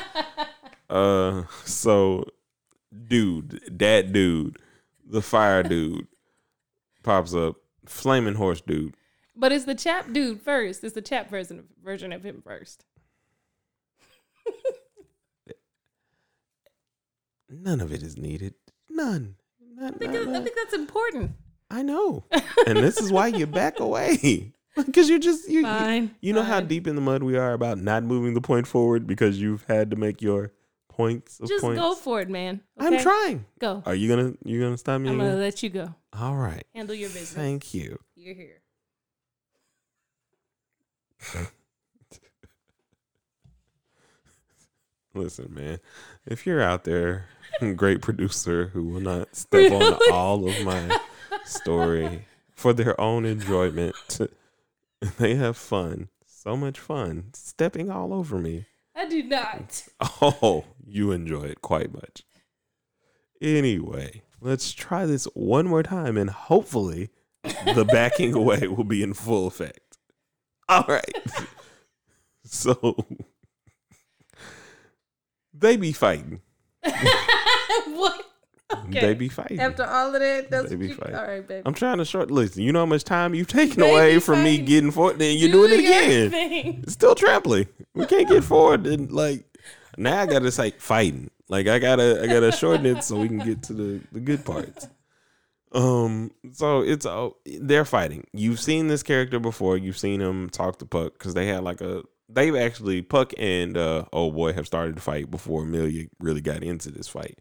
Uh, 0.90 1.44
so, 1.66 2.24
dude, 3.08 3.60
that 3.80 4.14
dude, 4.14 4.58
the 5.06 5.22
fire 5.22 5.64
dude, 5.64 6.08
pops 7.04 7.34
up. 7.36 7.56
Flaming 7.86 8.36
horse 8.36 8.62
dude. 8.62 8.96
But 9.36 9.52
it's 9.52 9.66
the 9.66 9.76
chap 9.76 10.14
dude 10.14 10.42
first. 10.42 10.84
It's 10.84 10.96
the 10.96 11.02
chap 11.02 11.30
version 11.30 11.66
version 11.84 12.14
of 12.14 12.24
him 12.24 12.42
first. 12.46 12.86
None 17.50 17.82
of 17.82 17.92
it 17.92 18.02
is 18.02 18.18
needed. 18.18 18.56
None. 18.90 19.36
Not, 19.76 19.96
I 19.96 19.98
think, 19.98 20.14
not- 20.14 20.28
I 20.28 20.32
not- 20.32 20.44
think 20.44 20.56
that's 20.56 20.74
important. 20.74 21.32
I 21.70 21.82
know, 21.82 22.24
and 22.68 22.78
this 22.78 23.00
is 23.00 23.12
why 23.12 23.28
you 23.28 23.48
back 23.48 23.80
away 23.80 24.54
because 24.76 25.10
you're 25.10 25.18
just 25.18 25.50
you. 25.50 25.60
you- 25.62 25.64
Fine. 25.66 26.16
You 26.22 26.32
know 26.34 26.44
how 26.44 26.60
deep 26.60 26.86
in 26.88 26.94
the 26.96 27.02
mud 27.02 27.24
we 27.24 27.36
are 27.36 27.54
about 27.54 27.80
not 27.80 28.04
moving 28.04 28.36
the 28.36 28.42
point 28.42 28.68
forward 28.68 29.08
because 29.08 29.42
you've 29.42 29.64
had 29.64 29.90
to 29.90 29.96
make 29.96 30.22
your 30.22 30.52
points 30.96 31.40
of 31.40 31.48
Just 31.50 31.64
points. 31.64 31.80
go 31.80 31.96
for 31.96 32.22
it, 32.22 32.30
man. 32.30 32.62
I'm 32.78 33.00
trying. 33.00 33.46
Go. 33.60 33.82
Are 33.86 33.96
you 33.96 34.08
gonna 34.08 34.34
you 34.46 34.62
gonna 34.62 34.78
stop 34.78 35.02
me? 35.02 35.10
I'm 35.10 35.18
gonna 35.18 35.30
again? 35.30 35.42
let 35.42 35.64
you 35.64 35.70
go. 35.70 35.94
All 36.18 36.36
right. 36.36 36.64
Handle 36.76 36.96
your 36.96 37.10
business. 37.10 37.34
Thank 37.34 37.74
you. 37.74 38.00
You're 38.16 38.36
here. 38.36 38.62
Listen, 45.16 45.54
man. 45.54 45.80
If 46.26 46.46
you're 46.46 46.62
out 46.62 46.84
there 46.86 47.26
great 47.76 48.02
producer 48.02 48.68
who 48.74 48.84
will 48.84 49.02
not 49.02 49.36
step 49.36 49.72
on 49.72 49.98
all 50.12 50.48
of 50.48 50.64
my 50.64 50.98
story 51.46 52.26
for 52.52 52.74
their 52.74 53.00
own 53.00 53.26
enjoyment. 53.26 53.96
they 55.18 55.36
have 55.36 55.58
fun, 55.58 56.10
so 56.26 56.56
much 56.56 56.80
fun, 56.80 57.30
stepping 57.34 57.92
all 57.92 58.14
over 58.14 58.38
me. 58.40 58.66
I 58.96 59.08
do 59.08 59.24
not. 59.24 59.84
Oh, 60.22 60.66
you 60.86 61.12
enjoy 61.12 61.44
it 61.44 61.62
quite 61.62 61.94
much. 61.94 62.24
Anyway, 63.42 64.22
let's 64.42 64.72
try 64.74 65.06
this 65.06 65.26
one 65.34 65.68
more 65.68 65.84
time 65.84 66.18
and 66.18 66.30
hopefully 66.30 67.10
the 67.44 67.86
backing 67.92 68.34
away 68.34 68.68
will 68.68 68.84
be 68.84 69.04
in 69.04 69.14
full 69.14 69.48
effect. 69.48 69.98
All 70.70 70.86
right. 70.88 71.26
So 72.46 72.98
they 75.54 75.78
be 75.78 75.94
fighting. 75.94 76.42
what? 76.84 78.23
They 78.90 79.00
Okay. 79.00 79.14
be 79.14 79.30
fighting. 79.30 79.60
After 79.60 79.84
all 79.86 80.14
of 80.14 80.22
that, 80.22 80.50
that's 80.52 80.70
They 80.70 80.76
be 80.76 80.88
you, 80.90 80.96
fighting. 80.96 81.16
all 81.16 81.24
right, 81.28 81.48
baby. 81.48 81.62
I'm 81.66 81.74
trying 81.74 81.98
to 82.00 82.06
short 82.06 82.30
listen. 82.32 82.64
You 82.64 82.72
know 82.72 82.80
how 82.80 82.86
much 82.86 83.04
time 83.04 83.34
you've 83.34 83.48
taken 83.48 83.80
They 83.82 83.92
away 83.92 84.20
from 84.20 84.44
me 84.44 84.58
getting 84.60 84.92
forward, 84.92 85.20
then 85.20 85.38
you're 85.38 85.52
doing 85.52 85.72
it 85.74 85.80
again. 85.80 86.30
thing. 86.32 86.80
It's 86.84 86.94
still 86.94 87.16
trampling. 87.16 87.68
We 87.94 88.06
can't 88.06 88.28
get 88.28 88.44
forward 88.44 88.86
and 88.88 89.12
like 89.12 89.46
now 89.98 90.20
I 90.22 90.26
gotta 90.26 90.52
say 90.52 90.72
fighting. 90.72 91.30
Like 91.50 91.68
I 91.68 91.80
gotta 91.80 92.22
I 92.24 92.28
gotta 92.28 92.52
shorten 92.52 92.86
it 92.86 93.04
so 93.04 93.18
we 93.20 93.28
can 93.28 93.40
get 93.40 93.64
to 93.64 93.74
the, 93.74 94.02
the 94.12 94.20
good 94.20 94.44
parts. 94.46 94.88
Um 95.72 96.32
so 96.52 96.82
it's 96.82 97.06
uh, 97.06 97.30
they're 97.46 97.86
fighting. 97.86 98.26
You've 98.34 98.60
seen 98.60 98.88
this 98.88 99.02
character 99.04 99.40
before. 99.40 99.78
You've 99.78 99.98
seen 99.98 100.22
him 100.22 100.50
talk 100.50 100.80
to 100.80 100.86
Puck 100.86 101.14
because 101.14 101.34
they 101.34 101.48
had 101.48 101.64
like 101.64 101.82
a 101.82 102.04
they've 102.30 102.56
actually 102.56 103.02
Puck 103.02 103.34
and 103.38 103.76
uh 103.78 104.06
old 104.14 104.36
boy 104.36 104.54
have 104.54 104.68
started 104.68 104.96
to 104.96 105.02
fight 105.02 105.30
before 105.32 105.64
Emilia 105.64 106.06
really 106.20 106.42
got 106.42 106.64
into 106.64 106.92
this 106.92 107.08
fight. 107.08 107.40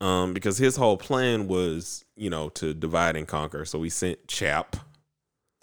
Um 0.00 0.34
because 0.34 0.58
his 0.58 0.76
whole 0.76 0.96
plan 0.96 1.48
was, 1.48 2.04
you 2.16 2.30
know, 2.30 2.48
to 2.50 2.74
divide 2.74 3.16
and 3.16 3.26
conquer. 3.26 3.64
So 3.64 3.82
he 3.82 3.90
sent 3.90 4.28
Chap 4.28 4.76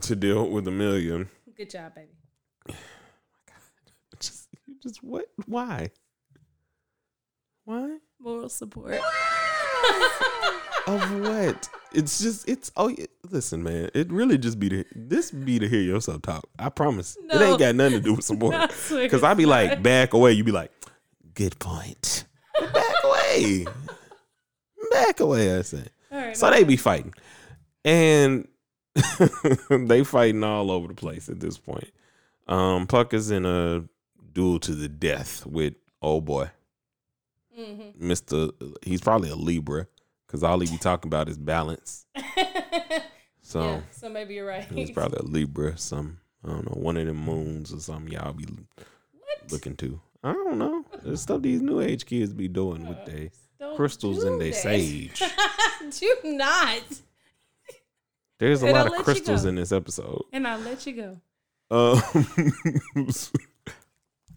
to 0.00 0.16
deal 0.16 0.48
with 0.48 0.66
Emilia. 0.66 1.26
Good 1.56 1.70
job, 1.70 1.94
baby. 1.94 2.08
just, 4.20 4.48
you 4.66 4.74
just 4.82 5.02
what? 5.02 5.26
Why? 5.46 5.90
Why? 7.64 7.98
Moral 8.20 8.48
support. 8.48 8.98
Of 10.86 11.20
what? 11.20 11.68
It's 11.92 12.20
just 12.20 12.48
it's 12.48 12.70
oh 12.76 12.86
yeah, 12.88 13.06
listen, 13.28 13.60
man. 13.64 13.90
It 13.92 14.12
really 14.12 14.38
just 14.38 14.60
be 14.60 14.68
to 14.68 14.84
this 14.94 15.32
be 15.32 15.58
to 15.58 15.68
hear 15.68 15.80
yourself 15.80 16.22
talk. 16.22 16.48
I 16.60 16.68
promise. 16.68 17.16
It 17.28 17.40
ain't 17.40 17.58
got 17.58 17.74
nothing 17.74 17.98
to 17.98 18.00
do 18.00 18.14
with 18.14 18.24
support. 18.24 18.54
Because 18.90 19.24
I'd 19.24 19.36
be 19.36 19.46
like 19.46 19.82
back 19.82 20.12
away. 20.14 20.32
You'd 20.32 20.46
be 20.46 20.52
like, 20.52 20.70
good 21.36 21.56
point. 21.60 22.24
Back 22.72 22.94
away. 23.04 23.66
Back 24.90 25.20
away. 25.20 25.56
I 25.58 25.62
said. 25.62 25.90
Right, 26.10 26.36
So 26.36 26.50
they 26.50 26.64
be 26.64 26.76
fighting, 26.76 27.14
and 27.84 28.48
they 29.70 30.02
fighting 30.04 30.42
all 30.44 30.70
over 30.70 30.88
the 30.88 30.94
place 30.94 31.28
at 31.28 31.40
this 31.40 31.58
point. 31.58 31.90
Um, 32.48 32.86
Puck 32.86 33.12
is 33.14 33.30
in 33.30 33.44
a 33.46 33.84
duel 34.32 34.58
to 34.60 34.74
the 34.74 34.88
death 34.88 35.44
with 35.46 35.74
old 36.00 36.24
boy, 36.24 36.50
Mhm. 37.58 37.96
Mister. 38.00 38.48
He's 38.82 39.00
probably 39.00 39.30
a 39.30 39.34
Libra 39.34 39.86
because 40.26 40.42
all 40.44 40.58
he 40.60 40.70
be 40.70 40.78
talking 40.78 41.08
about 41.08 41.28
is 41.28 41.38
balance. 41.38 42.06
So 43.42 43.60
yeah, 43.62 43.80
so 43.92 44.08
maybe 44.08 44.34
you're 44.34 44.44
right. 44.46 44.64
he's 44.64 44.90
probably 44.90 45.18
a 45.20 45.22
Libra. 45.22 45.78
Some 45.78 46.18
I 46.44 46.48
don't 46.48 46.64
know, 46.66 46.80
one 46.82 46.96
of 46.96 47.06
them 47.06 47.16
moons 47.24 47.72
or 47.72 47.78
something. 47.78 48.12
Y'all 48.12 48.32
be 48.32 48.44
what? 48.44 49.52
looking 49.52 49.76
to. 49.76 50.00
I 50.24 50.32
don't 50.32 50.58
know. 50.58 50.84
There's 51.06 51.22
stuff 51.22 51.42
these 51.42 51.62
new 51.62 51.80
age 51.80 52.04
kids 52.06 52.32
be 52.32 52.48
doing 52.48 52.86
with 52.88 53.04
their 53.06 53.28
Don't 53.60 53.76
crystals 53.76 54.20
do 54.24 54.32
and 54.32 54.40
their 54.40 54.50
that. 54.50 54.56
sage. 54.56 55.22
do 56.00 56.16
not. 56.24 56.82
There's 58.38 58.62
a 58.62 58.66
And 58.66 58.74
lot 58.74 58.80
I'll 58.80 58.86
of 58.86 58.92
let 58.92 58.98
you 58.98 59.04
crystals 59.04 59.42
go. 59.44 59.48
in 59.48 59.54
this 59.54 59.72
episode. 59.72 60.22
And 60.32 60.46
I'll 60.46 60.58
let 60.60 60.86
you 60.86 60.92
go. 60.94 61.20
Um, 61.70 62.02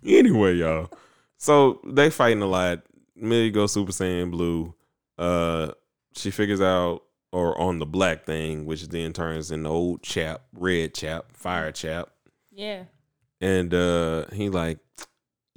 anyway, 0.06 0.56
y'all. 0.56 0.90
So 1.38 1.80
they 1.86 2.10
fighting 2.10 2.42
a 2.42 2.48
lot. 2.48 2.84
Millie 3.16 3.52
goes 3.52 3.74
Super 3.74 3.92
Saiyan 3.92 4.32
Blue. 4.32 4.74
Uh, 5.18 5.72
she 6.16 6.32
figures 6.32 6.62
out 6.62 7.04
or 7.32 7.60
on 7.60 7.80
the 7.80 7.86
black 7.86 8.26
thing, 8.26 8.66
which 8.66 8.88
then 8.88 9.14
turns 9.14 9.52
into 9.52 9.70
old 9.70 10.02
chap, 10.02 10.42
red 10.54 10.94
chap, 10.94 11.26
fire 11.34 11.72
chap, 11.72 12.10
Yeah. 12.52 12.84
and 13.40 13.72
uh, 13.74 14.26
he 14.34 14.50
like, 14.50 14.80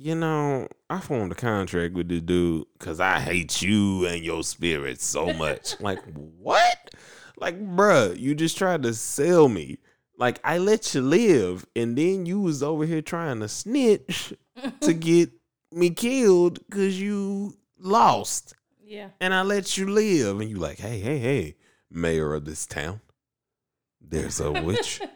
you 0.03 0.15
know, 0.15 0.69
I 0.91 1.01
formed 1.01 1.33
a 1.33 1.37
contract 1.37 1.95
with 1.95 2.09
this 2.09 2.23
dude 2.23 2.67
because 2.79 2.99
I 3.01 3.21
hate 3.21 3.63
you 3.63 4.07
and 4.07 4.25
your 4.25 4.43
spirit 4.43 5.01
so 5.01 5.33
much. 5.33 5.81
like 5.81 6.01
what? 6.15 6.95
Like, 7.39 7.61
bruh, 7.61 8.19
you 8.19 8.35
just 8.35 8.59
tried 8.59 8.83
to 8.83 8.95
sell 8.95 9.49
me. 9.49 9.79
Like 10.19 10.41
I 10.45 10.59
let 10.59 10.95
you 10.95 11.01
live, 11.01 11.67
and 11.75 11.97
then 11.97 12.27
you 12.27 12.41
was 12.41 12.63
over 12.63 12.85
here 12.85 13.03
trying 13.03 13.41
to 13.41 13.49
snitch 13.49 14.33
to 14.81 14.93
get 14.93 15.31
me 15.73 15.91
killed 15.91 16.59
because 16.69 17.01
you 17.01 17.55
lost, 17.79 18.55
Yeah. 18.85 19.09
and 19.21 19.33
I 19.35 19.43
let 19.43 19.77
you 19.79 19.89
live, 19.89 20.41
and 20.41 20.49
you 20.51 20.57
like, 20.57 20.79
hey, 20.79 21.01
hey, 21.01 21.19
hey, 21.19 21.57
mayor 21.91 22.35
of 22.35 22.45
this 22.45 22.67
town, 22.67 23.01
there's 24.01 24.39
a 24.41 24.53
witch. 24.53 25.01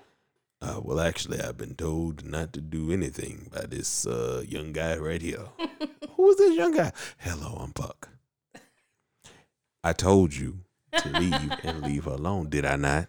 Uh, 0.61 0.81
well, 0.83 1.01
actually, 1.01 1.41
I've 1.41 1.59
been 1.59 1.75
told 1.75 2.25
not 2.25 2.53
to 2.55 2.61
do 2.61 2.91
anything 2.91 3.51
by 3.53 3.67
this 3.67 4.07
uh, 4.07 4.43
young 4.47 4.73
guy 4.73 4.97
right 4.97 5.21
here. 5.21 5.45
Who 6.17 6.31
is 6.31 6.37
this 6.39 6.57
young 6.57 6.75
guy? 6.75 6.93
Hello, 7.19 7.59
I'm 7.61 7.73
Puck. 7.73 8.09
I 9.85 9.93
told 9.93 10.35
you 10.35 10.61
to 10.97 11.09
leave 11.11 11.53
and 11.63 11.83
leave 11.83 12.05
her 12.05 12.13
alone, 12.13 12.49
did 12.49 12.65
I 12.65 12.77
not? 12.77 13.09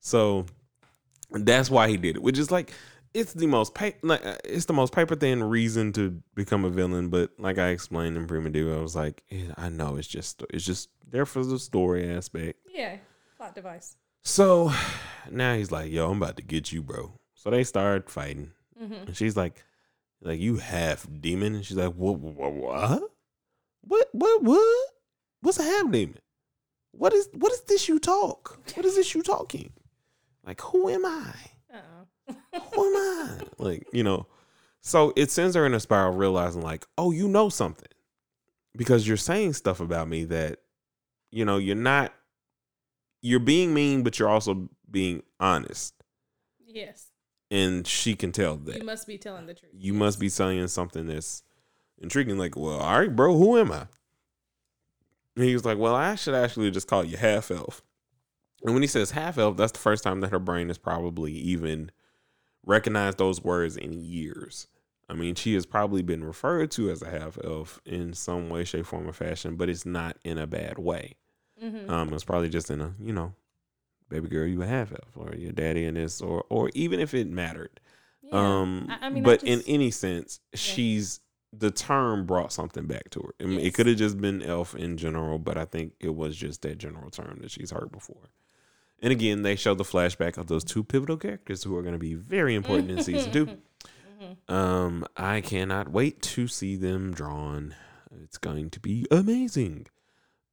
So 0.00 0.46
that's 1.30 1.70
why 1.70 1.88
he 1.88 1.96
did 1.98 2.16
it, 2.16 2.22
which 2.22 2.38
is 2.38 2.50
like 2.50 2.72
it's 3.14 3.34
the 3.34 3.46
most 3.46 3.74
pa- 3.74 3.90
like 4.02 4.24
uh, 4.24 4.36
it's 4.44 4.64
the 4.64 4.72
most 4.72 4.94
paper 4.94 5.14
thin 5.14 5.42
reason 5.44 5.92
to 5.92 6.22
become 6.34 6.64
a 6.64 6.70
villain. 6.70 7.10
But 7.10 7.30
like 7.38 7.58
I 7.58 7.68
explained 7.68 8.16
in 8.16 8.26
Primitive, 8.26 8.74
I 8.76 8.80
was 8.80 8.96
like, 8.96 9.22
yeah, 9.28 9.52
I 9.56 9.68
know 9.68 9.96
it's 9.96 10.08
just 10.08 10.42
it's 10.50 10.64
just 10.64 10.88
there 11.06 11.26
for 11.26 11.44
the 11.44 11.58
story 11.58 12.10
aspect. 12.10 12.58
yeah. 12.72 12.96
Plot 13.36 13.54
device. 13.54 13.96
So 14.28 14.70
now 15.30 15.54
he's 15.54 15.72
like, 15.72 15.90
"Yo, 15.90 16.10
I'm 16.10 16.18
about 16.22 16.36
to 16.36 16.42
get 16.42 16.70
you, 16.70 16.82
bro." 16.82 17.12
So 17.34 17.50
they 17.50 17.64
start 17.64 18.10
fighting, 18.10 18.52
Mm-hmm. 18.80 19.08
and 19.08 19.16
she's 19.16 19.36
like, 19.36 19.64
"Like 20.20 20.38
you 20.38 20.56
half 20.58 21.06
demon?" 21.20 21.54
And 21.56 21.64
she's 21.66 21.76
like, 21.76 21.94
"What? 21.94 22.18
What? 22.18 22.52
What? 22.52 23.02
What? 23.82 24.08
What? 24.12 24.42
What? 24.42 24.88
What's 25.40 25.58
a 25.58 25.62
half 25.64 25.90
demon? 25.90 26.18
What 26.92 27.12
is? 27.14 27.28
What 27.32 27.52
is 27.52 27.62
this 27.62 27.88
you 27.88 27.98
talk? 27.98 28.58
What 28.74 28.84
is 28.84 28.96
this 28.96 29.14
you 29.14 29.22
talking? 29.22 29.72
Like 30.44 30.60
who 30.60 30.88
am 30.90 31.04
I? 31.06 31.32
Who 32.74 32.84
am 32.86 32.96
I? 32.96 33.38
Like 33.58 33.86
you 33.92 34.04
know." 34.04 34.26
So 34.80 35.12
it 35.16 35.30
sends 35.30 35.56
her 35.56 35.66
in 35.66 35.74
a 35.74 35.80
spiral, 35.80 36.12
realizing 36.12 36.62
like, 36.62 36.86
"Oh, 36.98 37.10
you 37.10 37.28
know 37.28 37.48
something, 37.48 37.88
because 38.76 39.08
you're 39.08 39.16
saying 39.16 39.54
stuff 39.54 39.80
about 39.80 40.06
me 40.08 40.24
that, 40.26 40.58
you 41.30 41.44
know, 41.46 41.56
you're 41.56 41.74
not." 41.76 42.12
You're 43.20 43.40
being 43.40 43.74
mean, 43.74 44.02
but 44.02 44.18
you're 44.18 44.28
also 44.28 44.68
being 44.90 45.22
honest 45.40 45.94
yes. 46.78 47.06
and 47.50 47.86
she 47.86 48.14
can 48.14 48.32
tell 48.32 48.56
that. 48.56 48.78
You 48.78 48.84
must 48.84 49.06
be 49.06 49.18
telling 49.18 49.46
the 49.46 49.54
truth. 49.54 49.72
You 49.74 49.94
must 49.94 50.20
be 50.20 50.28
saying 50.28 50.68
something 50.68 51.06
that's 51.06 51.42
intriguing. 51.98 52.38
Like, 52.38 52.56
well, 52.56 52.78
all 52.78 53.00
right, 53.00 53.14
bro, 53.14 53.36
who 53.36 53.58
am 53.58 53.72
I? 53.72 53.86
And 55.36 55.44
he 55.44 55.54
was 55.54 55.64
like, 55.64 55.78
well, 55.78 55.94
I 55.94 56.14
should 56.14 56.34
actually 56.34 56.70
just 56.70 56.88
call 56.88 57.04
you 57.04 57.16
half 57.16 57.50
elf. 57.50 57.82
And 58.64 58.74
when 58.74 58.82
he 58.82 58.88
says 58.88 59.12
half 59.12 59.38
elf, 59.38 59.56
that's 59.56 59.72
the 59.72 59.78
first 59.78 60.02
time 60.02 60.20
that 60.20 60.30
her 60.30 60.40
brain 60.40 60.68
has 60.68 60.78
probably 60.78 61.32
even 61.32 61.90
recognized 62.66 63.18
those 63.18 63.42
words 63.42 63.76
in 63.76 63.92
years. 63.92 64.66
I 65.08 65.14
mean, 65.14 65.36
she 65.36 65.54
has 65.54 65.64
probably 65.64 66.02
been 66.02 66.24
referred 66.24 66.70
to 66.72 66.90
as 66.90 67.02
a 67.02 67.08
half 67.08 67.38
elf 67.42 67.80
in 67.86 68.12
some 68.12 68.50
way, 68.50 68.64
shape, 68.64 68.86
form, 68.86 69.08
or 69.08 69.12
fashion, 69.12 69.56
but 69.56 69.68
it's 69.68 69.86
not 69.86 70.18
in 70.24 70.38
a 70.38 70.46
bad 70.46 70.78
way. 70.78 71.14
Mm-hmm. 71.62 71.90
Um, 71.90 72.12
it's 72.12 72.24
probably 72.24 72.48
just 72.48 72.70
in 72.70 72.80
a, 72.80 72.92
you 73.00 73.12
know, 73.12 73.34
baby 74.08 74.28
girl, 74.28 74.46
you 74.46 74.62
a 74.62 74.66
half 74.66 74.92
elf, 74.92 75.16
or 75.16 75.34
your 75.34 75.52
daddy 75.52 75.84
in 75.84 75.94
this, 75.94 76.20
or 76.20 76.44
or 76.48 76.70
even 76.74 77.00
if 77.00 77.14
it 77.14 77.28
mattered. 77.28 77.80
Um, 78.32 78.86
I- 78.90 79.06
I 79.06 79.10
mean, 79.10 79.22
but 79.22 79.40
just- 79.40 79.46
in 79.46 79.62
any 79.74 79.90
sense, 79.90 80.40
she's 80.54 81.20
the 81.52 81.70
term 81.70 82.26
brought 82.26 82.52
something 82.52 82.86
back 82.86 83.08
to 83.10 83.20
her. 83.20 83.34
I 83.40 83.44
mean, 83.48 83.60
it 83.60 83.72
could 83.74 83.86
have 83.86 83.96
just 83.96 84.20
been 84.20 84.42
elf 84.42 84.74
in 84.74 84.98
general, 84.98 85.38
but 85.38 85.56
I 85.56 85.64
think 85.64 85.94
it 85.98 86.14
was 86.14 86.36
just 86.36 86.60
that 86.62 86.76
general 86.78 87.10
term 87.10 87.38
that 87.40 87.50
she's 87.50 87.70
heard 87.70 87.90
before. 87.90 88.28
And 89.00 89.12
again, 89.12 89.42
they 89.42 89.56
show 89.56 89.74
the 89.74 89.84
flashback 89.84 90.36
of 90.36 90.48
those 90.48 90.62
two 90.64 90.84
pivotal 90.84 91.16
characters 91.16 91.62
who 91.62 91.74
are 91.76 91.82
going 91.82 91.94
to 91.94 91.98
be 91.98 92.14
very 92.14 92.54
important 92.54 92.90
in 92.90 93.02
season 93.02 93.32
two. 93.32 93.46
Mm-hmm. 94.20 94.52
Um, 94.52 95.06
I 95.16 95.40
cannot 95.40 95.92
wait 95.92 96.20
to 96.22 96.48
see 96.48 96.74
them 96.74 97.12
drawn. 97.14 97.76
It's 98.24 98.36
going 98.36 98.68
to 98.70 98.80
be 98.80 99.06
amazing. 99.12 99.86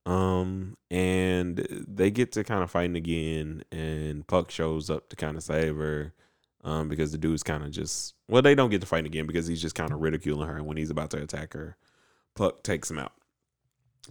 Um, 0.06 0.78
and 0.92 1.58
they 1.88 2.12
get 2.12 2.32
to 2.34 2.44
kind 2.44 2.64
of 2.64 2.70
fighting 2.72 2.96
again, 2.96 3.64
and 3.72 4.26
Puck 4.28 4.52
shows 4.52 4.90
up 4.90 5.10
to 5.10 5.16
kind 5.16 5.38
of 5.38 5.44
save 5.44 5.76
her. 5.78 6.14
Um, 6.64 6.90
because 6.90 7.12
the 7.12 7.20
dude's 7.20 7.44
kind 7.44 7.64
of 7.64 7.70
just 7.70 8.16
well, 8.28 8.42
they 8.42 8.56
don't 8.56 8.72
get 8.72 8.82
to 8.82 8.88
fight 8.88 9.06
again 9.06 9.28
because 9.28 9.46
he's 9.46 9.62
just 9.62 9.76
kind 9.76 9.92
of 9.92 10.02
ridiculing 10.02 10.48
her 10.48 10.58
And 10.58 10.66
when 10.66 10.78
he's 10.78 10.90
about 10.90 11.12
to 11.12 11.22
attack 11.22 11.54
her. 11.54 11.78
Puck 12.36 12.64
takes 12.64 12.90
him 12.90 12.98
out. 12.98 13.14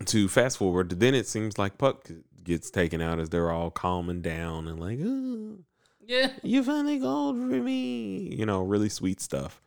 To 0.07 0.29
fast 0.29 0.59
forward, 0.59 0.91
then 1.01 1.15
it 1.17 1.27
seems 1.27 1.59
like 1.59 1.79
Puck 1.79 2.09
gets 2.45 2.71
taken 2.71 3.01
out 3.01 3.19
as 3.19 3.31
they're 3.31 3.51
all 3.51 3.71
calming 3.73 4.23
down 4.23 4.69
and 4.69 4.79
like, 4.79 5.01
oh, 5.03 5.59
Yeah. 6.01 6.31
you 6.45 6.63
finally 6.63 7.01
called 7.01 7.37
for 7.39 7.43
me. 7.45 8.35
You 8.37 8.47
know, 8.47 8.63
really 8.63 8.89
sweet 8.89 9.21
stuff. 9.21 9.61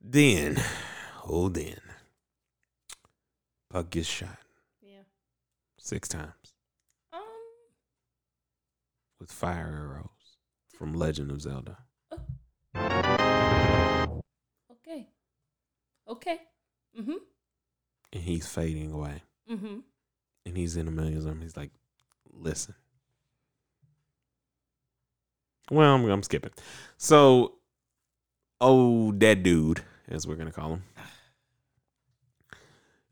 Then, 0.00 0.60
oh, 1.28 1.48
then, 1.48 1.80
Puck 3.70 3.90
gets 3.90 4.08
shot. 4.08 4.38
Six 5.84 6.08
times 6.08 6.54
Um. 7.12 7.20
with 9.20 9.30
fire 9.30 9.66
arrows 9.68 10.38
from 10.78 10.94
Legend 10.94 11.30
of 11.30 11.42
Zelda. 11.42 11.76
Okay. 14.70 15.06
Okay. 16.08 16.40
Mhm. 16.98 17.18
And 18.14 18.22
he's 18.22 18.46
fading 18.46 18.92
away. 18.92 19.24
Mhm. 19.50 19.82
And 20.46 20.56
he's 20.56 20.74
in 20.78 20.88
Emilia's 20.88 21.26
arm. 21.26 21.42
He's 21.42 21.54
like, 21.56 21.70
listen. 22.32 22.74
Well, 25.70 25.94
I'm, 25.96 26.08
I'm 26.08 26.22
skipping. 26.22 26.52
So, 26.96 27.58
oh, 28.58 29.12
that 29.12 29.42
dude, 29.42 29.84
as 30.08 30.26
we're 30.26 30.36
going 30.36 30.48
to 30.48 30.52
call 30.52 30.74
him, 30.76 30.84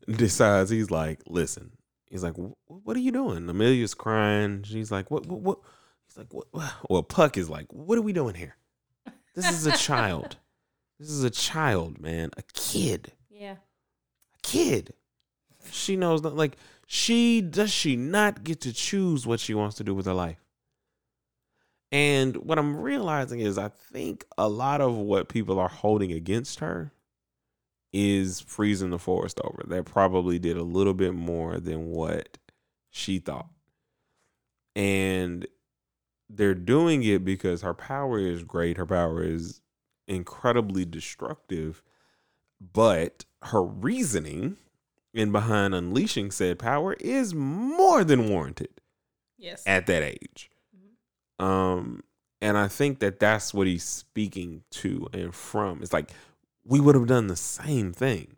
decides 0.17 0.71
he's 0.71 0.89
like, 0.89 1.21
listen. 1.27 1.77
He's 2.13 2.23
like, 2.23 2.35
what 2.67 2.95
are 2.95 2.99
you 2.99 3.11
doing? 3.11 3.49
Emilia's 3.49 3.95
crying. 3.95 4.61
She's 4.61 4.91
like, 4.91 5.09
what, 5.09 5.25
what, 5.25 5.39
what? 5.41 5.59
He's 6.05 6.15
like, 6.15 6.31
what? 6.31 6.45
what?" 6.51 6.71
Well, 6.87 7.01
Puck 7.01 7.39
is 7.39 7.49
like, 7.49 7.65
what 7.73 7.97
are 7.97 8.03
we 8.03 8.13
doing 8.13 8.35
here? 8.35 8.55
This 9.33 9.49
is 9.49 9.65
a 9.65 9.71
child. 9.77 10.37
This 10.99 11.09
is 11.09 11.23
a 11.23 11.31
child, 11.31 11.99
man. 11.99 12.29
A 12.37 12.43
kid 12.53 13.13
Yeah. 13.31 13.53
A 13.53 14.41
kid. 14.43 14.93
She 15.71 15.95
knows 15.95 16.21
that 16.21 16.35
like 16.35 16.57
she 16.85 17.41
does 17.41 17.71
she 17.71 17.95
not 17.95 18.43
get 18.43 18.61
to 18.61 18.73
choose 18.73 19.25
what 19.25 19.39
she 19.39 19.55
wants 19.55 19.77
to 19.77 19.83
do 19.83 19.95
with 19.95 20.05
her 20.05 20.13
life. 20.13 20.45
And 21.91 22.37
what 22.37 22.59
I'm 22.59 22.77
realizing 22.77 23.39
is 23.39 23.57
I 23.57 23.69
think 23.69 24.23
a 24.37 24.47
lot 24.47 24.81
of 24.81 24.95
what 24.95 25.29
people 25.29 25.57
are 25.57 25.67
holding 25.67 26.11
against 26.11 26.59
her 26.59 26.91
is 27.93 28.39
freezing 28.41 28.89
the 28.89 28.99
forest 28.99 29.39
over. 29.43 29.63
That 29.67 29.85
probably 29.85 30.39
did 30.39 30.57
a 30.57 30.63
little 30.63 30.93
bit 30.95 31.13
more 31.13 31.59
than 31.59 31.87
what 31.87 32.37
she 32.89 33.19
thought. 33.19 33.49
And 34.75 35.45
they're 36.29 36.55
doing 36.55 37.03
it 37.03 37.23
because 37.23 37.61
her 37.61 37.75
power 37.75 38.17
is 38.19 38.43
great. 38.43 38.77
Her 38.77 38.85
power 38.87 39.23
is 39.23 39.61
incredibly 40.07 40.83
destructive 40.85 41.81
but 42.73 43.25
her 43.43 43.61
reasoning 43.63 44.55
in 45.13 45.31
behind 45.31 45.75
unleashing 45.75 46.31
said 46.31 46.57
power 46.57 46.93
is 46.99 47.33
more 47.33 48.03
than 48.03 48.29
warranted 48.29 48.69
Yes. 49.37 49.63
at 49.65 49.85
that 49.87 50.01
age. 50.03 50.49
Um, 51.39 52.03
and 52.41 52.57
I 52.57 52.67
think 52.69 52.99
that 52.99 53.19
that's 53.19 53.53
what 53.53 53.67
he's 53.67 53.83
speaking 53.83 54.63
to 54.71 55.07
and 55.13 55.35
from. 55.35 55.81
It's 55.81 55.91
like 55.91 56.11
we 56.65 56.79
would 56.79 56.95
have 56.95 57.07
done 57.07 57.27
the 57.27 57.35
same 57.35 57.93
thing. 57.93 58.37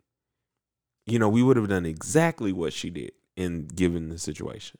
You 1.06 1.18
know, 1.18 1.28
we 1.28 1.42
would 1.42 1.56
have 1.56 1.68
done 1.68 1.86
exactly 1.86 2.52
what 2.52 2.72
she 2.72 2.90
did 2.90 3.12
in 3.36 3.66
given 3.68 4.08
the 4.08 4.18
situation. 4.18 4.78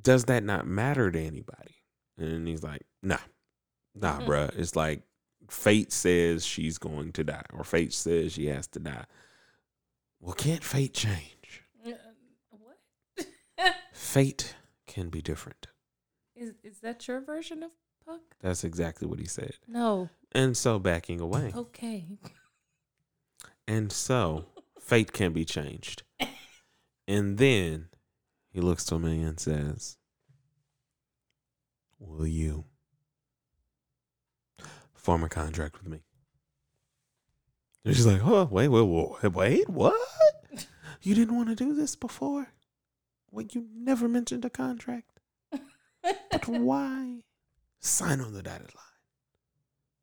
Does 0.00 0.24
that 0.24 0.42
not 0.42 0.66
matter 0.66 1.10
to 1.10 1.20
anybody? 1.20 1.76
And 2.18 2.48
he's 2.48 2.62
like, 2.62 2.82
nah, 3.02 3.18
nah, 3.94 4.20
Mhm. 4.20 4.26
bruh. 4.26 4.58
It's 4.58 4.74
like 4.74 5.02
fate 5.48 5.92
says 5.92 6.44
she's 6.46 6.78
going 6.78 7.12
to 7.12 7.24
die, 7.24 7.44
or 7.52 7.62
fate 7.64 7.92
says 7.92 8.32
she 8.32 8.46
has 8.46 8.66
to 8.68 8.78
die. 8.80 9.04
Well, 10.20 10.34
can't 10.34 10.64
fate 10.64 10.94
change? 10.94 11.64
Uh, 11.84 11.92
what? 12.50 12.78
Fate 13.92 14.54
can 14.86 15.08
be 15.10 15.20
different. 15.22 15.66
is 16.34 16.54
is 16.62 16.80
that 16.80 17.06
your 17.06 17.20
version 17.20 17.62
of 17.62 17.70
Puck? 18.04 18.20
That's 18.40 18.64
exactly 18.64 19.06
what 19.06 19.18
he 19.18 19.26
said. 19.26 19.54
No. 19.68 20.08
And 20.32 20.56
so 20.56 20.78
backing 20.78 21.20
away. 21.20 21.52
Okay. 21.54 22.06
And 23.68 23.92
so 23.92 24.46
fate 24.80 25.12
can 25.12 25.32
be 25.32 25.44
changed. 25.44 26.02
And 27.08 27.38
then 27.38 27.88
he 28.52 28.60
looks 28.60 28.84
to 28.86 28.98
me 28.98 29.22
and 29.22 29.38
says, 29.38 29.98
Will 31.98 32.26
you 32.26 32.64
form 34.94 35.22
a 35.24 35.28
contract 35.28 35.78
with 35.78 35.88
me? 35.88 36.02
And 37.84 37.94
she's 37.94 38.06
like, 38.06 38.20
Oh, 38.24 38.44
wait, 38.50 38.68
wait, 38.68 38.82
wait, 38.82 39.32
wait, 39.34 39.68
what? 39.68 39.94
You 41.02 41.14
didn't 41.14 41.36
want 41.36 41.48
to 41.48 41.54
do 41.56 41.74
this 41.74 41.96
before? 41.96 42.48
Well, 43.30 43.46
you 43.50 43.66
never 43.74 44.08
mentioned 44.08 44.44
a 44.44 44.50
contract. 44.50 45.20
But 46.02 46.48
why? 46.48 47.24
Sign 47.82 48.20
on 48.20 48.32
the 48.32 48.42
dotted 48.42 48.74
line. 48.74 48.84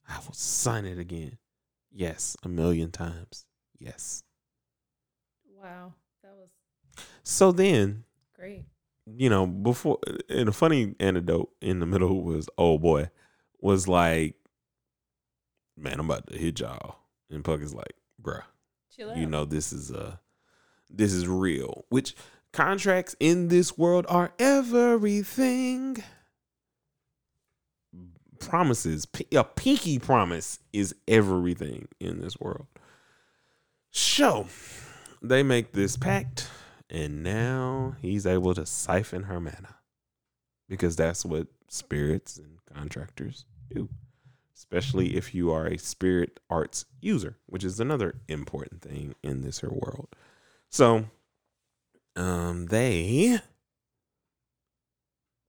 I 0.08 0.18
will 0.26 0.34
sign 0.34 0.86
it 0.86 0.98
again. 1.00 1.38
Yes, 1.92 2.36
a 2.44 2.50
million 2.50 2.92
times. 2.92 3.46
Yes. 3.80 4.24
wow. 5.62 5.94
That 6.24 6.34
was 6.36 6.50
So 7.24 7.52
then, 7.52 8.04
great. 8.36 8.66
you 9.06 9.30
know, 9.30 9.48
before, 9.48 10.00
and 10.30 10.50
a 10.50 10.52
funny 10.52 10.96
anecdote 11.00 11.52
in 11.62 11.80
the 11.80 11.86
middle 11.86 12.22
was, 12.24 12.50
oh 12.58 12.78
boy, 12.78 13.10
was 13.62 13.88
like, 13.88 14.36
man, 15.78 16.00
I'm 16.00 16.10
about 16.10 16.28
to 16.28 16.38
hit 16.38 16.60
y'all. 16.60 16.98
And 17.30 17.44
Puck 17.44 17.62
is 17.62 17.74
like, 17.74 17.94
bruh, 18.22 18.44
Chill 18.96 19.12
out. 19.12 19.18
you 19.18 19.26
know, 19.26 19.46
this 19.46 19.72
is 19.72 19.92
uh 19.92 20.18
this 20.90 21.14
is 21.14 21.28
real. 21.28 21.86
Which 21.90 22.16
contracts 22.52 23.16
in 23.20 23.48
this 23.50 23.78
world 23.78 24.06
are 24.10 24.34
everything. 24.40 26.04
Promises, 28.40 29.08
a 29.34 29.44
pinky 29.44 30.00
promise 30.00 30.60
is 30.74 30.96
everything 31.08 31.88
in 32.00 32.20
this 32.20 32.40
world. 32.40 32.68
So 33.92 34.48
they 35.22 35.44
make 35.44 35.74
this 35.74 35.98
pact, 35.98 36.50
and 36.90 37.24
now 37.24 37.96
he's 38.02 38.26
able 38.26 38.54
to 38.56 38.66
siphon 38.66 39.24
her 39.24 39.40
mana 39.40 39.76
because 40.68 40.96
that's 40.96 41.26
what 41.26 41.48
spirits 41.68 42.38
and 42.38 42.60
contractors 42.74 43.46
do, 43.74 43.90
especially 44.56 45.18
if 45.18 45.34
you 45.36 45.52
are 45.52 45.68
a 45.68 45.78
spirit 45.78 46.40
arts 46.50 46.86
user, 47.02 47.38
which 47.48 47.64
is 47.64 47.80
another 47.80 48.16
important 48.28 48.82
thing 48.82 49.16
in 49.24 49.42
this 49.42 49.60
her 49.60 49.70
world. 49.70 50.08
So, 50.70 51.06
um, 52.16 52.68
they 52.68 53.40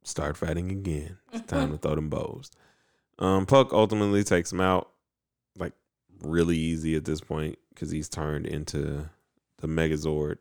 start 0.02 0.36
fighting 0.36 0.70
again. 0.70 1.18
It's 1.32 1.46
time 1.46 1.72
to 1.72 1.78
throw 1.78 1.94
them 1.94 2.08
bows. 2.08 2.50
Um, 3.20 3.44
Puck 3.46 3.72
ultimately 3.72 4.24
takes 4.24 4.50
him 4.52 4.60
out, 4.60 4.90
like 5.58 5.72
really 6.22 6.56
easy 6.56 6.96
at 6.96 7.04
this 7.04 7.20
point 7.20 7.58
because 7.68 7.90
he's 7.90 8.08
turned 8.08 8.46
into 8.46 9.08
the 9.58 9.66
Megazord. 9.68 10.38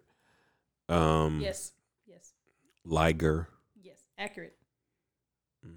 Um, 0.87 1.39
yes. 1.41 1.73
Yes. 2.07 2.33
Liger, 2.85 3.47
Yes. 3.81 3.99
Accurate. 4.17 4.55
mm, 5.65 5.73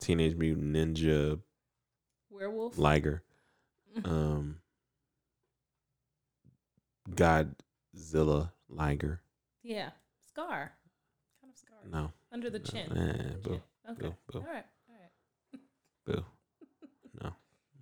Teenage 0.00 0.34
Mutant 0.36 0.74
Ninja 0.74 1.40
Werewolf. 2.30 2.76
Liger, 2.76 3.22
um, 4.04 4.56
Godzilla 7.10 8.50
Liger. 8.68 9.20
yeah. 9.62 9.90
Scar. 10.26 10.72
Kind 11.40 11.52
of 11.52 11.56
scar. 11.58 11.78
No, 11.90 12.12
Under 12.32 12.50
the 12.50 12.58
chin. 12.60 12.92
eh, 12.96 13.34
boo, 13.42 13.50
chin. 13.50 13.60
Okay. 13.90 14.00
boo, 14.08 14.14
boo, 14.32 14.38
All 14.40 14.52
right. 14.52 14.66
Boo. 16.08 16.24
No, 17.22 17.30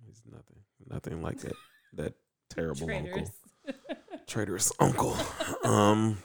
he's 0.05 0.21
nothing, 0.29 0.57
nothing 0.89 1.21
like 1.21 1.39
that. 1.39 1.53
That 1.93 2.13
terrible 2.49 2.89
uncle. 2.89 3.31
Traitorous 4.27 4.71
uncle. 4.79 5.15
Um, 5.63 6.17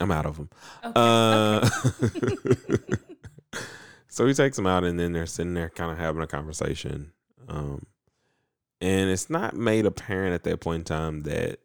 I'm 0.00 0.10
out 0.10 0.24
of 0.24 0.38
him. 0.38 0.48
okay. 0.82 0.92
Uh, 0.96 1.68
okay. 2.02 2.78
so 4.08 4.26
he 4.26 4.32
takes 4.32 4.58
him 4.58 4.66
out, 4.66 4.84
and 4.84 4.98
then 4.98 5.12
they're 5.12 5.26
sitting 5.26 5.52
there, 5.52 5.68
kind 5.68 5.92
of 5.92 5.98
having 5.98 6.22
a 6.22 6.26
conversation. 6.26 7.12
Um, 7.48 7.84
and 8.80 9.10
it's 9.10 9.28
not 9.28 9.54
made 9.54 9.84
apparent 9.84 10.32
at 10.32 10.44
that 10.44 10.60
point 10.60 10.80
in 10.80 10.84
time 10.84 11.22
that 11.24 11.58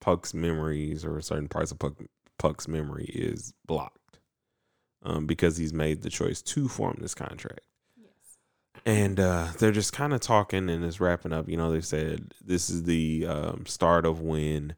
Puck's 0.00 0.34
memories 0.34 1.04
or 1.04 1.20
certain 1.22 1.48
parts 1.48 1.70
of 1.72 1.78
Puck, 1.78 1.94
Puck's 2.38 2.68
memory 2.68 3.06
is 3.06 3.54
blocked, 3.66 3.98
um, 5.02 5.26
because 5.26 5.56
he's 5.56 5.72
made 5.72 6.02
the 6.02 6.10
choice 6.10 6.42
to 6.42 6.68
form 6.68 6.98
this 7.00 7.14
contract 7.14 7.60
yes. 7.96 8.10
and 8.84 9.18
uh, 9.18 9.48
they're 9.58 9.72
just 9.72 9.92
kind 9.92 10.12
of 10.12 10.20
talking 10.20 10.68
and 10.68 10.84
it's 10.84 11.00
wrapping 11.00 11.32
up. 11.32 11.48
You 11.48 11.56
know, 11.56 11.72
they 11.72 11.80
said 11.80 12.32
this 12.44 12.70
is 12.70 12.84
the 12.84 13.26
um, 13.26 13.66
start 13.66 14.06
of 14.06 14.20
when 14.20 14.74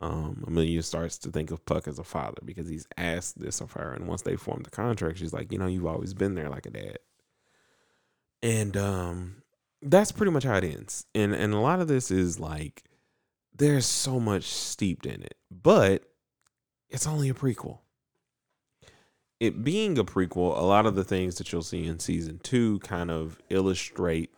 um, 0.00 0.44
Emilia 0.46 0.82
starts 0.82 1.18
to 1.18 1.30
think 1.30 1.50
of 1.50 1.64
Puck 1.64 1.88
as 1.88 1.98
a 1.98 2.04
father 2.04 2.40
because 2.44 2.68
he's 2.68 2.86
asked 2.96 3.40
this 3.40 3.60
of 3.60 3.72
her, 3.72 3.92
and 3.92 4.06
once 4.06 4.22
they 4.22 4.36
form 4.36 4.62
the 4.62 4.70
contract, 4.70 5.18
she's 5.18 5.32
like, 5.32 5.50
you 5.52 5.58
know, 5.58 5.66
you've 5.66 5.86
always 5.86 6.12
been 6.12 6.34
there 6.34 6.50
like 6.50 6.66
a 6.66 6.70
dad. 6.70 6.98
And 8.42 8.76
um, 8.76 9.42
that's 9.80 10.12
pretty 10.12 10.32
much 10.32 10.44
how 10.44 10.56
it 10.56 10.64
ends. 10.64 11.06
And 11.14 11.34
and 11.34 11.54
a 11.54 11.58
lot 11.58 11.80
of 11.80 11.88
this 11.88 12.10
is 12.10 12.38
like 12.38 12.84
there's 13.54 13.86
so 13.86 14.20
much 14.20 14.44
steeped 14.44 15.06
in 15.06 15.22
it, 15.22 15.36
but 15.50 16.04
it's 16.90 17.06
only 17.06 17.30
a 17.30 17.34
prequel. 17.34 17.78
It 19.38 19.64
being 19.64 19.98
a 19.98 20.04
prequel, 20.04 20.56
a 20.56 20.62
lot 20.62 20.86
of 20.86 20.94
the 20.94 21.04
things 21.04 21.36
that 21.36 21.52
you'll 21.52 21.62
see 21.62 21.86
in 21.86 21.98
season 21.98 22.40
two 22.42 22.78
kind 22.80 23.10
of 23.10 23.38
illustrate 23.50 24.30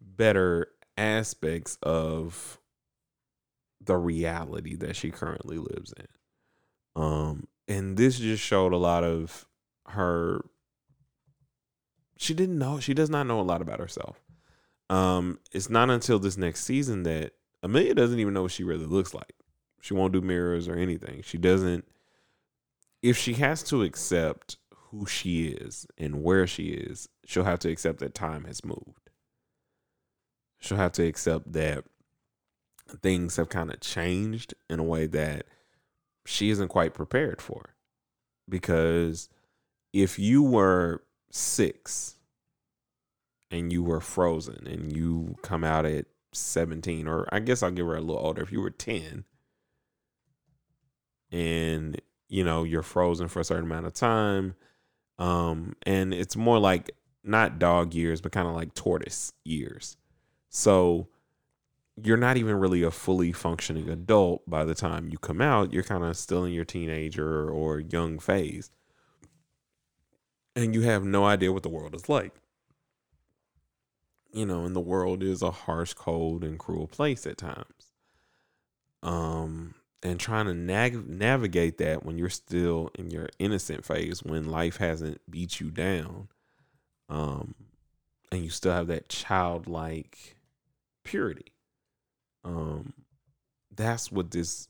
better 0.00 0.68
aspects 0.96 1.78
of 1.82 2.58
the 3.80 3.96
reality 3.96 4.76
that 4.76 4.96
she 4.96 5.10
currently 5.10 5.58
lives 5.58 5.94
in. 5.96 7.02
Um, 7.02 7.46
and 7.68 7.96
this 7.96 8.18
just 8.18 8.42
showed 8.42 8.72
a 8.72 8.76
lot 8.76 9.04
of 9.04 9.46
her. 9.86 10.44
She 12.18 12.34
didn't 12.34 12.58
know. 12.58 12.80
She 12.80 12.92
does 12.92 13.08
not 13.08 13.26
know 13.26 13.40
a 13.40 13.42
lot 13.42 13.62
about 13.62 13.80
herself. 13.80 14.20
Um, 14.90 15.38
it's 15.52 15.70
not 15.70 15.88
until 15.88 16.18
this 16.18 16.36
next 16.36 16.64
season 16.64 17.04
that 17.04 17.32
Emilia 17.62 17.94
doesn't 17.94 18.18
even 18.18 18.34
know 18.34 18.42
what 18.42 18.50
she 18.50 18.64
really 18.64 18.86
looks 18.86 19.14
like. 19.14 19.34
She 19.80 19.94
won't 19.94 20.12
do 20.12 20.20
mirrors 20.20 20.68
or 20.68 20.74
anything. 20.74 21.22
She 21.24 21.38
doesn't. 21.38 21.86
If 23.02 23.16
she 23.16 23.34
has 23.34 23.62
to 23.64 23.82
accept 23.82 24.56
who 24.90 25.06
she 25.06 25.48
is 25.48 25.86
and 25.96 26.22
where 26.22 26.46
she 26.46 26.68
is, 26.68 27.08
she'll 27.24 27.44
have 27.44 27.60
to 27.60 27.70
accept 27.70 28.00
that 28.00 28.14
time 28.14 28.44
has 28.44 28.64
moved. 28.64 29.10
She'll 30.58 30.78
have 30.78 30.92
to 30.92 31.06
accept 31.06 31.52
that 31.52 31.84
things 33.02 33.36
have 33.36 33.48
kind 33.48 33.70
of 33.70 33.80
changed 33.80 34.54
in 34.68 34.80
a 34.80 34.84
way 34.84 35.06
that 35.06 35.46
she 36.26 36.50
isn't 36.50 36.68
quite 36.68 36.92
prepared 36.92 37.40
for. 37.40 37.74
Because 38.48 39.28
if 39.92 40.18
you 40.18 40.42
were 40.42 41.02
six 41.30 42.16
and 43.50 43.72
you 43.72 43.82
were 43.82 44.00
frozen 44.00 44.66
and 44.66 44.94
you 44.94 45.36
come 45.42 45.64
out 45.64 45.86
at 45.86 46.06
17, 46.32 47.08
or 47.08 47.26
I 47.32 47.38
guess 47.38 47.62
I'll 47.62 47.70
give 47.70 47.86
her 47.86 47.96
a 47.96 48.00
little 48.00 48.24
older, 48.24 48.42
if 48.42 48.52
you 48.52 48.60
were 48.60 48.70
10 48.70 49.24
and 51.32 52.00
you 52.30 52.44
know 52.44 52.64
you're 52.64 52.82
frozen 52.82 53.28
for 53.28 53.40
a 53.40 53.44
certain 53.44 53.64
amount 53.64 53.84
of 53.84 53.92
time 53.92 54.54
um 55.18 55.74
and 55.82 56.14
it's 56.14 56.36
more 56.36 56.58
like 56.58 56.92
not 57.22 57.58
dog 57.58 57.92
years 57.92 58.22
but 58.22 58.32
kind 58.32 58.48
of 58.48 58.54
like 58.54 58.72
tortoise 58.72 59.34
years. 59.44 59.98
So 60.48 61.08
you're 62.02 62.16
not 62.16 62.38
even 62.38 62.56
really 62.56 62.82
a 62.82 62.90
fully 62.90 63.30
functioning 63.30 63.90
adult 63.90 64.48
by 64.48 64.64
the 64.64 64.74
time 64.74 65.10
you 65.10 65.18
come 65.18 65.42
out 65.42 65.72
you're 65.72 65.82
kind 65.82 66.02
of 66.02 66.16
still 66.16 66.44
in 66.44 66.52
your 66.54 66.64
teenager 66.64 67.50
or 67.50 67.80
young 67.80 68.18
phase. 68.18 68.70
And 70.56 70.74
you 70.74 70.80
have 70.82 71.04
no 71.04 71.24
idea 71.26 71.52
what 71.52 71.62
the 71.62 71.68
world 71.68 71.94
is 71.94 72.08
like. 72.08 72.32
You 74.32 74.46
know 74.46 74.64
and 74.64 74.74
the 74.74 74.80
world 74.80 75.22
is 75.22 75.42
a 75.42 75.50
harsh 75.50 75.92
cold 75.92 76.44
and 76.44 76.58
cruel 76.58 76.86
place 76.86 77.26
at 77.26 77.36
times. 77.36 77.92
Um 79.02 79.74
and 80.02 80.18
trying 80.18 80.46
to 80.46 80.54
navigate 80.54 81.78
that 81.78 82.04
when 82.04 82.16
you're 82.16 82.30
still 82.30 82.90
in 82.98 83.10
your 83.10 83.28
innocent 83.38 83.84
phase 83.84 84.22
when 84.22 84.50
life 84.50 84.78
hasn't 84.78 85.20
beat 85.30 85.60
you 85.60 85.70
down 85.70 86.28
um 87.08 87.54
and 88.32 88.42
you 88.42 88.50
still 88.50 88.72
have 88.72 88.86
that 88.86 89.08
childlike 89.08 90.36
purity. 91.04 91.52
Um 92.44 92.92
that's 93.74 94.10
what 94.10 94.30
this 94.30 94.68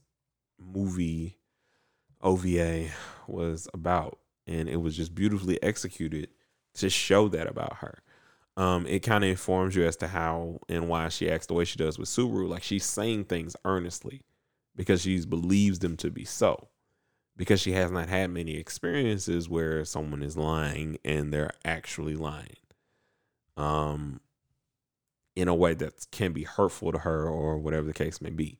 movie 0.58 1.36
OVA 2.22 2.88
was 3.26 3.68
about 3.72 4.18
and 4.46 4.68
it 4.68 4.76
was 4.76 4.96
just 4.96 5.14
beautifully 5.14 5.62
executed 5.62 6.28
to 6.74 6.90
show 6.90 7.28
that 7.28 7.46
about 7.46 7.76
her. 7.76 8.02
Um, 8.56 8.86
it 8.86 9.00
kind 9.00 9.24
of 9.24 9.30
informs 9.30 9.74
you 9.74 9.84
as 9.84 9.96
to 9.96 10.08
how 10.08 10.60
and 10.68 10.88
why 10.88 11.08
she 11.08 11.30
acts 11.30 11.46
the 11.46 11.54
way 11.54 11.64
she 11.64 11.78
does 11.78 11.98
with 11.98 12.08
Subaru. 12.08 12.48
Like 12.48 12.62
she's 12.62 12.84
saying 12.84 13.24
things 13.24 13.56
earnestly 13.64 14.22
because 14.80 15.02
she 15.02 15.22
believes 15.26 15.80
them 15.80 15.94
to 15.94 16.10
be 16.10 16.24
so. 16.24 16.68
Because 17.36 17.60
she 17.60 17.72
has 17.72 17.90
not 17.90 18.08
had 18.08 18.30
many 18.30 18.56
experiences 18.56 19.46
where 19.46 19.84
someone 19.84 20.22
is 20.22 20.38
lying 20.38 20.96
and 21.04 21.30
they're 21.30 21.52
actually 21.66 22.16
lying. 22.16 22.56
Um 23.58 24.20
in 25.36 25.48
a 25.48 25.54
way 25.54 25.74
that 25.74 26.06
can 26.10 26.32
be 26.32 26.44
hurtful 26.44 26.92
to 26.92 27.00
her 27.00 27.28
or 27.28 27.58
whatever 27.58 27.86
the 27.86 27.92
case 27.92 28.22
may 28.22 28.30
be. 28.30 28.58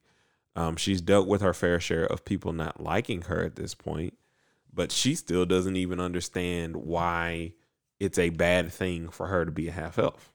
Um, 0.55 0.77
she's 0.77 1.01
dealt 1.01 1.27
with 1.27 1.41
her 1.41 1.55
fair 1.55 1.81
share 1.81 2.05
of 2.05 2.27
people 2.27 2.53
not 2.53 2.83
liking 2.83 3.23
her 3.23 3.43
at 3.43 3.57
this 3.57 3.75
point, 3.75 4.19
but 4.71 4.93
she 4.93 5.15
still 5.15 5.47
doesn't 5.47 5.77
even 5.77 6.01
understand 6.01 6.77
why 6.77 7.55
it's 7.99 8.19
a 8.19 8.29
bad 8.29 8.71
thing 8.71 9.09
for 9.09 9.29
her 9.29 9.47
to 9.47 9.51
be 9.51 9.69
a 9.69 9.73
half 9.73 9.99
elf. 9.99 10.30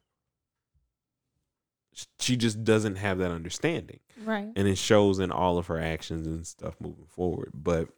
She 2.20 2.36
just 2.36 2.64
doesn't 2.64 2.98
have 2.98 3.20
that 3.20 3.32
understanding. 3.32 4.00
Right. 4.24 4.52
And 4.56 4.68
it 4.68 4.78
shows 4.78 5.20
in 5.20 5.32
all 5.32 5.58
of 5.58 5.68
her 5.68 5.80
actions 5.80 6.28
and 6.28 6.46
stuff 6.46 6.76
moving 6.80 7.06
forward. 7.08 7.52
But 7.54 7.89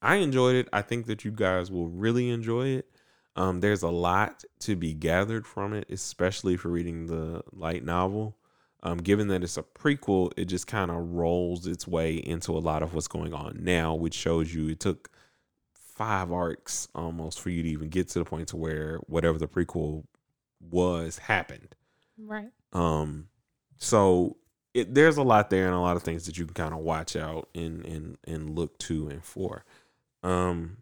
I 0.00 0.16
enjoyed 0.16 0.56
it. 0.56 0.68
I 0.72 0.82
think 0.82 1.06
that 1.06 1.24
you 1.24 1.30
guys 1.30 1.70
will 1.70 1.88
really 1.88 2.30
enjoy 2.30 2.68
it. 2.68 2.88
Um, 3.36 3.60
there's 3.60 3.82
a 3.82 3.88
lot 3.88 4.44
to 4.60 4.76
be 4.76 4.94
gathered 4.94 5.46
from 5.46 5.72
it, 5.72 5.86
especially 5.90 6.56
for 6.56 6.68
reading 6.68 7.06
the 7.06 7.42
light 7.52 7.84
novel. 7.84 8.36
Um, 8.82 8.98
given 8.98 9.28
that 9.28 9.42
it's 9.42 9.56
a 9.56 9.62
prequel, 9.62 10.32
it 10.36 10.44
just 10.44 10.66
kind 10.66 10.90
of 10.90 10.96
rolls 10.96 11.66
its 11.66 11.88
way 11.88 12.16
into 12.16 12.52
a 12.52 12.60
lot 12.60 12.82
of 12.82 12.94
what's 12.94 13.08
going 13.08 13.32
on 13.32 13.58
now, 13.60 13.94
which 13.94 14.14
shows 14.14 14.54
you 14.54 14.68
it 14.68 14.80
took 14.80 15.10
five 15.72 16.30
arcs 16.30 16.88
almost 16.94 17.40
for 17.40 17.50
you 17.50 17.62
to 17.62 17.68
even 17.68 17.88
get 17.88 18.08
to 18.10 18.18
the 18.18 18.24
point 18.24 18.48
to 18.48 18.56
where 18.56 18.98
whatever 19.06 19.38
the 19.38 19.48
prequel 19.48 20.04
was 20.60 21.18
happened. 21.18 21.74
Right. 22.18 22.50
Um, 22.72 23.28
so 23.78 24.36
it, 24.72 24.94
there's 24.94 25.16
a 25.16 25.22
lot 25.22 25.50
there 25.50 25.66
and 25.66 25.74
a 25.74 25.80
lot 25.80 25.96
of 25.96 26.02
things 26.02 26.26
that 26.26 26.36
you 26.36 26.44
can 26.44 26.54
kind 26.54 26.74
of 26.74 26.80
watch 26.80 27.16
out 27.16 27.48
and 27.54 27.84
and 27.84 28.18
and 28.24 28.56
look 28.56 28.78
to 28.78 29.08
and 29.08 29.24
for. 29.24 29.64
Um, 30.22 30.78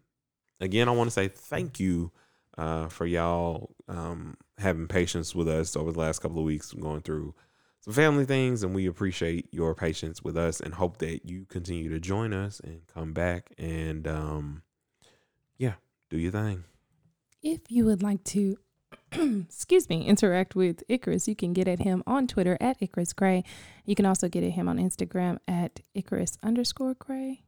again, 0.59 0.87
I 0.87 0.91
want 0.91 1.07
to 1.07 1.13
say 1.13 1.27
thank 1.27 1.79
you 1.79 2.11
uh, 2.57 2.87
for 2.87 3.05
y'all 3.05 3.75
um, 3.87 4.37
having 4.57 4.87
patience 4.87 5.35
with 5.35 5.47
us 5.47 5.75
over 5.75 5.91
the 5.91 5.99
last 5.99 6.19
couple 6.19 6.39
of 6.39 6.45
weeks, 6.45 6.71
going 6.71 7.01
through 7.01 7.33
some 7.81 7.93
family 7.93 8.25
things, 8.25 8.63
and 8.63 8.73
we 8.73 8.85
appreciate 8.85 9.53
your 9.53 9.75
patience 9.75 10.23
with 10.23 10.37
us 10.37 10.59
and 10.61 10.73
hope 10.73 10.97
that 10.99 11.29
you 11.29 11.45
continue 11.45 11.89
to 11.89 11.99
join 11.99 12.33
us 12.33 12.61
and 12.61 12.81
come 12.87 13.11
back 13.11 13.51
and 13.57 14.07
um, 14.07 14.63
yeah, 15.57 15.73
do 16.09 16.17
your 16.17 16.31
thing. 16.31 16.63
If 17.41 17.69
you 17.69 17.85
would 17.85 18.01
like 18.01 18.23
to, 18.25 18.57
excuse 19.47 19.89
me, 19.89 20.05
interact 20.05 20.55
with 20.55 20.83
Icarus, 20.87 21.27
you 21.27 21.35
can 21.35 21.53
get 21.53 21.67
at 21.67 21.79
him 21.79 22.03
on 22.07 22.27
Twitter 22.27 22.57
at 22.59 22.77
Icarus 22.81 23.13
Gray. 23.13 23.43
You 23.85 23.95
can 23.95 24.05
also 24.05 24.27
get 24.27 24.43
at 24.43 24.51
him 24.51 24.67
on 24.67 24.77
Instagram 24.77 25.39
at 25.47 25.81
Icarus 25.93 26.37
underscore 26.43 26.95
Gray. 26.95 27.43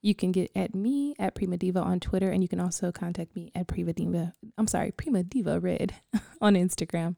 You 0.00 0.14
can 0.14 0.30
get 0.30 0.50
at 0.54 0.74
me 0.74 1.14
at 1.18 1.34
Prima 1.34 1.56
Diva 1.56 1.80
on 1.80 1.98
Twitter, 1.98 2.30
and 2.30 2.42
you 2.42 2.48
can 2.48 2.60
also 2.60 2.92
contact 2.92 3.34
me 3.34 3.50
at 3.54 3.66
Prima 3.66 3.92
Diva. 3.92 4.32
I'm 4.56 4.68
sorry, 4.68 4.92
Prima 4.92 5.22
Diva 5.24 5.58
Red 5.58 5.94
on 6.40 6.54
Instagram. 6.54 7.16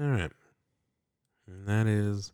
All 0.00 0.06
right. 0.06 0.30
And 1.46 1.66
that 1.66 1.86
is 1.86 2.32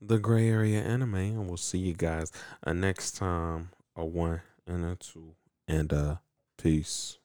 the 0.00 0.18
gray 0.18 0.48
area 0.48 0.80
anime, 0.80 1.14
and 1.14 1.48
we'll 1.48 1.56
see 1.56 1.78
you 1.78 1.94
guys 1.94 2.30
uh, 2.64 2.72
next 2.72 3.12
time. 3.12 3.70
A 3.96 4.04
one 4.04 4.42
and 4.66 4.84
a 4.84 4.94
two, 4.94 5.34
and 5.66 5.90
uh, 5.90 6.16
peace. 6.56 7.18